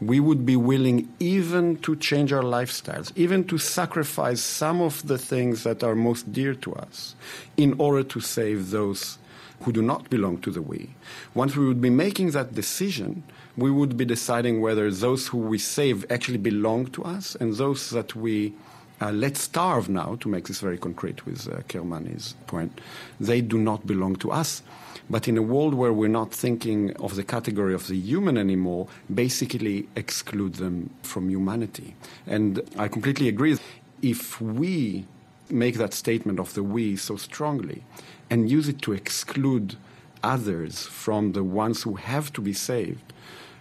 we 0.00 0.20
would 0.20 0.46
be 0.46 0.56
willing 0.56 1.08
even 1.18 1.76
to 1.78 1.96
change 1.96 2.32
our 2.32 2.42
lifestyles, 2.42 3.12
even 3.16 3.44
to 3.44 3.58
sacrifice 3.58 4.40
some 4.40 4.80
of 4.80 5.06
the 5.06 5.18
things 5.18 5.64
that 5.64 5.82
are 5.82 5.94
most 5.94 6.32
dear 6.32 6.54
to 6.54 6.74
us 6.74 7.14
in 7.56 7.74
order 7.78 8.04
to 8.04 8.20
save 8.20 8.70
those 8.70 9.18
who 9.62 9.72
do 9.72 9.82
not 9.82 10.08
belong 10.08 10.38
to 10.38 10.50
the 10.50 10.62
we. 10.62 10.90
Once 11.34 11.56
we 11.56 11.66
would 11.66 11.80
be 11.80 11.90
making 11.90 12.30
that 12.30 12.54
decision, 12.54 13.24
we 13.56 13.70
would 13.72 13.96
be 13.96 14.04
deciding 14.04 14.60
whether 14.60 14.88
those 14.90 15.26
who 15.26 15.38
we 15.38 15.58
save 15.58 16.06
actually 16.10 16.38
belong 16.38 16.86
to 16.86 17.02
us 17.02 17.34
and 17.34 17.54
those 17.54 17.90
that 17.90 18.14
we 18.14 18.54
uh, 19.00 19.12
let 19.12 19.36
starve 19.36 19.88
now, 19.88 20.16
to 20.20 20.28
make 20.28 20.48
this 20.48 20.60
very 20.60 20.78
concrete 20.78 21.24
with 21.24 21.48
uh, 21.48 21.62
Kermani's 21.68 22.34
point, 22.46 22.80
they 23.20 23.40
do 23.40 23.58
not 23.58 23.86
belong 23.86 24.16
to 24.16 24.30
us. 24.30 24.62
But 25.10 25.26
in 25.26 25.38
a 25.38 25.42
world 25.42 25.74
where 25.74 25.92
we're 25.92 26.08
not 26.08 26.32
thinking 26.32 26.94
of 26.96 27.16
the 27.16 27.22
category 27.22 27.72
of 27.72 27.86
the 27.86 27.96
human 27.96 28.36
anymore, 28.36 28.88
basically 29.12 29.88
exclude 29.96 30.54
them 30.54 30.90
from 31.02 31.30
humanity. 31.30 31.94
And 32.26 32.60
I 32.76 32.88
completely 32.88 33.28
agree. 33.28 33.56
If 34.02 34.40
we 34.40 35.06
make 35.48 35.76
that 35.76 35.94
statement 35.94 36.38
of 36.38 36.52
the 36.54 36.62
we 36.62 36.96
so 36.96 37.16
strongly 37.16 37.82
and 38.28 38.50
use 38.50 38.68
it 38.68 38.82
to 38.82 38.92
exclude 38.92 39.76
others 40.22 40.82
from 40.82 41.32
the 41.32 41.44
ones 41.44 41.82
who 41.82 41.94
have 41.94 42.32
to 42.34 42.42
be 42.42 42.52
saved, 42.52 43.12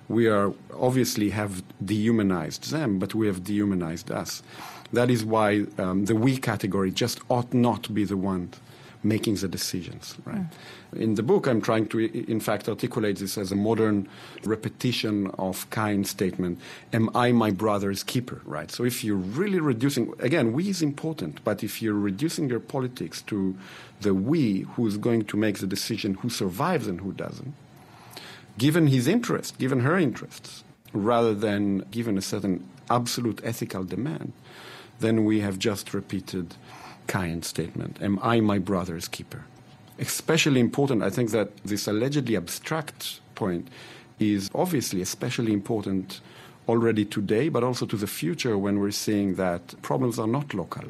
we 0.09 0.27
are 0.27 0.53
obviously 0.73 1.29
have 1.31 1.63
dehumanized 1.83 2.71
them, 2.71 2.99
but 2.99 3.13
we 3.13 3.27
have 3.27 3.43
dehumanized 3.43 4.11
us. 4.11 4.41
That 4.93 5.09
is 5.09 5.25
why 5.25 5.65
um, 5.77 6.05
the 6.05 6.15
we 6.15 6.37
category 6.37 6.91
just 6.91 7.19
ought 7.29 7.53
not 7.53 7.83
to 7.83 7.91
be 7.91 8.05
the 8.05 8.17
one 8.17 8.49
making 9.03 9.35
the 9.35 9.47
decisions. 9.47 10.15
Right. 10.25 10.45
Mm. 10.93 11.01
In 11.01 11.15
the 11.15 11.23
book, 11.23 11.47
I'm 11.47 11.61
trying 11.61 11.87
to, 11.87 11.99
in 12.31 12.39
fact, 12.39 12.69
articulate 12.69 13.17
this 13.17 13.37
as 13.37 13.51
a 13.51 13.55
modern 13.55 14.07
repetition 14.43 15.27
of 15.37 15.69
Cain's 15.69 16.09
statement: 16.09 16.59
"Am 16.93 17.09
I 17.15 17.31
my 17.31 17.51
brother's 17.51 18.03
keeper?" 18.03 18.41
Right. 18.45 18.71
So 18.71 18.83
if 18.83 19.03
you're 19.03 19.15
really 19.15 19.59
reducing, 19.59 20.13
again, 20.19 20.53
we 20.53 20.69
is 20.69 20.81
important, 20.81 21.43
but 21.43 21.63
if 21.63 21.81
you're 21.81 21.93
reducing 21.93 22.49
your 22.49 22.59
politics 22.59 23.21
to 23.23 23.55
the 24.01 24.13
we 24.13 24.61
who's 24.75 24.97
going 24.97 25.25
to 25.25 25.37
make 25.37 25.59
the 25.59 25.67
decision 25.67 26.15
who 26.15 26.29
survives 26.29 26.87
and 26.87 27.01
who 27.01 27.11
doesn't, 27.11 27.53
given 28.57 28.87
his 28.87 29.07
interest, 29.07 29.57
given 29.57 29.81
her 29.81 29.97
interests, 29.97 30.63
rather 30.93 31.33
than 31.33 31.79
given 31.91 32.17
a 32.17 32.21
certain 32.21 32.67
absolute 32.89 33.41
ethical 33.43 33.83
demand, 33.83 34.31
then 34.99 35.25
we 35.25 35.39
have 35.41 35.59
just 35.59 35.93
repeated 35.93 36.55
Cain's 37.07 37.47
statement 37.47 37.97
Am 38.01 38.19
I 38.21 38.39
my 38.39 38.59
brother's 38.59 39.07
keeper? 39.07 39.45
Especially 39.99 40.59
important, 40.59 41.01
I 41.01 41.09
think 41.09 41.31
that 41.31 41.57
this 41.63 41.87
allegedly 41.87 42.35
abstract 42.35 43.19
point 43.35 43.67
is 44.19 44.49
obviously 44.53 45.01
especially 45.01 45.53
important 45.53 46.21
already 46.67 47.05
today, 47.05 47.49
but 47.49 47.63
also 47.63 47.85
to 47.85 47.95
the 47.95 48.07
future 48.07 48.57
when 48.57 48.79
we're 48.79 48.91
seeing 48.91 49.35
that 49.35 49.81
problems 49.81 50.19
are 50.19 50.27
not 50.27 50.53
local. 50.53 50.83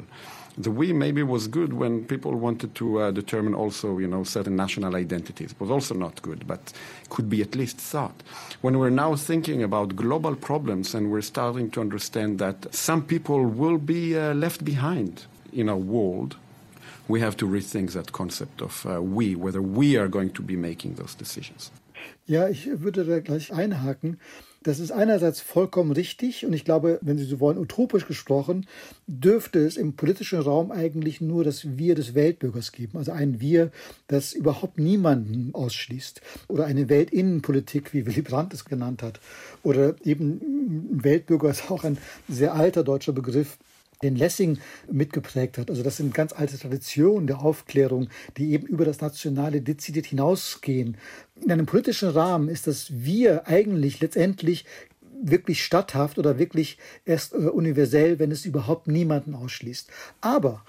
The 0.60 0.70
we 0.72 0.92
maybe 0.92 1.22
was 1.22 1.46
good 1.46 1.72
when 1.72 2.04
people 2.04 2.34
wanted 2.34 2.74
to 2.74 3.00
uh, 3.00 3.10
determine 3.12 3.54
also, 3.54 3.98
you 3.98 4.08
know, 4.08 4.24
certain 4.24 4.56
national 4.56 4.96
identities. 4.96 5.52
It 5.52 5.60
was 5.60 5.70
also 5.70 5.94
not 5.94 6.20
good, 6.20 6.48
but 6.48 6.72
could 7.10 7.30
be 7.30 7.42
at 7.42 7.54
least 7.54 7.78
thought. 7.78 8.24
When 8.60 8.78
we're 8.78 8.90
now 8.90 9.14
thinking 9.14 9.62
about 9.62 9.94
global 9.94 10.34
problems 10.34 10.94
and 10.96 11.12
we're 11.12 11.22
starting 11.22 11.70
to 11.70 11.80
understand 11.80 12.40
that 12.40 12.74
some 12.74 13.02
people 13.02 13.46
will 13.46 13.78
be 13.78 14.18
uh, 14.18 14.34
left 14.34 14.64
behind 14.64 15.26
in 15.52 15.68
our 15.68 15.76
world, 15.76 16.36
we 17.06 17.20
have 17.20 17.36
to 17.36 17.46
rethink 17.46 17.92
that 17.92 18.10
concept 18.10 18.60
of 18.60 18.84
uh, 18.84 19.00
we, 19.00 19.36
whether 19.36 19.62
we 19.62 19.96
are 19.96 20.08
going 20.08 20.30
to 20.30 20.42
be 20.42 20.56
making 20.56 20.94
those 20.94 21.14
decisions. 21.14 21.70
Ja, 22.26 22.48
ich 22.48 22.66
würde 22.66 23.04
da 23.04 23.20
gleich 23.20 23.52
einhaken. 23.52 24.18
Das 24.62 24.80
ist 24.80 24.90
einerseits 24.90 25.40
vollkommen 25.40 25.92
richtig 25.92 26.44
und 26.44 26.52
ich 26.52 26.64
glaube, 26.64 26.98
wenn 27.00 27.16
Sie 27.16 27.24
so 27.24 27.38
wollen, 27.38 27.58
utopisch 27.58 28.06
gesprochen, 28.06 28.66
dürfte 29.06 29.60
es 29.60 29.76
im 29.76 29.94
politischen 29.94 30.40
Raum 30.40 30.72
eigentlich 30.72 31.20
nur 31.20 31.44
das 31.44 31.78
Wir 31.78 31.94
des 31.94 32.14
Weltbürgers 32.14 32.72
geben. 32.72 32.98
Also 32.98 33.12
ein 33.12 33.40
Wir, 33.40 33.70
das 34.08 34.32
überhaupt 34.32 34.78
niemanden 34.78 35.54
ausschließt. 35.54 36.20
Oder 36.48 36.66
eine 36.66 36.88
Weltinnenpolitik, 36.88 37.94
wie 37.94 38.04
Willy 38.06 38.22
Brandt 38.22 38.52
es 38.52 38.64
genannt 38.64 39.02
hat. 39.02 39.20
Oder 39.62 39.94
eben 40.04 40.98
Weltbürger 41.04 41.50
ist 41.50 41.70
auch 41.70 41.84
ein 41.84 41.98
sehr 42.28 42.54
alter 42.54 42.82
deutscher 42.82 43.12
Begriff, 43.12 43.58
den 44.02 44.16
Lessing 44.16 44.58
mitgeprägt 44.90 45.58
hat. 45.58 45.70
Also 45.70 45.82
das 45.82 45.96
sind 45.96 46.14
ganz 46.14 46.32
alte 46.32 46.58
Traditionen 46.58 47.26
der 47.26 47.40
Aufklärung, 47.40 48.08
die 48.36 48.52
eben 48.52 48.66
über 48.66 48.84
das 48.84 49.00
Nationale 49.00 49.60
dezidiert 49.60 50.06
hinausgehen. 50.06 50.96
In 51.44 51.52
einem 51.52 51.66
politischen 51.66 52.10
Rahmen 52.10 52.48
ist 52.48 52.66
das 52.66 52.86
Wir 52.90 53.46
eigentlich 53.46 54.00
letztendlich 54.00 54.64
wirklich 55.20 55.64
statthaft 55.64 56.18
oder 56.18 56.38
wirklich 56.38 56.78
erst 57.04 57.32
äh, 57.32 57.36
universell, 57.36 58.18
wenn 58.18 58.30
es 58.30 58.44
überhaupt 58.44 58.86
niemanden 58.86 59.34
ausschließt. 59.34 59.90
Aber 60.20 60.64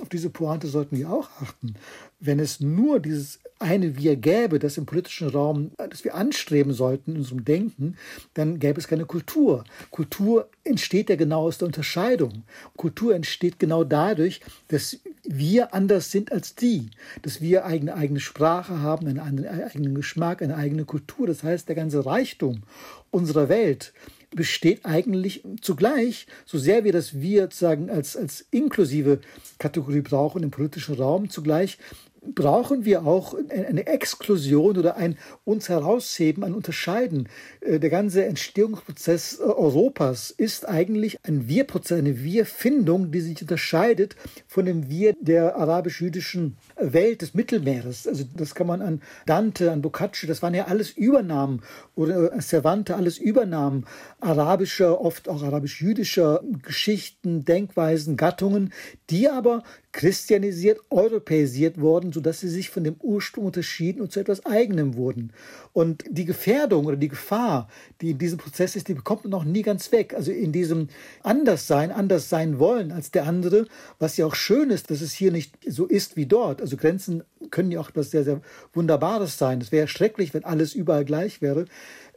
auf 0.00 0.08
diese 0.08 0.30
Pointe 0.30 0.68
sollten 0.68 0.96
wir 0.96 1.10
auch 1.10 1.28
achten. 1.40 1.74
Wenn 2.20 2.40
es 2.40 2.60
nur 2.60 3.00
dieses 3.00 3.38
eine 3.60 3.96
Wir 3.96 4.16
gäbe, 4.16 4.58
das 4.58 4.78
im 4.78 4.86
politischen 4.86 5.28
Raum, 5.28 5.72
das 5.76 6.04
wir 6.04 6.14
anstreben 6.14 6.72
sollten 6.72 7.12
in 7.12 7.18
unserem 7.18 7.44
Denken, 7.44 7.96
dann 8.34 8.58
gäbe 8.58 8.78
es 8.78 8.88
keine 8.88 9.04
Kultur. 9.04 9.64
Kultur 9.90 10.48
entsteht 10.64 11.10
ja 11.10 11.16
genau 11.16 11.42
aus 11.42 11.58
der 11.58 11.66
Unterscheidung. 11.66 12.44
Kultur 12.76 13.14
entsteht 13.14 13.58
genau 13.58 13.84
dadurch, 13.84 14.40
dass 14.68 14.98
wir 15.24 15.74
anders 15.74 16.10
sind 16.10 16.32
als 16.32 16.54
die, 16.54 16.90
dass 17.22 17.40
wir 17.40 17.64
eine 17.64 17.94
eigene 17.94 18.20
Sprache 18.20 18.80
haben, 18.80 19.06
einen 19.06 19.18
eigenen 19.18 19.94
Geschmack, 19.94 20.42
eine 20.42 20.56
eigene 20.56 20.84
Kultur. 20.84 21.26
Das 21.26 21.42
heißt, 21.42 21.68
der 21.68 21.76
ganze 21.76 22.06
Reichtum 22.06 22.62
unserer 23.10 23.48
Welt 23.48 23.92
besteht 24.30 24.84
eigentlich 24.84 25.42
zugleich, 25.62 26.26
so 26.44 26.58
sehr 26.58 26.84
wir 26.84 26.92
das 26.92 27.20
Wir 27.20 27.44
sozusagen 27.44 27.88
als, 27.88 28.16
als 28.16 28.44
inklusive 28.50 29.20
Kategorie 29.58 30.02
brauchen 30.02 30.42
im 30.42 30.50
politischen 30.50 30.96
Raum, 30.96 31.30
zugleich 31.30 31.78
brauchen 32.22 32.84
wir 32.84 33.06
auch 33.06 33.34
eine 33.50 33.86
Exklusion 33.86 34.76
oder 34.78 34.96
ein 34.96 35.18
uns 35.44 35.68
herausheben, 35.68 36.44
ein 36.44 36.54
Unterscheiden. 36.54 37.28
Äh, 37.60 37.78
der 37.78 37.90
ganze 37.90 38.24
Entstehungsprozess 38.24 39.38
äh, 39.38 39.42
Europas 39.42 40.30
ist 40.30 40.68
eigentlich 40.68 41.18
ein 41.24 41.48
Wir-Prozess, 41.48 41.98
eine 41.98 42.22
Wir-Findung, 42.22 43.10
die 43.10 43.20
sich 43.20 43.40
unterscheidet 43.42 44.16
von 44.46 44.66
dem 44.66 44.88
Wir 44.88 45.14
der 45.20 45.56
arabisch-jüdischen 45.56 46.56
Welt 46.76 47.22
des 47.22 47.34
Mittelmeeres. 47.34 48.06
Also 48.06 48.24
das 48.36 48.54
kann 48.54 48.66
man 48.66 48.82
an 48.82 49.02
Dante, 49.26 49.72
an 49.72 49.82
Boccaccio, 49.82 50.28
das 50.28 50.42
waren 50.42 50.54
ja 50.54 50.66
alles 50.66 50.90
Übernahmen 50.90 51.62
oder 51.94 52.32
äh, 52.32 52.40
Cervantes, 52.40 52.96
alles 52.96 53.18
Übernahmen 53.18 53.86
arabischer, 54.20 55.00
oft 55.00 55.28
auch 55.28 55.42
arabisch-jüdischer 55.42 56.42
Geschichten, 56.62 57.44
Denkweisen, 57.44 58.16
Gattungen, 58.16 58.72
die 59.10 59.28
aber 59.28 59.62
christianisiert, 59.98 60.78
europäisiert 60.90 61.80
worden, 61.80 62.12
sodass 62.12 62.38
sie 62.38 62.48
sich 62.48 62.70
von 62.70 62.84
dem 62.84 62.94
Ursprung 63.00 63.46
unterschieden 63.46 64.00
und 64.00 64.12
zu 64.12 64.20
etwas 64.20 64.46
Eigenem 64.46 64.94
wurden. 64.94 65.32
Und 65.72 66.04
die 66.08 66.24
Gefährdung 66.24 66.86
oder 66.86 66.94
die 66.94 67.08
Gefahr, 67.08 67.68
die 68.00 68.12
in 68.12 68.18
diesem 68.18 68.38
Prozess 68.38 68.76
ist, 68.76 68.86
die 68.86 68.94
bekommt 68.94 69.24
man 69.24 69.32
noch 69.32 69.42
nie 69.42 69.62
ganz 69.62 69.90
weg. 69.90 70.14
Also 70.14 70.30
in 70.30 70.52
diesem 70.52 70.86
Anderssein, 71.24 71.90
anders 71.90 72.28
sein 72.28 72.60
wollen 72.60 72.92
als 72.92 73.10
der 73.10 73.26
andere, 73.26 73.66
was 73.98 74.16
ja 74.16 74.24
auch 74.24 74.36
schön 74.36 74.70
ist, 74.70 74.88
dass 74.92 75.00
es 75.00 75.14
hier 75.14 75.32
nicht 75.32 75.58
so 75.66 75.84
ist 75.84 76.14
wie 76.14 76.26
dort. 76.26 76.62
Also 76.62 76.76
Grenzen 76.76 77.24
können 77.50 77.72
ja 77.72 77.80
auch 77.80 77.88
etwas 77.88 78.12
sehr, 78.12 78.22
sehr 78.22 78.40
Wunderbares 78.74 79.36
sein. 79.36 79.60
Es 79.60 79.72
wäre 79.72 79.88
schrecklich, 79.88 80.32
wenn 80.32 80.44
alles 80.44 80.76
überall 80.76 81.04
gleich 81.04 81.42
wäre. 81.42 81.64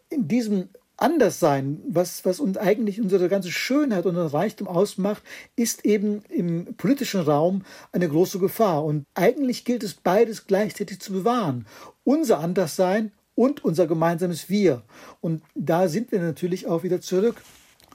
In 0.09 0.27
diesem 0.27 0.69
anders 1.01 1.39
sein, 1.39 1.81
was, 1.87 2.23
was 2.25 2.39
uns 2.39 2.57
eigentlich 2.57 3.01
unsere 3.01 3.27
ganze 3.27 3.51
Schönheit 3.51 4.05
und 4.05 4.15
Reichtum 4.15 4.67
ausmacht, 4.67 5.23
ist 5.55 5.85
eben 5.85 6.23
im 6.29 6.75
politischen 6.77 7.21
Raum 7.21 7.63
eine 7.91 8.07
große 8.07 8.39
Gefahr. 8.39 8.85
Und 8.85 9.05
eigentlich 9.15 9.65
gilt 9.65 9.83
es 9.83 9.95
beides 9.95 10.47
gleichzeitig 10.47 11.01
zu 11.01 11.11
bewahren. 11.13 11.65
Unser 12.03 12.39
Anderssein 12.39 13.11
und 13.35 13.63
unser 13.63 13.87
gemeinsames 13.87 14.49
Wir. 14.49 14.83
Und 15.19 15.41
da 15.55 15.87
sind 15.87 16.11
wir 16.11 16.19
natürlich 16.19 16.67
auch 16.67 16.83
wieder 16.83 17.01
zurück 17.01 17.41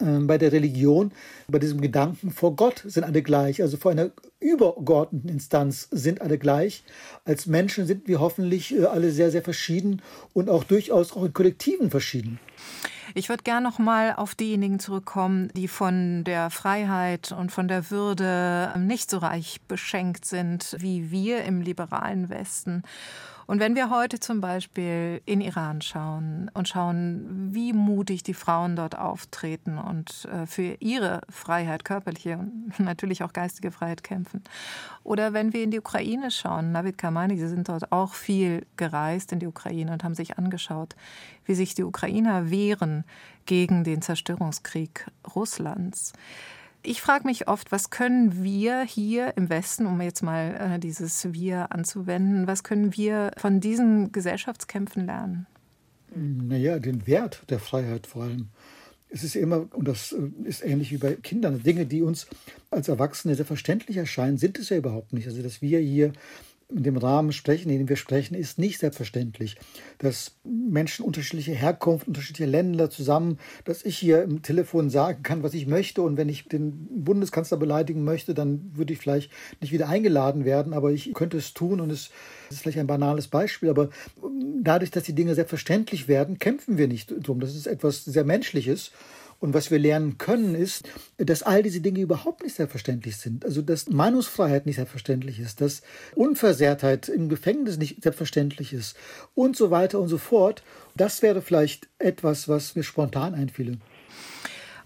ähm, 0.01 0.27
bei 0.27 0.37
der 0.37 0.53
Religion, 0.53 1.13
bei 1.49 1.59
diesem 1.59 1.81
Gedanken, 1.81 2.31
vor 2.31 2.55
Gott 2.55 2.83
sind 2.85 3.05
alle 3.05 3.23
gleich, 3.23 3.63
also 3.63 3.77
vor 3.79 3.93
einer 3.93 4.11
übergeordneten 4.41 5.31
Instanz 5.31 5.89
sind 5.91 6.21
alle 6.21 6.37
gleich. 6.37 6.85
Als 7.25 7.47
Menschen 7.47 7.87
sind 7.87 8.07
wir 8.07 8.21
hoffentlich 8.21 8.77
äh, 8.77 8.85
alle 8.85 9.11
sehr, 9.11 9.31
sehr 9.31 9.43
verschieden 9.43 10.03
und 10.35 10.51
auch 10.51 10.65
durchaus 10.65 11.17
auch 11.17 11.25
in 11.25 11.33
Kollektiven 11.33 11.91
verschieden. 11.91 12.39
Ich 13.19 13.31
würde 13.31 13.45
gerne 13.45 13.67
noch 13.67 13.79
mal 13.79 14.14
auf 14.14 14.35
diejenigen 14.35 14.79
zurückkommen, 14.79 15.49
die 15.57 15.69
von 15.69 16.23
der 16.25 16.51
Freiheit 16.51 17.33
und 17.33 17.51
von 17.51 17.67
der 17.67 17.91
Würde 17.91 18.75
nicht 18.77 19.11
so 19.11 19.17
reich 19.17 19.62
beschenkt 19.67 20.27
sind 20.27 20.77
wie 20.81 21.11
wir 21.11 21.43
im 21.45 21.62
liberalen 21.62 22.29
Westen. 22.29 22.83
Und 23.47 23.61
wenn 23.61 23.76
wir 23.76 23.90
heute 23.90 24.18
zum 24.18 24.40
Beispiel 24.40 25.22
in 25.24 25.40
Iran 25.40 25.80
schauen 25.80 26.51
und 26.53 26.68
schauen, 26.68 27.49
wie 27.53 27.72
mutig 27.72 28.24
die 28.24 28.34
Frauen 28.34 28.74
dort 28.74 28.99
auftreten 28.99 29.78
und 29.78 30.26
äh, 30.32 30.47
für 30.47 30.76
ihre 30.80 31.20
Freiheit, 31.30 31.84
körperliche 31.84 32.38
und 32.38 32.78
natürlich 32.80 33.22
auch 33.22 33.32
geistige 33.32 33.70
Freiheit 33.70 34.03
kämpfen. 34.03 34.42
Oder 35.05 35.32
wenn 35.32 35.53
wir 35.53 35.62
in 35.62 35.70
die 35.70 35.78
Ukraine 35.78 36.32
schauen, 36.32 36.72
Navid 36.72 36.99
Kamani, 36.99 37.38
Sie 37.38 37.49
sind 37.49 37.68
dort 37.68 37.92
auch 37.92 38.14
viel 38.14 38.66
gereist 38.76 39.30
in 39.30 39.38
die 39.38 39.47
Ukraine 39.47 39.92
und 39.92 40.03
haben 40.03 40.14
sich 40.14 40.38
angeschaut, 40.38 40.97
wie 41.44 41.55
sich 41.55 41.74
die 41.74 41.84
Ukrainer 41.84 42.51
wehren 42.51 43.05
gegen 43.47 43.84
den 43.84 44.03
Zerstörungskrieg 44.03 45.07
Russlands. 45.36 46.12
Ich 46.89 47.03
frage 47.03 47.26
mich 47.26 47.49
oft, 47.49 47.72
was 47.72 47.91
können 47.91 48.45
wir 48.45 48.82
hier 48.82 49.37
im 49.37 49.51
Westen, 49.51 49.87
um 49.87 50.01
jetzt 50.01 50.22
mal 50.22 50.74
äh, 50.76 50.78
dieses 50.78 51.32
Wir 51.32 51.72
anzuwenden, 51.72 52.47
was 52.47 52.62
können 52.62 52.97
wir 52.97 53.32
von 53.37 53.59
diesen 53.59 54.12
Gesellschaftskämpfen 54.12 55.05
lernen? 55.05 55.49
Naja, 56.14 56.78
den 56.78 57.09
Wert 57.09 57.43
der 57.51 57.59
Freiheit 57.59 58.07
vor 58.07 58.22
allem. 58.22 58.51
Es 59.09 59.24
ist 59.24 59.34
immer, 59.34 59.66
und 59.72 59.89
das 59.89 60.12
äh, 60.12 60.49
ist 60.49 60.64
ähnlich 60.64 60.93
wie 60.93 60.99
bei 60.99 61.14
Kindern, 61.14 61.61
Dinge, 61.61 61.87
die 61.87 62.03
uns 62.03 62.28
als 62.70 62.87
Erwachsene 62.87 63.34
selbstverständlich 63.34 63.97
erscheinen, 63.97 64.39
sind 64.39 64.57
es 64.57 64.68
ja 64.68 64.76
überhaupt 64.76 65.12
nicht. 65.12 65.26
Also, 65.26 65.43
dass 65.43 65.61
wir 65.61 65.80
hier 65.80 66.12
in 66.69 66.83
dem 66.83 66.97
Rahmen 66.97 67.33
sprechen, 67.33 67.71
in 67.71 67.79
dem 67.79 67.89
wir 67.89 67.97
sprechen, 67.97 68.35
ist 68.35 68.59
nicht 68.59 68.81
selbstverständlich. 68.81 69.57
Dass 69.99 70.33
Menschen 70.45 71.05
unterschiedlicher 71.05 71.53
Herkunft, 71.53 72.09
unterschiedlicher 72.09 72.51
Länder 72.51 72.91
zusammen, 72.91 73.39
dass 73.64 73.85
ich 73.85 73.97
hier 73.97 74.23
im 74.23 74.43
Telefon 74.43 74.91
sagen 74.91 75.23
kann, 75.23 75.45
was 75.45 75.55
ich 75.55 75.67
möchte 75.67 76.03
und 76.03 76.17
wenn 76.17 76.29
ich 76.29 76.49
den 76.49 77.05
Bundeskanzler 77.05 77.57
beleidigen 77.57 78.03
möchte, 78.03 78.35
dann 78.35 78.73
würde 78.75 78.93
ich 78.93 78.99
vielleicht 78.99 79.31
nicht 79.61 79.73
wieder 79.73 79.89
eingeladen 79.89 80.45
werden, 80.45 80.73
aber 80.73 80.91
ich 80.91 81.14
könnte 81.14 81.37
es 81.37 81.55
tun 81.55 81.81
und 81.81 81.91
es 81.91 82.11
ist 82.51 82.62
vielleicht 82.62 82.79
ein 82.79 82.89
banales 82.89 83.29
Beispiel, 83.29 83.71
aber 83.71 83.91
dadurch, 84.62 84.91
dass 84.91 85.05
die 85.05 85.14
Dinge 85.14 85.35
selbstverständlich 85.37 86.09
werden, 86.09 86.39
kämpfen 86.39 86.79
wir 86.79 86.89
nicht 86.89 87.14
drum. 87.27 87.39
Das 87.39 87.55
ist 87.55 87.67
etwas 87.67 88.05
sehr 88.05 88.25
Menschliches 88.25 88.91
und 89.39 89.55
was 89.55 89.70
wir 89.70 89.78
lernen 89.78 90.18
können, 90.18 90.55
ist, 90.55 90.89
dass 91.18 91.43
all 91.43 91.62
diese 91.62 91.80
Dinge 91.80 92.01
überhaupt 92.01 92.43
nicht 92.43 92.57
selbstverständlich 92.57 93.16
sind. 93.16 93.45
Also, 93.45 93.62
dass 93.62 93.89
Meinungsfreiheit 93.89 94.66
nicht 94.66 94.76
selbstverständlich 94.76 95.41
ist, 95.41 95.61
dass 95.61 95.82
Unversehrtheit 96.14 97.09
im 97.09 97.28
Gefängnis 97.28 97.76
nicht 97.76 98.03
selbstverständlich 98.03 98.72
ist 98.72 98.97
und 99.34 99.57
so 99.57 99.70
weiter 99.70 100.01
und 100.01 100.09
so 100.09 100.18
fort. 100.18 100.62
Das 100.95 101.22
wäre 101.22 101.43
vielleicht 101.43 101.89
etwas, 101.99 102.49
was 102.49 102.74
mir 102.74 102.82
spontan 102.82 103.34
einfiele. 103.34 103.78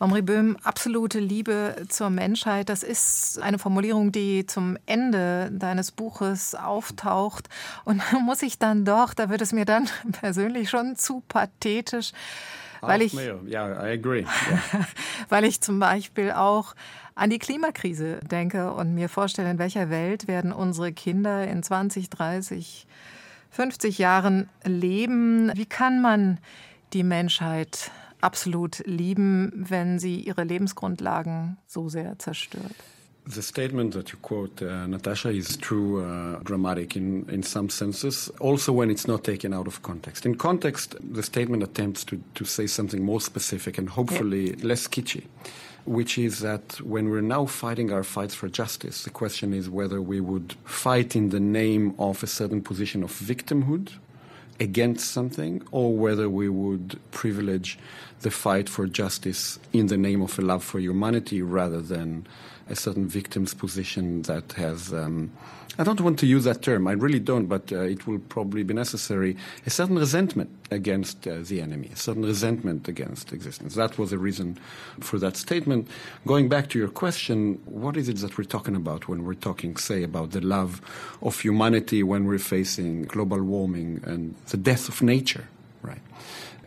Omri 0.03 0.23
Böhm, 0.23 0.57
absolute 0.63 1.21
Liebe 1.21 1.77
zur 1.91 2.09
Menschheit, 2.09 2.71
das 2.71 2.83
ist 2.83 3.39
eine 3.39 3.59
Formulierung, 3.59 4.13
die 4.13 4.47
zum 4.47 4.79
Ende 4.87 5.51
deines 5.53 5.91
Buches 5.91 6.55
auftaucht. 6.55 7.51
Und 7.85 8.01
da 8.11 8.19
muss 8.19 8.41
ich 8.41 8.59
dann 8.59 8.87
doch, 8.87 9.13
da 9.13 9.29
wird 9.29 9.43
es 9.43 9.53
mir 9.53 9.67
dann 9.67 9.91
persönlich 10.13 10.71
schon 10.71 10.97
zu 10.97 11.23
pathetisch, 11.29 12.13
weil 12.81 13.03
ich, 13.03 13.15
yeah, 13.15 13.85
I 13.85 13.93
agree. 13.93 14.21
Yeah. 14.21 14.87
weil 15.29 15.45
ich 15.45 15.61
zum 15.61 15.79
Beispiel 15.79 16.33
auch 16.33 16.75
an 17.15 17.31
die 17.31 17.39
Klimakrise 17.39 18.21
denke 18.21 18.73
und 18.73 18.95
mir 18.95 19.09
vorstelle, 19.09 19.51
in 19.51 19.59
welcher 19.59 19.91
Welt 19.91 20.29
werden 20.29 20.53
unsere 20.53 20.93
Kinder 20.93 21.47
in 21.47 21.63
20, 21.63 22.09
30, 22.11 22.87
50 23.51 23.99
Jahren 23.99 24.49
leben. 24.65 25.53
Wie 25.55 25.67
kann 25.67 26.01
man 26.01 26.39
die 26.93 27.03
Menschheit 27.03 27.91
absolut 28.21 28.83
lieben, 28.87 29.53
wenn 29.55 29.99
sie 29.99 30.21
ihre 30.21 30.45
Lebensgrundlagen 30.45 31.59
so 31.67 31.89
sehr 31.89 32.19
zerstört? 32.19 32.75
The 33.31 33.43
statement 33.43 33.93
that 33.95 34.11
you 34.11 34.19
quote, 34.19 34.61
uh, 34.61 34.89
Natasha, 34.89 35.29
is 35.29 35.57
true, 35.57 36.05
uh, 36.05 36.41
dramatic 36.43 36.97
in, 36.97 37.29
in 37.31 37.45
some 37.45 37.71
senses, 37.71 38.29
also 38.41 38.73
when 38.73 38.91
it's 38.91 39.07
not 39.07 39.23
taken 39.23 39.55
out 39.55 39.69
of 39.69 39.83
context. 39.83 40.27
In 40.27 40.35
context, 40.35 40.97
the 41.01 41.23
statement 41.23 41.63
attempts 41.63 42.03
to, 42.07 42.21
to 42.35 42.45
say 42.45 42.67
something 42.67 43.05
more 43.05 43.21
specific 43.21 43.79
and 43.79 43.89
hopefully 43.89 44.51
yeah. 44.51 44.65
less 44.65 44.89
kitschy, 44.89 45.27
which 45.85 46.19
is 46.19 46.41
that 46.41 46.81
when 46.81 47.09
we're 47.09 47.21
now 47.21 47.47
fighting 47.47 47.93
our 47.93 48.03
fights 48.03 48.35
for 48.35 48.49
justice, 48.49 49.05
the 49.05 49.11
question 49.11 49.55
is 49.55 49.71
whether 49.71 50.03
we 50.03 50.21
would 50.21 50.55
fight 50.65 51.15
in 51.15 51.29
the 51.29 51.39
name 51.39 51.95
of 52.01 52.25
a 52.25 52.27
certain 52.27 52.61
position 52.61 53.05
of 53.05 53.13
victimhood 53.13 53.93
against 54.59 55.13
something 55.13 55.63
or 55.71 55.97
whether 55.97 56.29
we 56.29 56.49
would 56.49 56.99
privilege 57.13 57.79
the 58.23 58.31
fight 58.31 58.69
for 58.69 58.87
justice 58.87 59.61
in 59.73 59.87
the 59.87 59.97
name 59.97 60.21
of 60.21 60.37
a 60.37 60.43
love 60.43 60.65
for 60.65 60.81
humanity 60.81 61.41
rather 61.41 61.81
than 61.81 62.27
a 62.71 62.77
certain 62.77 63.09
victim's 63.09 63.53
position 63.53 64.23
that 64.23 64.53
has, 64.53 64.93
um, 64.93 65.31
I 65.77 65.83
don't 65.83 66.01
want 66.01 66.19
to 66.21 66.27
use 66.27 66.45
that 66.45 66.63
term, 66.63 66.87
I 66.87 66.93
really 66.93 67.19
don't, 67.19 67.47
but 67.47 67.73
uh, 67.73 67.81
it 67.81 68.07
will 68.07 68.21
probably 68.21 68.63
be 68.63 68.73
necessary, 68.73 69.37
a 69.67 69.71
certain 69.71 69.99
resentment 69.99 70.51
against 70.71 71.27
uh, 71.27 71.39
the 71.41 71.61
enemy, 71.61 71.91
a 71.93 71.97
certain 71.97 72.25
resentment 72.25 72.87
against 72.87 73.33
existence. 73.33 73.75
That 73.75 73.99
was 73.99 74.11
the 74.11 74.19
reason 74.19 74.57
for 75.01 75.19
that 75.19 75.37
statement. 75.37 75.89
Going 76.27 76.49
back 76.49 76.69
to 76.71 76.79
your 76.79 76.89
question, 76.89 77.61
what 77.65 77.97
is 77.97 78.09
it 78.09 78.19
that 78.19 78.39
we're 78.39 78.45
talking 78.45 78.77
about 78.77 79.09
when 79.09 79.25
we're 79.25 79.35
talking, 79.35 79.77
say, 79.77 80.05
about 80.05 80.31
the 80.31 80.41
love 80.41 80.81
of 81.23 81.41
humanity 81.41 82.03
when 82.05 82.25
we're 82.25 82.39
facing 82.39 83.03
global 83.05 83.43
warming 83.43 84.01
and 84.05 84.37
the 84.49 84.57
death 84.57 84.89
of 84.89 85.03
nature, 85.03 85.49
right? 85.83 86.03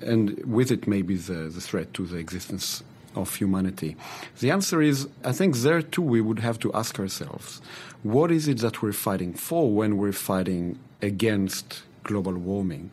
And 0.01 0.43
with 0.45 0.69
it, 0.69 0.85
maybe 0.85 1.15
the, 1.15 1.49
the 1.49 1.61
threat 1.61 1.93
to 1.93 2.05
the 2.05 2.17
existence 2.17 2.83
of 3.15 3.35
humanity? 3.35 3.95
The 4.39 4.51
answer 4.51 4.81
is 4.81 5.07
I 5.23 5.31
think 5.31 5.57
there 5.57 5.81
too 5.81 6.01
we 6.01 6.21
would 6.21 6.39
have 6.39 6.59
to 6.59 6.73
ask 6.73 6.99
ourselves 6.99 7.61
what 8.03 8.31
is 8.31 8.47
it 8.47 8.57
that 8.59 8.81
we're 8.81 8.91
fighting 8.91 9.33
for 9.33 9.71
when 9.71 9.97
we're 9.97 10.11
fighting 10.11 10.77
against 11.01 11.83
global 12.03 12.33
warming? 12.33 12.91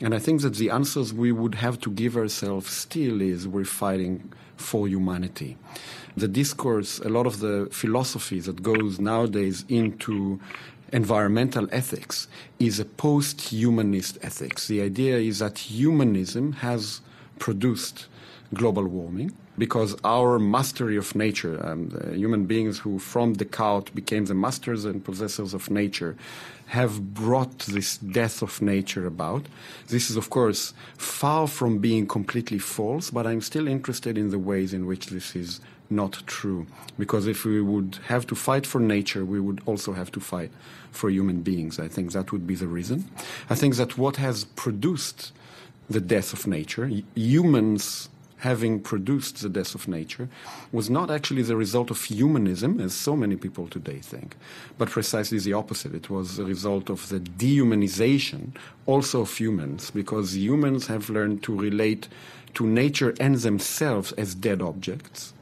And 0.00 0.14
I 0.14 0.18
think 0.18 0.42
that 0.42 0.54
the 0.54 0.70
answers 0.70 1.12
we 1.12 1.32
would 1.32 1.56
have 1.56 1.80
to 1.80 1.90
give 1.90 2.16
ourselves 2.16 2.70
still 2.70 3.20
is 3.20 3.46
we're 3.48 3.64
fighting 3.64 4.32
for 4.56 4.86
humanity. 4.86 5.56
The 6.16 6.28
discourse, 6.28 6.98
a 7.00 7.08
lot 7.08 7.26
of 7.26 7.40
the 7.40 7.68
philosophy 7.72 8.40
that 8.40 8.62
goes 8.62 9.00
nowadays 9.00 9.64
into 9.68 10.40
environmental 10.92 11.66
ethics 11.72 12.28
is 12.58 12.78
a 12.78 12.84
post 12.84 13.40
humanist 13.40 14.18
ethics. 14.22 14.68
The 14.68 14.82
idea 14.82 15.16
is 15.16 15.38
that 15.38 15.58
humanism 15.58 16.52
has 16.52 17.00
produced 17.38 18.06
global 18.54 18.86
warming 18.86 19.32
because 19.58 19.94
our 20.04 20.38
mastery 20.38 20.96
of 20.96 21.14
nature, 21.14 21.64
um, 21.66 21.90
human 22.14 22.46
beings 22.46 22.78
who 22.78 22.98
from 22.98 23.34
the 23.34 23.44
cow 23.44 23.80
became 23.94 24.24
the 24.24 24.34
masters 24.34 24.84
and 24.84 25.04
possessors 25.04 25.52
of 25.52 25.70
nature, 25.70 26.16
have 26.66 27.12
brought 27.12 27.58
this 27.60 27.98
death 27.98 28.40
of 28.40 28.62
nature 28.62 29.06
about. 29.06 29.44
This 29.88 30.08
is, 30.08 30.16
of 30.16 30.30
course, 30.30 30.72
far 30.96 31.46
from 31.46 31.78
being 31.78 32.06
completely 32.06 32.58
false, 32.58 33.10
but 33.10 33.26
I'm 33.26 33.42
still 33.42 33.68
interested 33.68 34.16
in 34.16 34.30
the 34.30 34.38
ways 34.38 34.72
in 34.72 34.86
which 34.86 35.08
this 35.08 35.36
is 35.36 35.60
not 35.90 36.22
true. 36.26 36.66
Because 36.98 37.26
if 37.26 37.44
we 37.44 37.60
would 37.60 37.98
have 38.06 38.26
to 38.28 38.34
fight 38.34 38.66
for 38.66 38.80
nature, 38.80 39.24
we 39.24 39.38
would 39.38 39.60
also 39.66 39.92
have 39.92 40.10
to 40.12 40.20
fight 40.20 40.50
for 40.90 41.10
human 41.10 41.42
beings. 41.42 41.78
I 41.78 41.88
think 41.88 42.12
that 42.12 42.32
would 42.32 42.46
be 42.46 42.54
the 42.54 42.66
reason. 42.66 43.04
I 43.50 43.54
think 43.54 43.76
that 43.76 43.98
what 43.98 44.16
has 44.16 44.44
produced 44.44 45.32
the 45.90 46.00
death 46.00 46.32
of 46.32 46.46
nature, 46.46 46.90
humans 47.14 48.08
having 48.42 48.80
produced 48.80 49.40
the 49.40 49.48
death 49.48 49.72
of 49.72 49.86
nature 49.86 50.28
was 50.72 50.90
not 50.90 51.12
actually 51.12 51.42
the 51.42 51.54
result 51.54 51.92
of 51.92 52.02
humanism, 52.02 52.80
as 52.80 52.92
so 52.92 53.14
many 53.14 53.36
people 53.36 53.68
today 53.68 54.00
think, 54.00 54.34
but 54.78 54.90
precisely 54.90 55.38
the 55.38 55.52
opposite. 55.52 55.94
It 55.94 56.10
was 56.10 56.36
the 56.36 56.44
result 56.44 56.90
of 56.90 57.08
the 57.08 57.20
dehumanization 57.20 58.50
also 58.84 59.20
of 59.20 59.36
humans, 59.36 59.92
because 59.92 60.36
humans 60.36 60.88
have 60.88 61.08
learned 61.08 61.44
to 61.44 61.56
relate 61.56 62.08
to 62.54 62.66
nature 62.66 63.14
and 63.20 63.36
themselves 63.36 64.10
as 64.12 64.34
dead 64.34 64.60
objects. 64.60 65.32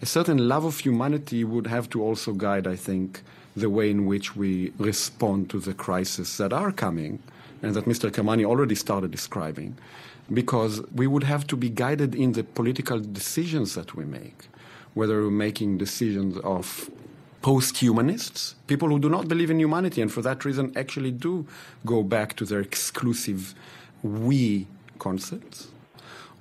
A 0.00 0.06
certain 0.06 0.48
love 0.48 0.64
of 0.64 0.78
humanity 0.78 1.44
would 1.44 1.66
have 1.66 1.90
to 1.90 2.02
also 2.02 2.32
guide, 2.32 2.66
I 2.66 2.76
think, 2.76 3.20
the 3.54 3.68
way 3.68 3.90
in 3.90 4.06
which 4.06 4.34
we 4.34 4.72
respond 4.78 5.50
to 5.50 5.60
the 5.60 5.74
crises 5.74 6.38
that 6.38 6.54
are 6.54 6.72
coming 6.72 7.18
and 7.62 7.74
that 7.74 7.84
Mr. 7.84 8.10
Kamani 8.10 8.46
already 8.46 8.74
started 8.74 9.10
describing 9.10 9.76
because 10.32 10.82
we 10.94 11.06
would 11.06 11.24
have 11.24 11.46
to 11.48 11.56
be 11.56 11.68
guided 11.68 12.14
in 12.14 12.32
the 12.32 12.44
political 12.44 13.00
decisions 13.00 13.74
that 13.74 13.94
we 13.94 14.04
make, 14.04 14.48
whether 14.94 15.22
we're 15.22 15.30
making 15.30 15.78
decisions 15.78 16.36
of 16.38 16.90
post 17.42 17.78
humanists, 17.78 18.54
people 18.66 18.88
who 18.88 18.98
do 18.98 19.08
not 19.08 19.26
believe 19.26 19.50
in 19.50 19.58
humanity, 19.58 20.02
and 20.02 20.12
for 20.12 20.22
that 20.22 20.44
reason 20.44 20.72
actually 20.76 21.10
do 21.10 21.46
go 21.86 22.02
back 22.02 22.36
to 22.36 22.44
their 22.44 22.60
exclusive 22.60 23.54
we 24.02 24.66
concepts, 24.98 25.68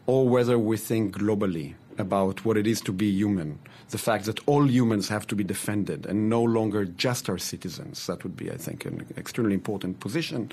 or 0.06 0.28
whether 0.28 0.60
we 0.60 0.78
think 0.78 1.18
globally 1.18 1.76
about 1.98 2.46
what 2.46 2.58
it 2.58 2.66
is 2.66 2.82
to 2.82 2.92
be 2.92 3.10
human. 3.10 3.60
The 3.90 3.98
fact 3.98 4.26
that 4.26 4.40
all 4.48 4.70
humans 4.70 5.10
have 5.10 5.26
to 5.28 5.36
be 5.36 5.44
defended 5.44 6.06
and 6.06 6.30
no 6.30 6.44
longer 6.44 6.86
just 6.86 7.28
our 7.30 7.38
citizens. 7.40 8.06
That 8.08 8.24
would 8.24 8.38
be, 8.38 8.52
I 8.52 8.56
think, 8.56 8.86
an 8.86 9.06
extremely 9.18 9.56
important 9.56 10.00
position. 10.00 10.52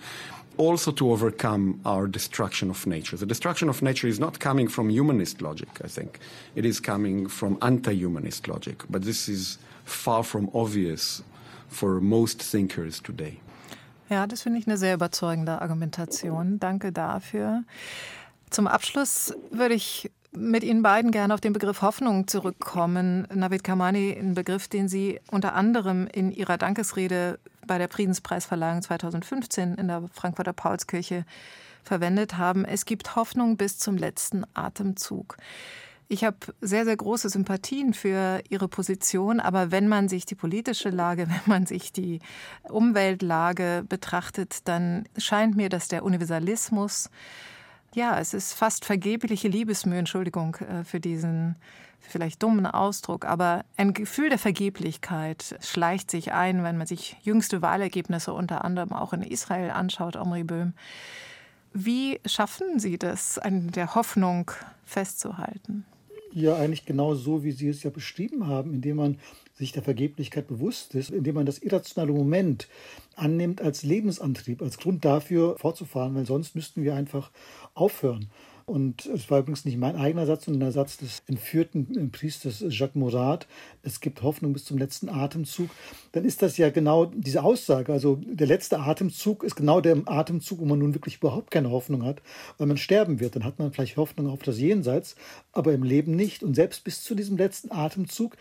Also, 0.58 0.90
to 0.92 1.12
overcome 1.12 1.80
our 1.84 2.06
destruction 2.06 2.70
of 2.70 2.86
nature. 2.86 3.18
The 3.18 3.26
destruction 3.26 3.68
of 3.68 3.82
nature 3.82 4.08
is 4.08 4.18
not 4.18 4.38
coming 4.40 4.68
from 4.68 4.88
humanist 4.90 5.42
logic, 5.42 5.68
I 5.84 5.88
think. 5.88 6.18
It 6.54 6.64
is 6.64 6.80
coming 6.80 7.28
from 7.28 7.58
anti 7.60 7.92
humanist 7.92 8.48
logic. 8.48 8.84
But 8.88 9.02
this 9.02 9.28
is 9.28 9.58
far 9.84 10.22
from 10.24 10.48
obvious 10.54 11.22
for 11.68 12.00
most 12.00 12.42
thinkers 12.42 13.00
today. 13.00 13.40
Ja, 14.08 14.26
das 14.26 14.42
finde 14.42 14.60
ich 14.60 14.66
eine 14.66 14.78
sehr 14.78 14.94
überzeugende 14.94 15.60
Argumentation. 15.60 16.58
Danke 16.58 16.92
dafür. 16.92 17.64
Zum 18.50 18.66
Abschluss 18.66 19.34
würde 19.50 19.74
ich 19.74 20.10
mit 20.32 20.62
Ihnen 20.62 20.82
beiden 20.82 21.10
gerne 21.10 21.34
auf 21.34 21.40
den 21.40 21.52
Begriff 21.52 21.82
Hoffnung 21.82 22.28
zurückkommen. 22.28 23.26
Navid 23.34 23.64
Kamani, 23.64 24.16
ein 24.18 24.34
Begriff, 24.34 24.68
den 24.68 24.88
Sie 24.88 25.18
unter 25.30 25.54
anderem 25.54 26.06
in 26.12 26.30
Ihrer 26.30 26.58
Dankesrede 26.58 27.38
bei 27.66 27.78
der 27.78 27.88
Friedenspreisverleihung 27.88 28.82
2015 28.82 29.74
in 29.74 29.88
der 29.88 30.04
Frankfurter 30.12 30.52
Paulskirche 30.52 31.24
verwendet 31.82 32.36
haben. 32.36 32.64
Es 32.64 32.84
gibt 32.84 33.16
Hoffnung 33.16 33.56
bis 33.56 33.78
zum 33.78 33.96
letzten 33.96 34.44
Atemzug. 34.54 35.36
Ich 36.08 36.22
habe 36.22 36.36
sehr, 36.60 36.84
sehr 36.84 36.96
große 36.96 37.28
Sympathien 37.28 37.92
für 37.92 38.40
Ihre 38.48 38.68
Position, 38.68 39.40
aber 39.40 39.72
wenn 39.72 39.88
man 39.88 40.08
sich 40.08 40.24
die 40.24 40.36
politische 40.36 40.90
Lage, 40.90 41.28
wenn 41.28 41.40
man 41.46 41.66
sich 41.66 41.92
die 41.92 42.20
Umweltlage 42.68 43.84
betrachtet, 43.88 44.68
dann 44.68 45.08
scheint 45.16 45.56
mir, 45.56 45.68
dass 45.68 45.88
der 45.88 46.04
Universalismus, 46.04 47.10
ja, 47.94 48.18
es 48.20 48.34
ist 48.34 48.52
fast 48.52 48.84
vergebliche 48.84 49.48
Liebesmühe, 49.48 49.98
Entschuldigung 49.98 50.56
äh, 50.56 50.84
für 50.84 51.00
diesen 51.00 51.56
vielleicht 52.08 52.42
dummen 52.42 52.66
Ausdruck, 52.66 53.24
aber 53.24 53.64
ein 53.76 53.92
Gefühl 53.92 54.28
der 54.28 54.38
Vergeblichkeit 54.38 55.56
schleicht 55.60 56.10
sich 56.10 56.32
ein, 56.32 56.62
wenn 56.62 56.76
man 56.76 56.86
sich 56.86 57.16
jüngste 57.22 57.62
Wahlergebnisse 57.62 58.32
unter 58.32 58.64
anderem 58.64 58.92
auch 58.92 59.12
in 59.12 59.22
Israel 59.22 59.70
anschaut, 59.70 60.16
Omri 60.16 60.44
Böhm. 60.44 60.72
Wie 61.72 62.20
schaffen 62.24 62.78
Sie 62.78 62.98
das, 62.98 63.38
an 63.38 63.70
der 63.72 63.94
Hoffnung 63.94 64.50
festzuhalten? 64.84 65.84
Ja, 66.32 66.56
eigentlich 66.56 66.86
genau 66.86 67.14
so, 67.14 67.44
wie 67.44 67.52
Sie 67.52 67.68
es 67.68 67.82
ja 67.82 67.90
beschrieben 67.90 68.46
haben, 68.46 68.74
indem 68.74 68.96
man 68.96 69.18
sich 69.54 69.72
der 69.72 69.82
Vergeblichkeit 69.82 70.48
bewusst 70.48 70.94
ist, 70.94 71.10
indem 71.10 71.34
man 71.36 71.46
das 71.46 71.58
irrationale 71.58 72.12
Moment 72.12 72.68
annimmt 73.14 73.62
als 73.62 73.82
Lebensantrieb, 73.82 74.60
als 74.60 74.78
Grund 74.78 75.04
dafür 75.04 75.56
fortzufahren, 75.58 76.14
weil 76.14 76.26
sonst 76.26 76.54
müssten 76.54 76.82
wir 76.82 76.94
einfach 76.94 77.30
aufhören. 77.74 78.30
Und 78.66 79.06
es 79.06 79.30
war 79.30 79.38
übrigens 79.38 79.64
nicht 79.64 79.78
mein 79.78 79.94
eigener 79.94 80.26
Satz, 80.26 80.46
sondern 80.46 80.60
der 80.60 80.72
Satz 80.72 80.96
des 80.96 81.22
entführten 81.28 82.10
Priesters 82.10 82.64
Jacques 82.68 82.96
Morat. 82.96 83.46
Es 83.84 84.00
gibt 84.00 84.24
Hoffnung 84.24 84.52
bis 84.52 84.64
zum 84.64 84.76
letzten 84.76 85.08
Atemzug. 85.08 85.70
Dann 86.10 86.24
ist 86.24 86.42
das 86.42 86.56
ja 86.56 86.70
genau 86.70 87.06
diese 87.06 87.44
Aussage. 87.44 87.92
Also 87.92 88.16
der 88.16 88.48
letzte 88.48 88.80
Atemzug 88.80 89.44
ist 89.44 89.54
genau 89.54 89.80
der 89.80 90.02
Atemzug, 90.06 90.58
wo 90.58 90.64
man 90.64 90.80
nun 90.80 90.94
wirklich 90.94 91.18
überhaupt 91.18 91.52
keine 91.52 91.70
Hoffnung 91.70 92.04
hat, 92.04 92.22
weil 92.58 92.66
man 92.66 92.76
sterben 92.76 93.20
wird. 93.20 93.36
Dann 93.36 93.44
hat 93.44 93.60
man 93.60 93.72
vielleicht 93.72 93.96
Hoffnung 93.98 94.26
auf 94.26 94.42
das 94.42 94.58
Jenseits, 94.58 95.14
aber 95.52 95.72
im 95.72 95.84
Leben 95.84 96.16
nicht. 96.16 96.42
Und 96.42 96.54
selbst 96.54 96.82
bis 96.82 97.04
zu 97.04 97.14
diesem 97.14 97.36
letzten 97.36 97.70
Atemzug 97.70 98.36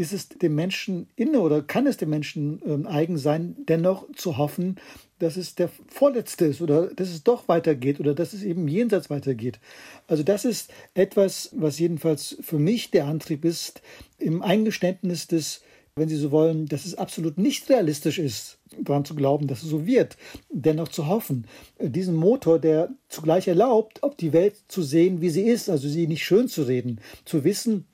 ist 0.00 0.14
es 0.14 0.30
dem 0.30 0.54
Menschen 0.54 1.08
inne 1.14 1.40
oder 1.40 1.60
kann 1.60 1.86
es 1.86 1.98
dem 1.98 2.08
Menschen 2.08 2.62
äh, 2.64 2.88
eigen 2.88 3.18
sein, 3.18 3.54
dennoch 3.68 4.10
zu 4.16 4.38
hoffen, 4.38 4.76
dass 5.18 5.36
es 5.36 5.56
der 5.56 5.68
vorletzte 5.88 6.46
ist 6.46 6.62
oder 6.62 6.86
dass 6.86 7.10
es 7.10 7.22
doch 7.22 7.48
weitergeht 7.48 8.00
oder 8.00 8.14
dass 8.14 8.32
es 8.32 8.42
eben 8.42 8.66
jenseits 8.66 9.10
weitergeht. 9.10 9.60
Also 10.06 10.22
das 10.22 10.46
ist 10.46 10.72
etwas, 10.94 11.50
was 11.52 11.78
jedenfalls 11.78 12.38
für 12.40 12.58
mich 12.58 12.90
der 12.90 13.04
Antrieb 13.04 13.44
ist, 13.44 13.82
im 14.18 14.40
Eingeständnis 14.40 15.26
des, 15.26 15.60
wenn 15.96 16.08
Sie 16.08 16.16
so 16.16 16.30
wollen, 16.30 16.64
dass 16.64 16.86
es 16.86 16.94
absolut 16.94 17.36
nicht 17.36 17.68
realistisch 17.68 18.18
ist, 18.18 18.58
daran 18.80 19.04
zu 19.04 19.14
glauben, 19.14 19.48
dass 19.48 19.62
es 19.62 19.68
so 19.68 19.84
wird, 19.84 20.16
dennoch 20.48 20.88
zu 20.88 21.08
hoffen. 21.08 21.46
Diesen 21.78 22.14
Motor, 22.16 22.58
der 22.58 22.88
zugleich 23.10 23.48
erlaubt, 23.48 23.98
ob 24.00 24.16
die 24.16 24.32
Welt 24.32 24.54
zu 24.68 24.82
sehen, 24.82 25.20
wie 25.20 25.28
sie 25.28 25.42
ist, 25.42 25.68
also 25.68 25.90
sie 25.90 26.06
nicht 26.06 26.24
schön 26.24 26.48
zu 26.48 26.62
reden, 26.62 27.02
zu 27.26 27.44
wissen, 27.44 27.84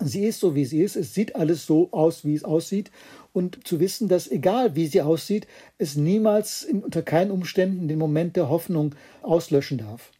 sie 0.00 0.24
ist 0.24 0.40
so, 0.40 0.54
wie 0.54 0.64
sie 0.64 0.82
ist, 0.82 0.96
es 0.96 1.14
sieht 1.14 1.36
alles 1.36 1.66
so 1.66 1.88
aus, 1.92 2.24
wie 2.24 2.34
es 2.34 2.44
aussieht 2.44 2.90
und 3.32 3.66
zu 3.66 3.80
wissen, 3.80 4.08
dass 4.08 4.30
egal 4.30 4.76
wie 4.76 4.86
sie 4.86 5.02
aussieht, 5.02 5.46
es 5.78 5.96
niemals 5.96 6.62
in, 6.62 6.82
unter 6.82 7.02
keinen 7.02 7.30
Umständen 7.30 7.88
den 7.88 7.98
Moment 7.98 8.36
der 8.36 8.48
Hoffnung 8.48 8.94
auslöschen 9.22 9.78
darf. 9.78 10.10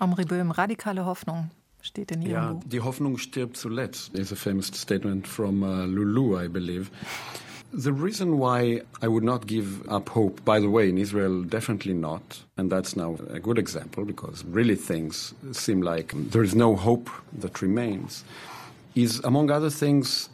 Omri 0.00 0.24
Böhm, 0.24 0.50
radikale 0.50 1.04
Hoffnung 1.04 1.50
steht 1.82 2.12
in 2.12 2.22
Ihrem 2.22 2.32
ja, 2.32 2.52
Buch. 2.52 2.62
Die 2.66 2.80
Hoffnung 2.80 3.18
stirbt 3.18 3.56
zuletzt 3.56 4.14
is 4.14 4.32
a 4.32 4.36
famous 4.36 4.68
statement 4.68 5.26
from 5.26 5.62
uh, 5.62 5.86
Lulu, 5.86 6.38
I 6.38 6.48
believe. 6.48 6.90
The 7.70 7.92
reason 7.92 8.38
why 8.38 8.82
I 9.02 9.08
would 9.08 9.24
not 9.24 9.46
give 9.46 9.86
up 9.88 10.14
hope, 10.14 10.42
by 10.44 10.58
the 10.58 10.70
way, 10.70 10.88
in 10.88 10.96
Israel, 10.96 11.44
definitely 11.44 11.92
not, 11.92 12.22
and 12.56 12.70
that's 12.72 12.96
now 12.96 13.18
a 13.28 13.38
good 13.38 13.58
example 13.58 14.06
because 14.06 14.42
really 14.46 14.74
things 14.74 15.34
seem 15.52 15.82
like 15.82 16.14
there 16.30 16.42
is 16.42 16.54
no 16.54 16.76
hope 16.76 17.10
that 17.40 17.60
remains, 17.60 18.24
is 19.02 19.20
among 19.24 19.50
other 19.50 19.70
things 19.70 20.28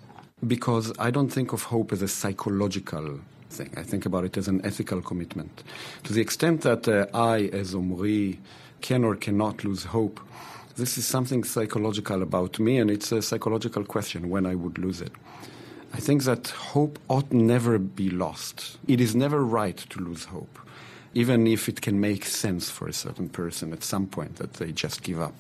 because 0.46 0.92
I 0.98 1.10
don't 1.10 1.28
think 1.28 1.52
of 1.52 1.64
hope 1.64 1.92
as 1.92 2.02
a 2.02 2.08
psychological 2.08 3.20
thing. 3.50 3.72
I 3.76 3.82
think 3.82 4.06
about 4.06 4.24
it 4.24 4.36
as 4.36 4.48
an 4.48 4.64
ethical 4.64 5.00
commitment. 5.02 5.62
To 6.04 6.12
the 6.12 6.20
extent 6.20 6.62
that 6.62 6.88
uh, 6.88 7.06
I, 7.14 7.50
as 7.52 7.74
Omri, 7.74 8.40
can 8.80 9.04
or 9.04 9.16
cannot 9.16 9.64
lose 9.64 9.84
hope, 9.84 10.20
this 10.76 10.98
is 10.98 11.06
something 11.06 11.44
psychological 11.44 12.22
about 12.22 12.58
me, 12.58 12.78
and 12.78 12.90
it's 12.90 13.12
a 13.12 13.22
psychological 13.22 13.84
question 13.84 14.28
when 14.28 14.44
I 14.44 14.54
would 14.54 14.78
lose 14.78 15.00
it. 15.00 15.12
I 15.92 16.00
think 16.00 16.24
that 16.24 16.48
hope 16.48 16.98
ought 17.08 17.32
never 17.32 17.78
be 17.78 18.10
lost. 18.10 18.78
It 18.88 19.00
is 19.00 19.14
never 19.14 19.44
right 19.44 19.76
to 19.76 20.00
lose 20.00 20.24
hope, 20.24 20.58
even 21.14 21.46
if 21.46 21.68
it 21.68 21.80
can 21.80 22.00
make 22.00 22.24
sense 22.24 22.70
for 22.70 22.88
a 22.88 22.92
certain 22.92 23.28
person 23.28 23.72
at 23.72 23.84
some 23.84 24.06
point 24.08 24.36
that 24.36 24.54
they 24.54 24.72
just 24.72 25.02
give 25.02 25.20
up. 25.20 25.34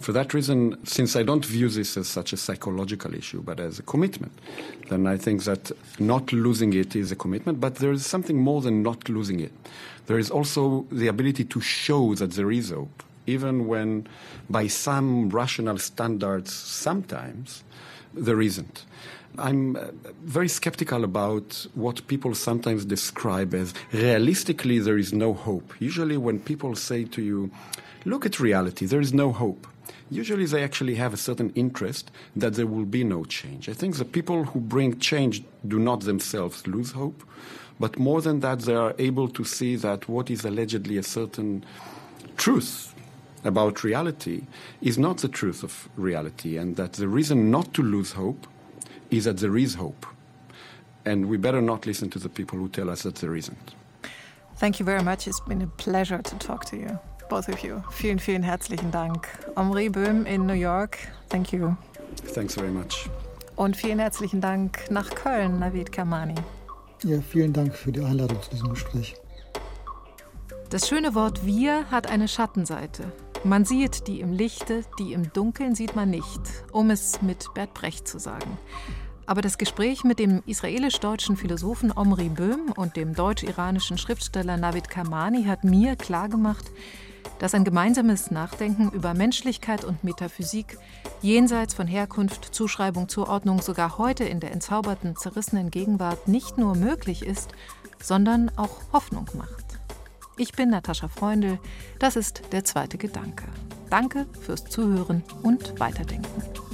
For 0.00 0.12
that 0.12 0.32
reason, 0.32 0.78
since 0.86 1.14
I 1.14 1.22
don't 1.22 1.44
view 1.44 1.68
this 1.68 1.96
as 1.98 2.08
such 2.08 2.32
a 2.32 2.36
psychological 2.38 3.14
issue, 3.14 3.42
but 3.42 3.60
as 3.60 3.78
a 3.78 3.82
commitment, 3.82 4.32
then 4.88 5.06
I 5.06 5.18
think 5.18 5.44
that 5.44 5.70
not 5.98 6.32
losing 6.32 6.72
it 6.72 6.96
is 6.96 7.12
a 7.12 7.16
commitment, 7.16 7.60
but 7.60 7.76
there 7.76 7.92
is 7.92 8.06
something 8.06 8.38
more 8.38 8.62
than 8.62 8.82
not 8.82 9.10
losing 9.10 9.40
it. 9.40 9.52
There 10.06 10.18
is 10.18 10.30
also 10.30 10.86
the 10.90 11.08
ability 11.08 11.44
to 11.44 11.60
show 11.60 12.14
that 12.14 12.32
there 12.32 12.50
is 12.50 12.70
hope, 12.70 13.02
even 13.26 13.66
when, 13.66 14.06
by 14.48 14.66
some 14.66 15.28
rational 15.30 15.78
standards, 15.78 16.52
sometimes 16.52 17.64
there 18.14 18.40
isn't. 18.40 18.84
I'm 19.38 19.76
uh, 19.76 19.88
very 20.22 20.48
skeptical 20.48 21.04
about 21.04 21.66
what 21.74 22.06
people 22.08 22.34
sometimes 22.34 22.84
describe 22.84 23.54
as 23.54 23.72
realistically 23.92 24.80
there 24.80 24.98
is 24.98 25.12
no 25.12 25.34
hope. 25.34 25.72
Usually, 25.78 26.16
when 26.16 26.40
people 26.40 26.74
say 26.74 27.04
to 27.04 27.22
you, 27.22 27.50
look 28.04 28.26
at 28.26 28.40
reality, 28.40 28.86
there 28.86 29.00
is 29.00 29.14
no 29.14 29.32
hope 29.32 29.66
usually 30.10 30.44
they 30.44 30.62
actually 30.62 30.96
have 30.96 31.14
a 31.14 31.16
certain 31.16 31.50
interest 31.54 32.10
that 32.34 32.54
there 32.54 32.66
will 32.66 32.84
be 32.84 33.04
no 33.04 33.24
change. 33.24 33.68
I 33.68 33.72
think 33.72 33.96
the 33.96 34.04
people 34.04 34.44
who 34.44 34.60
bring 34.60 34.98
change 34.98 35.42
do 35.66 35.78
not 35.78 36.00
themselves 36.00 36.66
lose 36.66 36.90
hope, 36.92 37.22
but 37.78 37.98
more 37.98 38.20
than 38.20 38.40
that, 38.40 38.60
they 38.60 38.74
are 38.74 38.94
able 38.98 39.28
to 39.28 39.44
see 39.44 39.76
that 39.76 40.08
what 40.08 40.30
is 40.30 40.44
allegedly 40.44 40.98
a 40.98 41.02
certain 41.02 41.64
truth 42.36 42.94
about 43.44 43.84
reality 43.84 44.42
is 44.80 44.98
not 44.98 45.18
the 45.18 45.28
truth 45.28 45.62
of 45.62 45.88
reality, 45.96 46.56
and 46.56 46.76
that 46.76 46.94
the 46.94 47.08
reason 47.08 47.50
not 47.50 47.72
to 47.74 47.82
lose 47.82 48.12
hope 48.12 48.46
is 49.10 49.24
that 49.24 49.38
there 49.38 49.56
is 49.56 49.74
hope. 49.74 50.06
And 51.04 51.28
we 51.28 51.36
better 51.36 51.62
not 51.62 51.86
listen 51.86 52.10
to 52.10 52.18
the 52.18 52.28
people 52.28 52.58
who 52.58 52.68
tell 52.68 52.90
us 52.90 53.02
that 53.02 53.16
there 53.16 53.34
isn't. 53.34 53.74
Thank 54.56 54.78
you 54.78 54.84
very 54.84 55.02
much. 55.02 55.26
It's 55.26 55.40
been 55.40 55.62
a 55.62 55.66
pleasure 55.66 56.20
to 56.22 56.38
talk 56.38 56.66
to 56.66 56.76
you. 56.76 56.98
both 57.30 57.48
of 57.48 57.60
you. 57.60 57.82
Vielen, 57.90 58.18
vielen 58.18 58.42
herzlichen 58.42 58.90
Dank. 58.90 59.26
Omri 59.56 59.88
Böhm 59.88 60.26
in 60.26 60.44
New 60.44 60.52
York, 60.54 60.98
thank 61.30 61.52
you. 61.52 61.74
Thanks 62.34 62.54
very 62.54 62.70
much. 62.70 63.08
Und 63.56 63.76
vielen 63.76 63.98
herzlichen 63.98 64.40
Dank 64.40 64.90
nach 64.90 65.08
Köln, 65.10 65.58
Navid 65.58 65.92
Kamani. 65.92 66.34
Ja, 67.04 67.20
vielen 67.20 67.52
Dank 67.52 67.74
für 67.74 67.92
die 67.92 68.02
Einladung 68.02 68.42
zu 68.42 68.50
diesem 68.50 68.70
Gespräch. 68.70 69.14
Das 70.68 70.88
schöne 70.88 71.14
Wort 71.14 71.46
wir 71.46 71.90
hat 71.90 72.08
eine 72.08 72.28
Schattenseite. 72.28 73.04
Man 73.42 73.64
sieht 73.64 74.06
die 74.06 74.20
im 74.20 74.34
Lichte, 74.34 74.82
die 74.98 75.14
im 75.14 75.32
Dunkeln 75.32 75.74
sieht 75.74 75.96
man 75.96 76.10
nicht, 76.10 76.40
um 76.72 76.90
es 76.90 77.22
mit 77.22 77.54
Bert 77.54 77.72
Brecht 77.72 78.06
zu 78.06 78.18
sagen. 78.18 78.58
Aber 79.24 79.40
das 79.40 79.56
Gespräch 79.56 80.04
mit 80.04 80.18
dem 80.18 80.42
israelisch-deutschen 80.44 81.38
Philosophen 81.38 81.90
Omri 81.90 82.28
Böhm 82.28 82.70
und 82.76 82.96
dem 82.96 83.14
deutsch-iranischen 83.14 83.96
Schriftsteller 83.96 84.58
Navid 84.58 84.90
Kamani 84.90 85.44
hat 85.44 85.64
mir 85.64 85.96
klargemacht, 85.96 86.70
dass 87.38 87.54
ein 87.54 87.64
gemeinsames 87.64 88.30
Nachdenken 88.30 88.90
über 88.90 89.14
Menschlichkeit 89.14 89.84
und 89.84 90.04
Metaphysik 90.04 90.76
jenseits 91.22 91.72
von 91.72 91.86
Herkunft, 91.86 92.54
Zuschreibung, 92.54 93.08
Zuordnung 93.08 93.62
sogar 93.62 93.96
heute 93.96 94.24
in 94.24 94.40
der 94.40 94.52
entzauberten, 94.52 95.16
zerrissenen 95.16 95.70
Gegenwart 95.70 96.28
nicht 96.28 96.58
nur 96.58 96.76
möglich 96.76 97.24
ist, 97.24 97.52
sondern 98.02 98.50
auch 98.56 98.92
Hoffnung 98.92 99.26
macht. 99.32 99.69
Ich 100.40 100.52
bin 100.52 100.70
Natascha 100.70 101.06
Freundl, 101.06 101.58
das 101.98 102.16
ist 102.16 102.40
der 102.52 102.64
zweite 102.64 102.96
Gedanke. 102.96 103.44
Danke 103.90 104.24
fürs 104.40 104.64
Zuhören 104.64 105.22
und 105.42 105.78
Weiterdenken. 105.78 106.69